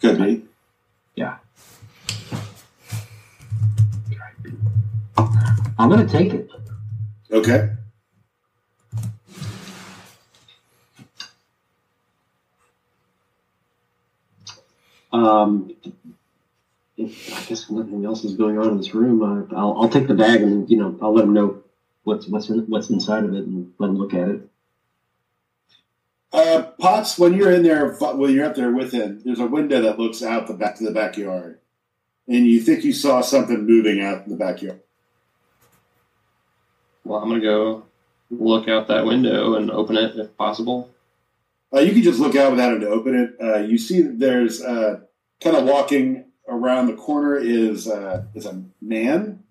Could 0.00 0.18
be. 0.18 0.44
Yeah. 1.16 1.38
I'm 5.16 5.90
gonna 5.90 6.06
take 6.06 6.32
it. 6.32 6.50
Okay. 7.30 7.70
Um, 15.12 15.74
if, 16.96 17.36
I 17.36 17.42
guess 17.44 17.70
nothing 17.70 18.04
else 18.04 18.24
is 18.24 18.34
going 18.36 18.58
on 18.58 18.68
in 18.68 18.76
this 18.76 18.94
room. 18.94 19.22
Uh, 19.22 19.56
I'll, 19.56 19.82
I'll 19.82 19.88
take 19.88 20.06
the 20.06 20.14
bag 20.14 20.42
and 20.42 20.70
you 20.70 20.76
know 20.76 20.96
I'll 21.02 21.12
let 21.12 21.22
them 21.22 21.34
know 21.34 21.63
what's 22.04 22.26
what's 22.28 22.48
in, 22.48 22.60
what's 22.60 22.90
inside 22.90 23.24
of 23.24 23.34
it 23.34 23.44
and 23.44 23.72
let 23.78 23.88
them 23.88 23.98
look 23.98 24.14
at 24.14 24.28
it. 24.28 24.48
Uh, 26.32 26.62
Potts, 26.80 27.18
when 27.18 27.34
you're 27.34 27.52
in 27.52 27.62
there, 27.62 27.94
when 27.94 28.32
you're 28.32 28.46
up 28.46 28.56
there 28.56 28.72
with 28.72 28.92
him, 28.92 29.20
there's 29.24 29.38
a 29.38 29.46
window 29.46 29.80
that 29.82 29.98
looks 29.98 30.22
out 30.22 30.46
the 30.46 30.54
back 30.54 30.74
to 30.76 30.84
the 30.84 30.90
backyard, 30.90 31.58
and 32.26 32.46
you 32.46 32.60
think 32.60 32.82
you 32.82 32.92
saw 32.92 33.20
something 33.20 33.66
moving 33.66 34.02
out 34.02 34.24
in 34.24 34.30
the 34.30 34.36
backyard. 34.36 34.80
Well, 37.04 37.20
I'm 37.20 37.28
gonna 37.28 37.40
go 37.40 37.84
look 38.30 38.68
out 38.68 38.88
that 38.88 39.06
window 39.06 39.54
and 39.54 39.70
open 39.70 39.96
it 39.96 40.16
if 40.16 40.36
possible. 40.36 40.90
Uh, 41.72 41.80
you 41.80 41.92
can 41.92 42.02
just 42.02 42.20
look 42.20 42.34
out 42.36 42.50
without 42.50 42.72
him 42.72 42.80
to 42.80 42.88
open 42.88 43.14
it. 43.14 43.36
Uh, 43.40 43.58
you 43.58 43.78
see 43.78 44.02
that 44.02 44.18
there's 44.18 44.62
uh, 44.62 45.00
kind 45.40 45.56
of 45.56 45.64
walking 45.64 46.24
around 46.48 46.86
the 46.86 46.94
corner 46.94 47.36
is 47.36 47.88
uh, 47.88 48.24
is 48.34 48.46
a 48.46 48.62
man, 48.80 49.42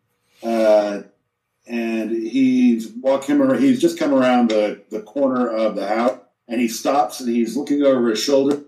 uh, 0.43 1.03
and 1.65 2.11
he's 2.11 2.89
walking. 2.89 3.39
Around, 3.39 3.61
he's 3.61 3.79
just 3.81 3.97
come 3.99 4.13
around 4.13 4.49
the, 4.49 4.81
the 4.89 5.01
corner 5.01 5.47
of 5.49 5.75
the 5.75 5.87
house, 5.87 6.19
and 6.47 6.59
he 6.61 6.67
stops 6.67 7.19
and 7.19 7.29
he's 7.33 7.55
looking 7.57 7.81
over 7.83 8.09
his 8.09 8.21
shoulder. 8.21 8.61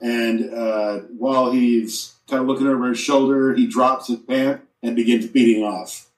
And 0.00 0.52
uh, 0.52 0.98
while 1.16 1.50
he's 1.52 2.14
kind 2.28 2.42
of 2.42 2.48
looking 2.48 2.66
over 2.66 2.88
his 2.88 2.98
shoulder, 2.98 3.54
he 3.54 3.66
drops 3.66 4.08
his 4.08 4.18
pant 4.18 4.60
and 4.82 4.94
begins 4.96 5.26
beating 5.26 5.62
off. 5.64 6.08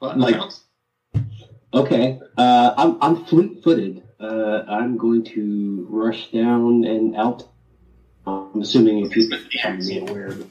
But 0.00 0.18
Like- 0.18 0.40
Okay, 1.74 2.20
uh, 2.36 2.74
I'm 2.76 2.98
I'm 3.00 3.24
fleet-footed. 3.24 4.02
Uh, 4.20 4.62
I'm 4.68 4.98
going 4.98 5.24
to 5.24 5.86
rush 5.88 6.30
down 6.30 6.84
and 6.84 7.16
out. 7.16 7.48
I'm 8.26 8.60
assuming 8.60 9.06
if 9.06 9.12
he's 9.12 9.30
becoming 9.30 9.86
me 9.86 10.00
aware 10.06 10.26
of 10.26 10.40
it. 10.42 10.46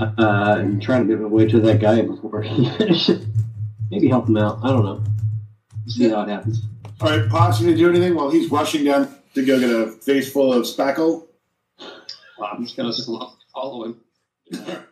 Uh, 0.00 0.56
and 0.58 0.82
trying 0.82 1.06
to 1.06 1.12
make 1.14 1.20
my 1.20 1.28
way 1.28 1.46
to 1.46 1.60
that 1.60 1.80
guy 1.80 2.00
before 2.02 2.42
he 2.42 2.68
finishes. 2.78 3.26
Maybe 3.90 4.08
help 4.08 4.28
him 4.28 4.36
out. 4.36 4.58
I 4.62 4.68
don't 4.68 4.84
know. 4.84 5.02
See 5.86 6.08
how 6.08 6.22
it 6.22 6.28
happens. 6.28 6.62
All 7.00 7.10
right, 7.10 7.28
Potts, 7.28 7.60
you 7.60 7.66
gonna 7.66 7.76
do 7.76 7.88
anything 7.88 8.14
while 8.14 8.30
he's 8.30 8.50
rushing 8.50 8.84
down 8.84 9.14
to 9.34 9.44
go 9.44 9.58
get 9.58 9.70
a 9.70 9.90
face 9.92 10.32
full 10.32 10.52
of 10.52 10.64
spackle? 10.64 11.26
I'm 12.42 12.62
just 12.64 12.76
gonna 12.76 12.92
follow 13.54 13.84
him. 13.84 14.00